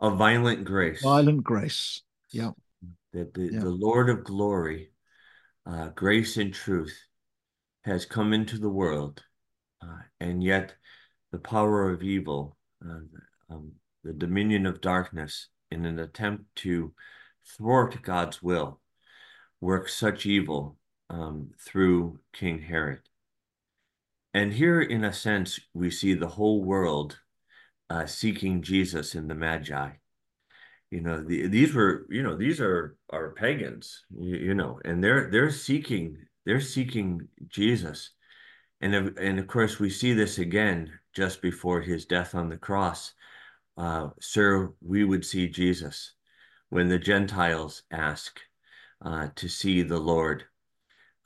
A 0.00 0.10
Violent 0.10 0.64
Grace. 0.64 1.02
Violent 1.02 1.44
Grace. 1.44 2.02
Yeah. 2.30 2.50
That 3.12 3.34
the, 3.34 3.50
yeah. 3.52 3.60
the 3.60 3.70
Lord 3.70 4.08
of 4.08 4.24
glory, 4.24 4.90
uh, 5.66 5.88
grace 5.88 6.36
and 6.36 6.52
truth, 6.52 6.96
has 7.84 8.06
come 8.06 8.32
into 8.32 8.58
the 8.58 8.70
world, 8.70 9.22
uh, 9.82 9.98
and 10.20 10.42
yet 10.42 10.74
the 11.30 11.38
power 11.38 11.90
of 11.90 12.02
evil, 12.02 12.56
uh, 12.84 13.00
um, 13.50 13.72
the 14.04 14.12
dominion 14.12 14.66
of 14.66 14.80
darkness, 14.80 15.48
in 15.70 15.86
an 15.86 15.98
attempt 15.98 16.44
to 16.56 16.92
thwart 17.56 18.02
God's 18.02 18.42
will, 18.42 18.80
works 19.60 19.94
such 19.94 20.26
evil 20.26 20.76
um, 21.10 21.50
through 21.60 22.18
King 22.32 22.60
Herod. 22.60 23.00
And 24.34 24.52
here, 24.52 24.80
in 24.80 25.04
a 25.04 25.12
sense, 25.12 25.60
we 25.74 25.90
see 25.90 26.14
the 26.14 26.28
whole 26.28 26.62
world 26.62 27.18
uh, 27.90 28.06
seeking 28.06 28.62
Jesus 28.62 29.14
in 29.14 29.28
the 29.28 29.34
Magi. 29.34 29.90
You 30.90 31.00
know, 31.00 31.22
the, 31.22 31.46
these 31.48 31.74
were, 31.74 32.06
you 32.10 32.22
know, 32.22 32.36
these 32.36 32.60
are 32.60 32.96
are 33.10 33.32
pagans, 33.32 34.04
you, 34.10 34.36
you, 34.36 34.54
know, 34.54 34.78
and 34.84 35.02
they're 35.02 35.30
they're 35.30 35.50
seeking 35.50 36.18
they're 36.44 36.60
seeking 36.60 37.28
Jesus, 37.48 38.10
and 38.80 38.94
of, 38.94 39.16
and 39.18 39.38
of 39.38 39.46
course 39.46 39.78
we 39.78 39.90
see 39.90 40.12
this 40.12 40.38
again 40.38 40.92
just 41.14 41.40
before 41.42 41.80
his 41.80 42.04
death 42.04 42.34
on 42.34 42.48
the 42.48 42.56
cross. 42.56 43.14
Uh, 43.76 44.10
Sir, 44.20 44.72
we 44.82 45.04
would 45.04 45.24
see 45.24 45.48
Jesus 45.48 46.12
when 46.68 46.88
the 46.88 46.98
Gentiles 46.98 47.82
ask 47.90 48.40
uh, 49.04 49.28
to 49.36 49.48
see 49.48 49.82
the 49.82 49.98
Lord. 49.98 50.44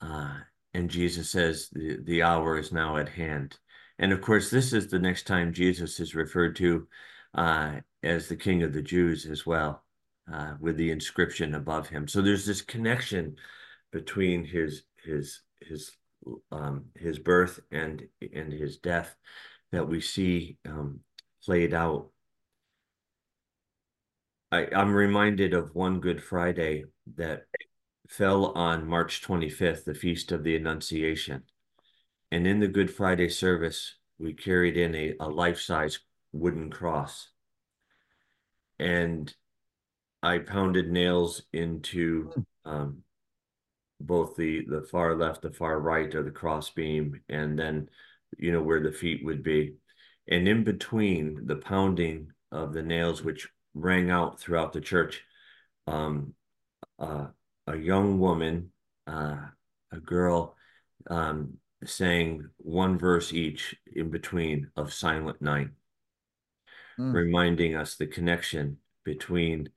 Uh, 0.01 0.39
and 0.73 0.89
Jesus 0.89 1.29
says, 1.29 1.69
the, 1.71 1.97
the 2.03 2.23
hour 2.23 2.57
is 2.57 2.71
now 2.71 2.97
at 2.97 3.09
hand. 3.09 3.57
And 3.99 4.13
of 4.13 4.21
course, 4.21 4.49
this 4.49 4.73
is 4.73 4.87
the 4.87 4.99
next 4.99 5.25
time 5.25 5.53
Jesus 5.53 5.99
is 5.99 6.13
referred 6.13 6.55
to 6.57 6.87
uh, 7.33 7.77
as 8.03 8.27
the 8.27 8.35
King 8.35 8.63
of 8.63 8.73
the 8.73 8.81
Jews 8.81 9.25
as 9.25 9.45
well, 9.45 9.83
uh, 10.31 10.53
with 10.59 10.77
the 10.77 10.91
inscription 10.91 11.55
above 11.55 11.89
him. 11.89 12.07
So 12.07 12.21
there's 12.21 12.45
this 12.45 12.61
connection 12.61 13.35
between 13.91 14.45
his 14.45 14.83
his 15.03 15.41
his 15.61 15.91
um, 16.51 16.85
his 16.95 17.19
birth 17.19 17.59
and 17.71 18.03
and 18.33 18.51
his 18.51 18.77
death 18.77 19.15
that 19.71 19.87
we 19.87 20.01
see 20.01 20.57
um, 20.67 20.99
played 21.43 21.73
out. 21.73 22.09
I, 24.51 24.67
I'm 24.73 24.93
reminded 24.93 25.53
of 25.53 25.75
one 25.75 25.99
Good 25.99 26.23
Friday 26.23 26.85
that 27.15 27.43
fell 28.07 28.47
on 28.53 28.87
March 28.87 29.21
25th, 29.21 29.83
the 29.83 29.93
Feast 29.93 30.31
of 30.31 30.43
the 30.43 30.55
Annunciation. 30.55 31.43
And 32.31 32.47
in 32.47 32.59
the 32.59 32.67
Good 32.67 32.93
Friday 32.93 33.29
service, 33.29 33.95
we 34.19 34.33
carried 34.33 34.77
in 34.77 34.95
a, 34.95 35.13
a 35.19 35.29
life 35.29 35.59
size 35.59 35.99
wooden 36.31 36.69
cross. 36.69 37.29
And 38.79 39.33
I 40.21 40.39
pounded 40.39 40.89
nails 40.89 41.43
into 41.53 42.31
um, 42.65 43.03
both 43.99 44.35
the, 44.35 44.65
the 44.67 44.81
far 44.81 45.15
left, 45.15 45.41
the 45.41 45.51
far 45.51 45.79
right 45.79 46.13
of 46.13 46.25
the 46.25 46.31
cross 46.31 46.69
beam, 46.69 47.21
and 47.29 47.57
then, 47.57 47.89
you 48.37 48.51
know, 48.51 48.61
where 48.61 48.81
the 48.81 48.91
feet 48.91 49.23
would 49.23 49.43
be. 49.43 49.75
And 50.27 50.47
in 50.47 50.63
between 50.63 51.45
the 51.45 51.55
pounding 51.55 52.31
of 52.51 52.73
the 52.73 52.83
nails, 52.83 53.23
which 53.23 53.47
rang 53.73 54.09
out 54.09 54.39
throughout 54.39 54.73
the 54.73 54.81
church, 54.81 55.23
um, 55.87 56.33
uh, 56.99 57.27
a 57.67 57.77
young 57.77 58.19
woman, 58.19 58.71
uh, 59.05 59.37
a 59.91 59.99
girl, 59.99 60.55
um, 61.09 61.57
saying 61.85 62.47
one 62.57 62.97
verse 62.97 63.33
each 63.33 63.75
in 63.93 64.09
between 64.09 64.71
of 64.75 64.93
Silent 64.93 65.41
Night, 65.41 65.69
mm. 66.99 67.13
reminding 67.13 67.75
us 67.75 67.95
the 67.95 68.07
connection 68.07 68.77
between 69.03 69.69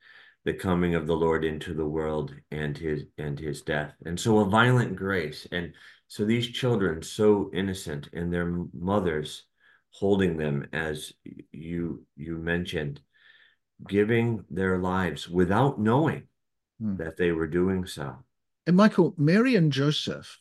the 0.45 0.55
coming 0.55 0.95
of 0.95 1.07
the 1.07 1.16
Lord 1.16 1.45
into 1.45 1.74
the 1.74 1.86
world 1.86 2.34
and 2.51 2.76
his 2.76 3.03
and 3.18 3.38
his 3.38 3.61
death. 3.61 3.93
And 4.07 4.18
so 4.18 4.38
a 4.38 4.49
violent 4.49 4.97
grace. 4.97 5.47
And 5.53 5.74
so 6.09 6.24
these 6.24 6.49
children 6.49 7.03
so 7.03 7.51
innocent 7.53 8.09
and 8.14 8.32
their 8.32 8.51
mothers 8.72 9.45
holding 9.93 10.38
them 10.38 10.66
as 10.72 11.12
you 11.53 12.07
you 12.16 12.38
mentioned, 12.38 13.01
giving 13.86 14.45
their 14.49 14.78
lives 14.78 15.28
without 15.28 15.78
knowing 15.78 16.22
mm. 16.82 16.96
that 16.98 17.16
they 17.16 17.32
were 17.32 17.46
doing 17.46 17.86
so. 17.86 18.16
And 18.66 18.76
Michael, 18.76 19.14
Mary 19.16 19.56
and 19.56 19.72
Joseph, 19.72 20.38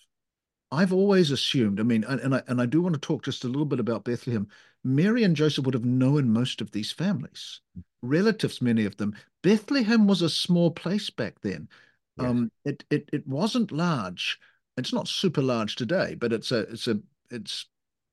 I've 0.71 0.93
always 0.93 1.31
assumed, 1.31 1.79
I 1.79 1.83
mean, 1.83 2.03
and, 2.03 2.19
and 2.21 2.35
I 2.35 2.43
and 2.47 2.61
I 2.61 2.65
do 2.65 2.81
want 2.81 2.93
to 2.93 2.99
talk 2.99 3.23
just 3.23 3.43
a 3.43 3.47
little 3.47 3.65
bit 3.65 3.79
about 3.79 4.03
Bethlehem. 4.03 4.47
Mary 4.83 5.23
and 5.23 5.35
Joseph 5.35 5.65
would 5.65 5.73
have 5.73 5.85
known 5.85 6.29
most 6.29 6.61
of 6.61 6.71
these 6.71 6.91
families, 6.91 7.61
relatives, 8.01 8.61
many 8.61 8.85
of 8.85 8.95
them. 8.97 9.15
Bethlehem 9.41 10.07
was 10.07 10.21
a 10.21 10.29
small 10.29 10.71
place 10.71 11.09
back 11.09 11.41
then. 11.41 11.67
Yes. 12.17 12.29
Um, 12.29 12.51
it 12.65 12.83
it 12.89 13.09
it 13.11 13.27
wasn't 13.27 13.71
large. 13.71 14.39
It's 14.77 14.93
not 14.93 15.07
super 15.07 15.41
large 15.41 15.75
today, 15.75 16.15
but 16.15 16.31
it's 16.31 16.51
a 16.51 16.59
it's 16.59 16.87
a 16.87 16.99
it's 17.31 17.65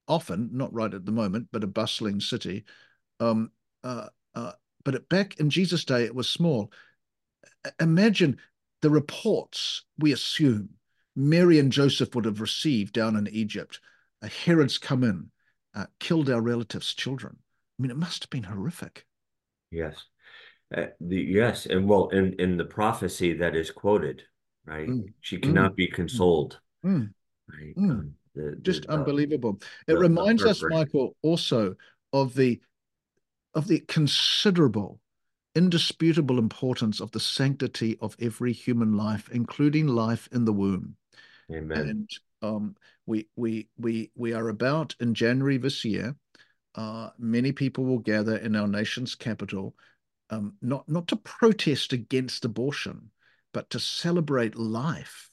often 0.08 0.48
not 0.52 0.72
right 0.72 0.94
at 0.94 1.04
the 1.04 1.12
moment, 1.12 1.48
but 1.52 1.64
a 1.64 1.68
bustling 1.68 2.20
city. 2.20 2.64
Um, 3.20 3.50
uh, 3.84 4.08
uh, 4.34 4.52
but 4.84 5.08
back 5.08 5.38
in 5.40 5.50
Jesus' 5.50 5.84
day, 5.84 6.04
it 6.04 6.14
was 6.14 6.28
small 6.28 6.72
imagine 7.80 8.38
the 8.82 8.90
reports 8.90 9.84
we 9.98 10.12
assume 10.12 10.70
Mary 11.14 11.58
and 11.58 11.72
Joseph 11.72 12.14
would 12.14 12.24
have 12.24 12.40
received 12.40 12.92
down 12.92 13.16
in 13.16 13.26
Egypt. 13.28 13.80
Uh, 14.22 14.28
Herod's 14.28 14.78
come 14.78 15.02
in, 15.02 15.30
uh, 15.74 15.86
killed 15.98 16.30
our 16.30 16.40
relatives' 16.40 16.94
children. 16.94 17.36
I 17.78 17.82
mean, 17.82 17.90
it 17.90 17.96
must 17.96 18.24
have 18.24 18.30
been 18.30 18.44
horrific. 18.44 19.06
Yes. 19.70 20.04
Uh, 20.74 20.86
the 21.00 21.20
yes, 21.20 21.66
and 21.66 21.88
well, 21.88 22.08
in 22.08 22.34
in 22.40 22.56
the 22.56 22.64
prophecy 22.64 23.34
that 23.34 23.54
is 23.54 23.70
quoted, 23.70 24.22
right? 24.64 24.88
Mm. 24.88 25.12
She 25.20 25.38
cannot 25.38 25.72
mm. 25.72 25.76
be 25.76 25.86
consoled. 25.86 26.58
Mm. 26.84 27.12
Right? 27.48 27.76
Mm. 27.76 27.90
Um, 27.90 28.14
The, 28.34 28.56
just 28.60 28.82
the, 28.82 28.92
unbelievable. 28.92 29.60
It 29.86 29.98
reminds 29.98 30.44
us, 30.44 30.62
Michael, 30.62 31.16
also 31.22 31.76
of 32.12 32.34
the 32.34 32.60
of 33.54 33.66
the 33.66 33.80
considerable, 33.88 35.00
indisputable 35.56 36.38
importance 36.38 37.00
of 37.00 37.10
the 37.12 37.20
sanctity 37.20 37.96
of 38.00 38.14
every 38.20 38.52
human 38.52 38.96
life, 38.96 39.28
including 39.32 39.86
life 39.86 40.28
in 40.32 40.44
the 40.44 40.52
womb. 40.52 40.96
Amen. 41.50 41.78
And 41.78 42.10
um, 42.42 42.76
we 43.06 43.26
we 43.36 43.68
we 43.78 44.10
we 44.14 44.32
are 44.34 44.48
about 44.48 44.94
in 45.00 45.14
January 45.14 45.56
this 45.56 45.84
year. 45.84 46.14
Uh, 46.74 47.10
many 47.18 47.52
people 47.52 47.84
will 47.84 47.98
gather 47.98 48.36
in 48.36 48.54
our 48.54 48.68
nation's 48.68 49.14
capital, 49.14 49.74
um, 50.28 50.54
not 50.60 50.88
not 50.88 51.08
to 51.08 51.16
protest 51.16 51.92
against 51.92 52.44
abortion, 52.44 53.10
but 53.54 53.70
to 53.70 53.80
celebrate 53.80 54.56
life 54.56 55.30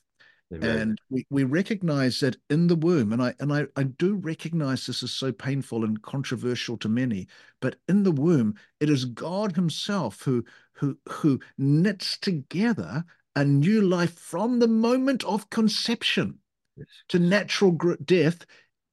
Amen. 0.53 0.79
And 0.79 1.01
we, 1.09 1.25
we 1.29 1.43
recognize 1.43 2.19
that 2.19 2.37
in 2.49 2.67
the 2.67 2.75
womb, 2.75 3.11
and 3.11 3.21
I 3.21 3.33
and 3.39 3.51
I, 3.51 3.65
I 3.75 3.83
do 3.83 4.15
recognize 4.15 4.85
this 4.85 5.01
is 5.01 5.11
so 5.11 5.31
painful 5.31 5.83
and 5.83 6.01
controversial 6.01 6.77
to 6.77 6.89
many, 6.89 7.27
but 7.59 7.77
in 7.87 8.03
the 8.03 8.11
womb, 8.11 8.55
it 8.79 8.89
is 8.89 9.05
God 9.05 9.55
Himself 9.55 10.21
who 10.21 10.45
who 10.73 10.97
who 11.09 11.39
knits 11.57 12.17
together 12.17 13.03
a 13.35 13.43
new 13.43 13.81
life 13.81 14.13
from 14.13 14.59
the 14.59 14.67
moment 14.67 15.23
of 15.23 15.49
conception 15.49 16.37
yes. 16.75 16.87
to 17.09 17.19
natural 17.19 17.71
death. 18.05 18.45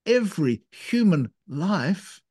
Every 0.07 0.63
human 0.71 1.31
life 1.47 2.23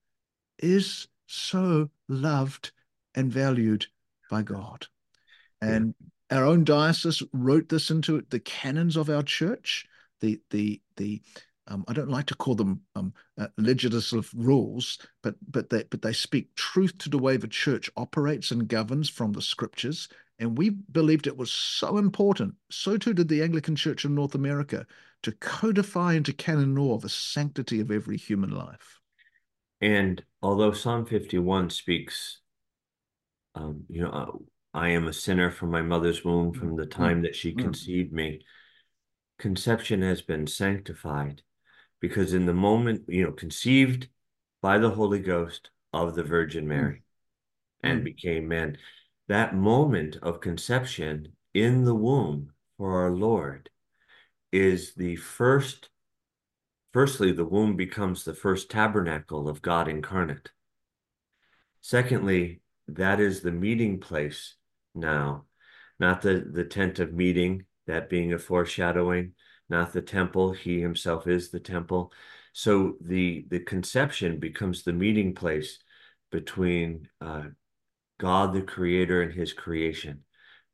is 0.58 1.08
so 1.28 1.90
loved 2.08 2.72
and 3.14 3.32
valued 3.32 3.86
by 4.30 4.42
God. 4.42 4.88
And 5.62 5.94
yeah 6.00 6.08
our 6.32 6.46
own 6.46 6.64
diocese 6.64 7.24
wrote 7.34 7.70
this 7.70 7.90
into 7.90 8.24
the 8.30 8.40
canons 8.40 8.96
of 8.96 9.10
our 9.10 9.24
church. 9.24 9.86
The 10.22 10.40
the 10.50 10.82
the 10.98 11.22
um, 11.68 11.86
I 11.88 11.94
don't 11.94 12.10
like 12.10 12.26
to 12.28 12.36
call 12.36 12.56
them 12.56 12.82
um, 12.96 13.14
uh, 13.38 13.48
legislative 13.58 14.32
rules, 14.36 14.98
but 15.22 15.36
but 15.50 15.70
they 15.70 15.84
but 15.90 16.02
they 16.02 16.14
speak 16.14 16.54
truth 16.56 16.98
to 17.00 17.10
the 17.10 17.18
way 17.18 17.38
the 17.38 17.48
church 17.48 17.90
operates 17.96 18.52
and 18.52 18.68
governs 18.68 19.10
from 19.10 19.34
the 19.34 19.42
scriptures. 19.42 20.10
And 20.40 20.58
we 20.58 20.70
believed 20.70 21.28
it 21.28 21.38
was 21.38 21.52
so 21.52 21.98
important. 21.98 22.56
So 22.72 22.98
too 22.98 23.14
did 23.14 23.28
the 23.28 23.44
Anglican 23.44 23.76
Church 23.76 24.06
in 24.06 24.16
North 24.16 24.36
America 24.36 24.88
to 25.24 25.34
codify 25.34 26.14
into 26.14 26.32
canon 26.32 26.76
law 26.76 26.98
the 26.98 27.10
sanctity 27.10 27.82
of 27.82 27.92
every 27.92 28.18
human 28.18 28.52
life. 28.52 29.00
And 29.82 30.24
although 30.42 30.72
Psalm 30.72 31.06
51 31.06 31.72
speaks, 31.72 32.40
um, 33.56 33.84
you 33.90 34.02
know, 34.02 34.10
uh, 34.10 34.32
I 34.80 34.92
am 34.92 35.08
a 35.10 35.14
sinner 35.14 35.52
from 35.52 35.72
my 35.72 35.82
mother's 35.82 36.24
womb 36.24 36.54
from 36.54 36.78
the 36.78 36.84
mm-hmm. 36.84 37.04
time 37.04 37.22
that 37.24 37.36
she 37.36 37.52
mm-hmm. 37.52 37.66
conceived 37.66 38.14
me. 38.14 38.46
Conception 39.38 40.02
has 40.04 40.22
been 40.22 40.48
sanctified 40.48 41.42
because 42.00 42.34
in 42.34 42.46
the 42.46 42.54
moment, 42.54 43.04
you 43.10 43.26
know, 43.26 43.34
conceived 43.34 44.08
by 44.62 44.78
the 44.78 44.92
Holy 44.92 45.20
Ghost 45.20 45.70
of 45.92 46.16
the 46.16 46.24
Virgin 46.24 46.64
mm. 46.64 46.68
Mary 46.70 47.04
and 47.84 48.06
became 48.06 48.48
man. 48.48 48.78
That 49.28 49.54
moment 49.54 50.16
of 50.22 50.40
conception 50.40 51.34
in 51.54 51.84
the 51.84 51.96
womb 51.96 52.54
for 52.78 53.02
our 53.02 53.12
Lord 53.12 53.70
is 54.54 54.94
the 54.94 55.18
first, 55.18 55.90
firstly, 56.94 57.34
the 57.34 57.44
womb 57.44 57.76
becomes 57.76 58.24
the 58.24 58.34
first 58.34 58.72
tabernacle 58.72 59.50
of 59.50 59.62
God 59.62 59.90
incarnate. 59.90 60.52
Secondly, 61.82 62.62
that 62.88 63.20
is 63.20 63.42
the 63.42 63.52
meeting 63.52 64.00
place 64.00 64.56
now, 64.96 65.46
not 66.00 66.22
the, 66.22 66.46
the 66.52 66.64
tent 66.64 67.00
of 67.00 67.14
meeting, 67.14 67.66
that 67.88 68.10
being 68.10 68.34
a 68.34 68.40
foreshadowing, 68.40 69.34
not 69.70 69.94
the 69.94 70.02
temple, 70.02 70.52
he 70.52 70.80
himself 70.80 71.28
is 71.28 71.50
the 71.50 71.60
temple. 71.60 72.12
So 72.54 72.96
the, 73.02 73.46
the 73.50 73.60
conception 73.60 74.40
becomes 74.40 74.84
the 74.84 74.94
meeting 74.94 75.36
place 75.36 75.80
between 76.32 77.10
uh, 77.22 77.44
God 78.20 78.54
the 78.54 78.62
creator 78.62 79.22
and 79.22 79.34
his 79.34 79.54
creation, 79.54 80.24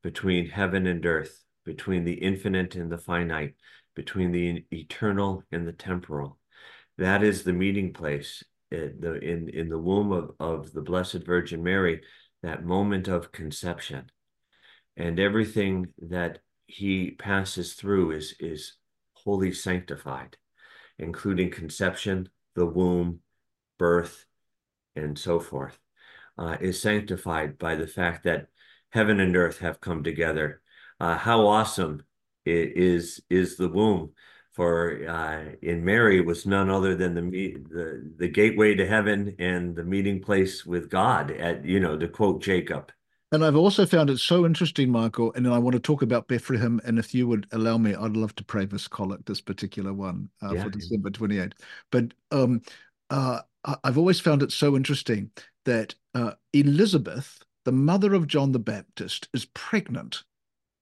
between 0.04 0.50
heaven 0.50 0.88
and 0.88 1.06
earth, 1.06 1.44
between 1.66 2.04
the 2.06 2.14
infinite 2.14 2.76
and 2.76 2.92
the 2.92 2.98
finite, 2.98 3.56
between 3.96 4.32
the 4.32 4.66
eternal 4.72 5.44
and 5.52 5.68
the 5.68 5.74
temporal. 5.74 6.38
That 6.98 7.24
is 7.24 7.44
the 7.44 7.54
meeting 7.54 7.94
place 7.94 8.44
in 8.72 8.98
the, 9.00 9.14
in, 9.20 9.50
in 9.50 9.70
the 9.70 9.78
womb 9.78 10.12
of, 10.12 10.32
of 10.40 10.74
the 10.74 10.82
Blessed 10.82 11.26
Virgin 11.26 11.64
Mary 11.64 12.02
that 12.46 12.66
moment 12.66 13.08
of 13.08 13.32
conception. 13.32 14.10
And 14.98 15.20
everything 15.20 15.88
that 16.00 16.40
he 16.68 17.12
passes 17.12 17.74
through 17.74 18.12
is 18.12 18.36
is 18.40 18.74
wholly 19.14 19.52
sanctified 19.52 20.38
including 21.00 21.50
conception 21.52 22.30
the 22.56 22.66
womb 22.66 23.20
birth 23.78 24.26
and 24.96 25.18
so 25.18 25.40
forth 25.40 25.78
uh, 26.38 26.58
is 26.62 26.82
sanctified 26.82 27.58
by 27.58 27.76
the 27.76 27.88
fact 27.88 28.24
that 28.24 28.48
heaven 28.90 29.20
and 29.20 29.36
earth 29.36 29.60
have 29.60 29.82
come 29.82 30.04
together. 30.04 30.62
Uh, 31.00 31.18
how 31.18 31.48
awesome 31.48 32.02
is 32.46 33.22
is 33.30 33.58
the 33.58 33.68
womb 33.68 34.12
for 34.56 35.06
uh, 35.08 35.56
in 35.62 35.84
Mary 35.84 36.22
was 36.22 36.46
none 36.46 36.70
other 36.70 36.96
than 36.96 37.14
the, 37.14 37.58
the 37.70 38.12
the 38.18 38.28
gateway 38.30 38.74
to 38.76 38.88
heaven 38.88 39.36
and 39.38 39.76
the 39.76 39.84
meeting 39.84 40.22
place 40.22 40.66
with 40.66 40.90
God. 40.90 41.32
At 41.32 41.66
you 41.66 41.80
know, 41.80 41.98
to 41.98 42.08
quote 42.08 42.42
Jacob. 42.42 42.92
And 43.32 43.44
I've 43.44 43.58
also 43.58 43.86
found 43.86 44.10
it 44.10 44.20
so 44.20 44.46
interesting, 44.46 44.90
Michael. 44.90 45.34
And 45.34 45.48
I 45.48 45.58
want 45.58 45.74
to 45.74 45.80
talk 45.80 46.02
about 46.02 46.30
Bethlehem. 46.30 46.80
And 46.86 46.98
if 46.98 47.14
you 47.14 47.28
would 47.28 47.48
allow 47.52 47.78
me, 47.78 47.94
I'd 47.94 48.16
love 48.16 48.34
to 48.36 48.46
pray 48.46 48.66
this 48.66 48.88
collect, 48.88 49.26
this 49.26 49.42
particular 49.42 49.94
one 49.94 50.30
uh, 50.42 50.54
yeah. 50.54 50.64
for 50.64 50.70
December 50.70 51.10
28th. 51.10 51.54
But 51.92 52.14
um, 52.32 52.62
uh, 53.10 53.42
I've 53.84 53.98
always 53.98 54.22
found 54.22 54.42
it 54.42 54.54
so 54.54 54.76
interesting 54.76 55.32
that 55.66 55.96
uh, 56.14 56.34
Elizabeth, 56.54 57.40
the 57.66 57.74
mother 57.74 58.14
of 58.14 58.28
John 58.28 58.54
the 58.54 58.60
Baptist, 58.60 59.28
is 59.34 59.46
pregnant 59.46 60.24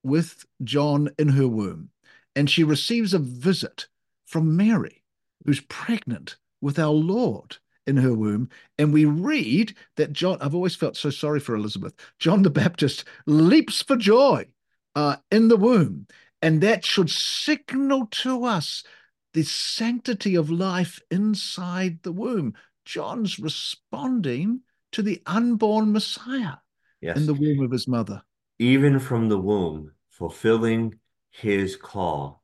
with 0.04 0.44
John 0.62 1.08
in 1.18 1.30
her 1.30 1.48
womb 1.48 1.88
and 2.36 2.48
she 2.48 2.64
receives 2.64 3.14
a 3.14 3.18
visit 3.18 3.86
from 4.26 4.56
Mary, 4.56 5.02
who's 5.44 5.60
pregnant 5.60 6.36
with 6.60 6.78
our 6.78 6.90
Lord 6.90 7.58
in 7.86 7.96
her 7.98 8.14
womb. 8.14 8.48
And 8.78 8.92
we 8.92 9.04
read 9.04 9.74
that 9.96 10.12
John, 10.12 10.38
I've 10.40 10.54
always 10.54 10.74
felt 10.74 10.96
so 10.96 11.10
sorry 11.10 11.40
for 11.40 11.54
Elizabeth. 11.54 11.94
John 12.18 12.42
the 12.42 12.50
Baptist 12.50 13.04
leaps 13.26 13.82
for 13.82 13.96
joy 13.96 14.46
uh, 14.94 15.16
in 15.30 15.48
the 15.48 15.56
womb. 15.56 16.06
And 16.42 16.60
that 16.60 16.84
should 16.84 17.10
signal 17.10 18.06
to 18.06 18.44
us 18.44 18.84
the 19.32 19.42
sanctity 19.42 20.34
of 20.34 20.50
life 20.50 21.00
inside 21.10 22.02
the 22.02 22.12
womb. 22.12 22.54
John's 22.84 23.38
responding 23.38 24.60
to 24.92 25.02
the 25.02 25.22
unborn 25.26 25.92
Messiah 25.92 26.56
yes. 27.00 27.16
in 27.16 27.26
the 27.26 27.34
womb 27.34 27.64
of 27.64 27.70
his 27.70 27.88
mother. 27.88 28.22
Even 28.58 28.98
from 28.98 29.28
the 29.28 29.38
womb, 29.38 29.90
fulfilling 30.10 30.94
his 31.34 31.74
call 31.74 32.42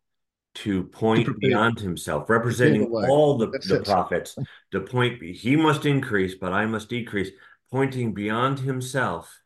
to 0.53 0.83
point 0.83 1.27
to 1.27 1.35
beyond 1.35 1.79
himself, 1.79 2.29
representing 2.29 2.91
all 2.91 3.39
the, 3.39 3.47
the 3.47 3.83
prophets, 3.85 4.37
to 4.73 4.81
point, 4.81 5.23
he 5.23 5.55
must 5.55 5.87
increase, 5.87 6.35
but 6.35 6.53
I 6.53 6.67
must 6.67 6.89
decrease, 6.89 7.31
pointing 7.71 8.13
beyond 8.15 8.59
himself 8.59 9.41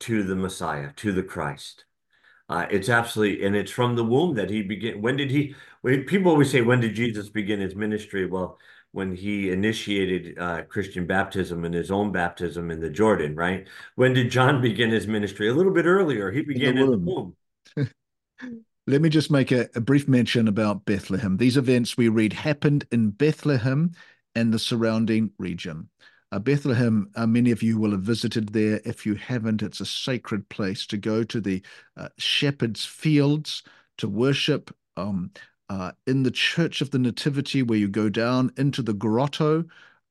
to 0.00 0.24
the 0.24 0.34
Messiah, 0.34 0.92
to 0.96 1.12
the 1.12 1.22
Christ. 1.22 1.84
Uh, 2.48 2.66
it's 2.68 2.88
absolutely, 2.88 3.46
and 3.46 3.54
it's 3.54 3.70
from 3.70 3.94
the 3.94 4.04
womb 4.04 4.34
that 4.34 4.50
he 4.50 4.62
began. 4.62 5.00
When 5.00 5.16
did 5.16 5.30
he? 5.30 5.54
People 5.84 6.32
always 6.32 6.50
say, 6.50 6.60
when 6.60 6.80
did 6.80 6.94
Jesus 6.94 7.28
begin 7.28 7.60
his 7.60 7.76
ministry? 7.76 8.26
Well, 8.26 8.58
when 8.90 9.14
he 9.14 9.50
initiated 9.50 10.38
uh, 10.38 10.62
Christian 10.64 11.06
baptism 11.06 11.64
and 11.64 11.74
his 11.74 11.92
own 11.92 12.10
baptism 12.10 12.72
in 12.72 12.80
the 12.80 12.90
Jordan, 12.90 13.36
right? 13.36 13.68
When 13.94 14.12
did 14.12 14.30
John 14.30 14.60
begin 14.60 14.90
his 14.90 15.06
ministry? 15.06 15.48
A 15.48 15.54
little 15.54 15.72
bit 15.72 15.86
earlier. 15.86 16.32
He 16.32 16.42
began 16.42 16.78
in 16.78 16.90
the 16.90 16.98
womb. 16.98 16.98
In 16.98 17.04
the 17.04 17.82
womb. 17.82 17.90
Let 18.86 19.02
me 19.02 19.08
just 19.08 19.30
make 19.30 19.50
a, 19.50 19.68
a, 19.74 19.80
brief 19.80 20.06
mention 20.06 20.46
about 20.46 20.84
Bethlehem. 20.84 21.36
These 21.36 21.56
events 21.56 21.96
we 21.96 22.08
read 22.08 22.32
happened 22.32 22.86
in 22.92 23.10
Bethlehem 23.10 23.92
and 24.34 24.52
the 24.54 24.58
surrounding 24.58 25.32
region. 25.38 25.88
Uh, 26.30 26.38
Bethlehem, 26.38 27.10
uh, 27.16 27.26
many 27.26 27.50
of 27.50 27.62
you 27.62 27.78
will 27.78 27.92
have 27.92 28.02
visited 28.02 28.50
there. 28.50 28.80
If 28.84 29.04
you 29.04 29.14
haven't, 29.14 29.62
it's 29.62 29.80
a 29.80 29.86
sacred 29.86 30.48
place 30.48 30.86
to 30.86 30.96
go 30.96 31.24
to 31.24 31.40
the 31.40 31.62
uh, 31.96 32.10
shepherd's 32.18 32.84
fields 32.84 33.62
to 33.98 34.08
worship. 34.08 34.74
Um, 34.96 35.30
uh, 35.68 35.92
in 36.06 36.22
the 36.22 36.30
Church 36.30 36.80
of 36.80 36.90
the 36.90 36.98
Nativity, 36.98 37.62
where 37.62 37.78
you 37.78 37.88
go 37.88 38.08
down 38.08 38.52
into 38.56 38.82
the 38.82 38.94
grotto, 38.94 39.64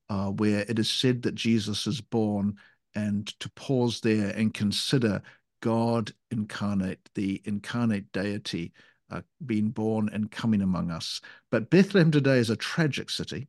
uh, 0.09 0.27
where 0.31 0.65
it 0.67 0.79
is 0.79 0.89
said 0.89 1.21
that 1.21 1.35
Jesus 1.35 1.87
is 1.87 2.01
born, 2.01 2.57
and 2.93 3.27
to 3.39 3.49
pause 3.51 4.01
there 4.01 4.31
and 4.31 4.53
consider 4.53 5.21
God 5.65 6.11
incarnate, 6.29 7.09
the 7.15 7.41
incarnate 7.45 8.11
deity 8.11 8.71
uh, 9.09 9.21
being 9.47 9.69
born 9.69 10.11
and 10.13 10.29
coming 10.29 10.61
among 10.61 10.91
us. 10.91 11.21
But 11.49 11.71
Bethlehem 11.71 12.11
today 12.11 12.37
is 12.37 12.51
a 12.51 12.55
tragic 12.55 13.09
city. 13.09 13.47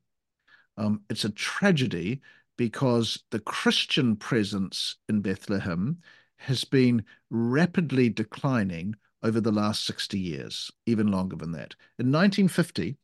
Um, 0.79 1.03
it's 1.11 1.27
a 1.27 1.31
tragedy 1.31 2.23
because 2.57 3.23
the 3.33 3.41
Christian 3.41 4.17
presence 4.17 4.97
in 5.11 5.21
Bethlehem 5.21 5.99
has 6.37 6.65
been 6.65 7.05
rapidly 7.29 8.09
declining 8.09 8.95
over 9.23 9.39
the 9.39 9.53
last 9.53 9.85
60 9.85 10.19
years, 10.19 10.71
even 10.87 11.09
longer 11.09 11.37
than 11.37 11.53
that. 11.53 11.75
In 11.99 12.11
1950, 12.11 12.97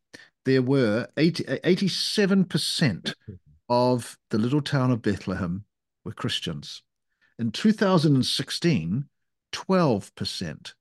there 0.46 0.62
were 0.62 1.06
80, 1.18 1.44
87% 1.44 3.12
of 3.68 4.16
the 4.30 4.38
little 4.38 4.62
town 4.62 4.90
of 4.90 5.02
Bethlehem 5.02 5.66
were 6.02 6.12
Christians. 6.12 6.82
In 7.38 7.50
2016, 7.50 9.08
12% 9.52 10.72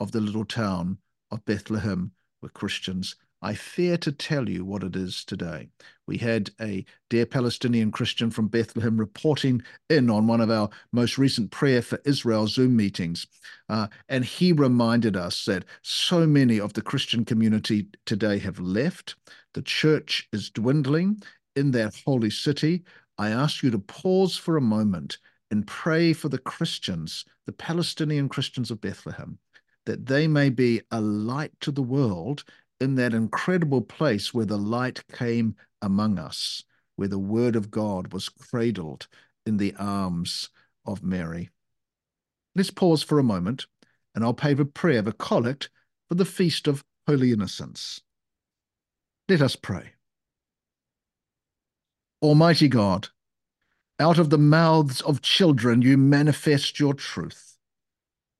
of 0.00 0.12
the 0.12 0.20
little 0.20 0.44
town 0.44 0.98
of 1.30 1.44
Bethlehem 1.44 2.12
were 2.40 2.48
Christians. 2.48 3.14
I 3.42 3.54
fear 3.54 3.98
to 3.98 4.12
tell 4.12 4.48
you 4.48 4.64
what 4.64 4.84
it 4.84 4.96
is 4.96 5.24
today. 5.24 5.68
We 6.06 6.16
had 6.16 6.50
a 6.60 6.84
dear 7.10 7.26
Palestinian 7.26 7.90
Christian 7.90 8.30
from 8.30 8.48
Bethlehem 8.48 8.96
reporting 8.96 9.62
in 9.90 10.08
on 10.08 10.26
one 10.26 10.40
of 10.40 10.50
our 10.50 10.70
most 10.92 11.18
recent 11.18 11.50
Prayer 11.50 11.82
for 11.82 12.00
Israel 12.04 12.46
Zoom 12.46 12.74
meetings. 12.74 13.26
Uh, 13.68 13.88
and 14.08 14.24
he 14.24 14.52
reminded 14.52 15.16
us 15.16 15.44
that 15.44 15.64
so 15.82 16.26
many 16.26 16.58
of 16.58 16.72
the 16.72 16.82
Christian 16.82 17.24
community 17.24 17.88
today 18.06 18.38
have 18.38 18.60
left. 18.60 19.16
The 19.54 19.62
church 19.62 20.28
is 20.32 20.48
dwindling 20.48 21.22
in 21.54 21.72
that 21.72 22.00
holy 22.06 22.30
city. 22.30 22.84
I 23.18 23.30
ask 23.30 23.62
you 23.62 23.70
to 23.72 23.78
pause 23.78 24.36
for 24.36 24.56
a 24.56 24.62
moment 24.62 25.18
and 25.52 25.66
pray 25.66 26.14
for 26.14 26.30
the 26.30 26.38
Christians, 26.38 27.26
the 27.44 27.52
Palestinian 27.52 28.26
Christians 28.26 28.70
of 28.70 28.80
Bethlehem, 28.80 29.38
that 29.84 30.06
they 30.06 30.26
may 30.26 30.48
be 30.48 30.80
a 30.90 30.98
light 30.98 31.52
to 31.60 31.70
the 31.70 31.82
world 31.82 32.42
in 32.80 32.94
that 32.94 33.12
incredible 33.12 33.82
place 33.82 34.32
where 34.32 34.46
the 34.46 34.56
light 34.56 35.06
came 35.12 35.54
among 35.82 36.18
us, 36.18 36.64
where 36.96 37.06
the 37.06 37.18
word 37.18 37.54
of 37.54 37.70
God 37.70 38.14
was 38.14 38.30
cradled 38.30 39.06
in 39.44 39.58
the 39.58 39.74
arms 39.78 40.48
of 40.86 41.04
Mary. 41.04 41.50
Let's 42.56 42.70
pause 42.70 43.02
for 43.02 43.18
a 43.18 43.22
moment 43.22 43.66
and 44.14 44.24
I'll 44.24 44.32
pay 44.32 44.52
a 44.52 44.64
prayer 44.64 45.00
of 45.00 45.06
a 45.06 45.12
collect 45.12 45.68
for 46.08 46.14
the 46.14 46.24
feast 46.24 46.66
of 46.66 46.82
Holy 47.06 47.30
Innocents. 47.30 48.00
Let 49.28 49.42
us 49.42 49.54
pray. 49.54 49.90
Almighty 52.22 52.68
God, 52.68 53.08
out 54.02 54.18
of 54.18 54.28
the 54.28 54.38
mouths 54.38 55.00
of 55.00 55.22
children 55.22 55.80
you 55.80 55.96
manifest 55.96 56.78
your 56.78 56.92
truth 56.92 57.52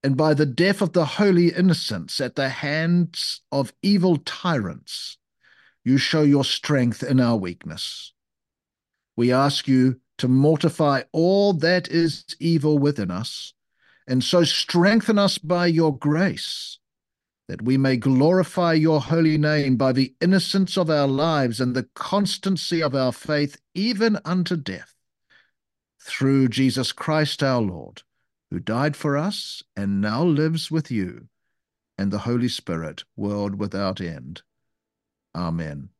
and 0.02 0.16
by 0.16 0.34
the 0.34 0.46
death 0.46 0.82
of 0.82 0.92
the 0.92 1.04
holy 1.04 1.52
innocents 1.52 2.20
at 2.20 2.34
the 2.34 2.48
hands 2.48 3.40
of 3.52 3.72
evil 3.82 4.16
tyrants, 4.16 5.16
you 5.84 5.96
show 5.96 6.22
your 6.22 6.44
strength 6.44 7.02
in 7.02 7.20
our 7.20 7.36
weakness. 7.36 8.12
We 9.16 9.32
ask 9.32 9.68
you 9.68 10.00
to 10.18 10.26
mortify 10.26 11.02
all 11.12 11.52
that 11.54 11.88
is 11.88 12.24
evil 12.40 12.78
within 12.78 13.10
us, 13.10 13.54
and 14.08 14.24
so 14.24 14.42
strengthen 14.42 15.18
us 15.18 15.38
by 15.38 15.66
your 15.66 15.96
grace, 15.96 16.78
that 17.46 17.62
we 17.62 17.78
may 17.78 17.96
glorify 17.96 18.72
your 18.72 19.00
holy 19.00 19.38
name 19.38 19.76
by 19.76 19.92
the 19.92 20.14
innocence 20.20 20.76
of 20.76 20.90
our 20.90 21.06
lives 21.06 21.60
and 21.60 21.76
the 21.76 21.88
constancy 21.94 22.82
of 22.82 22.94
our 22.94 23.12
faith, 23.12 23.60
even 23.74 24.18
unto 24.24 24.56
death. 24.56 24.94
Through 26.04 26.48
Jesus 26.48 26.90
Christ 26.90 27.42
our 27.42 27.60
Lord 27.60 28.02
who 28.50 28.58
died 28.58 28.96
for 28.96 29.16
us 29.16 29.62
and 29.76 30.00
now 30.00 30.22
lives 30.22 30.70
with 30.70 30.90
you 30.90 31.28
and 31.96 32.10
the 32.10 32.18
Holy 32.18 32.48
Spirit, 32.48 33.04
world 33.16 33.54
without 33.54 34.00
end. 34.00 34.42
Amen. 35.34 35.90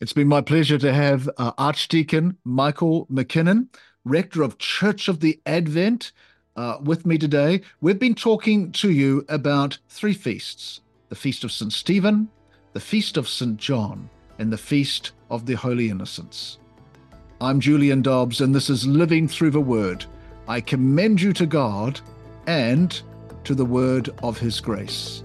It's 0.00 0.12
been 0.12 0.28
my 0.28 0.42
pleasure 0.42 0.78
to 0.78 0.92
have 0.92 1.28
uh, 1.38 1.52
Archdeacon 1.56 2.36
Michael 2.44 3.06
McKinnon, 3.06 3.68
Rector 4.04 4.42
of 4.42 4.58
Church 4.58 5.08
of 5.08 5.20
the 5.20 5.40
Advent, 5.46 6.12
uh, 6.54 6.76
with 6.82 7.06
me 7.06 7.16
today. 7.16 7.62
We've 7.80 7.98
been 7.98 8.14
talking 8.14 8.70
to 8.72 8.90
you 8.90 9.24
about 9.28 9.78
three 9.88 10.14
feasts 10.14 10.80
the 11.08 11.16
Feast 11.16 11.44
of 11.44 11.50
St. 11.50 11.72
Stephen, 11.72 12.28
the 12.74 12.80
Feast 12.80 13.16
of 13.16 13.26
St. 13.26 13.56
John, 13.56 14.10
and 14.38 14.52
the 14.52 14.58
Feast 14.58 15.12
of 15.30 15.46
the 15.46 15.54
Holy 15.54 15.88
Innocents. 15.88 16.58
I'm 17.40 17.58
Julian 17.58 18.00
Dobbs, 18.00 18.40
and 18.40 18.54
this 18.54 18.70
is 18.70 18.86
Living 18.86 19.26
Through 19.26 19.50
the 19.50 19.60
Word 19.60 20.06
I 20.46 20.60
commend 20.60 21.20
you 21.20 21.32
to 21.32 21.46
God 21.46 22.00
and 22.46 23.00
to 23.44 23.54
the 23.54 23.64
word 23.64 24.10
of 24.22 24.38
his 24.38 24.60
grace. 24.60 25.22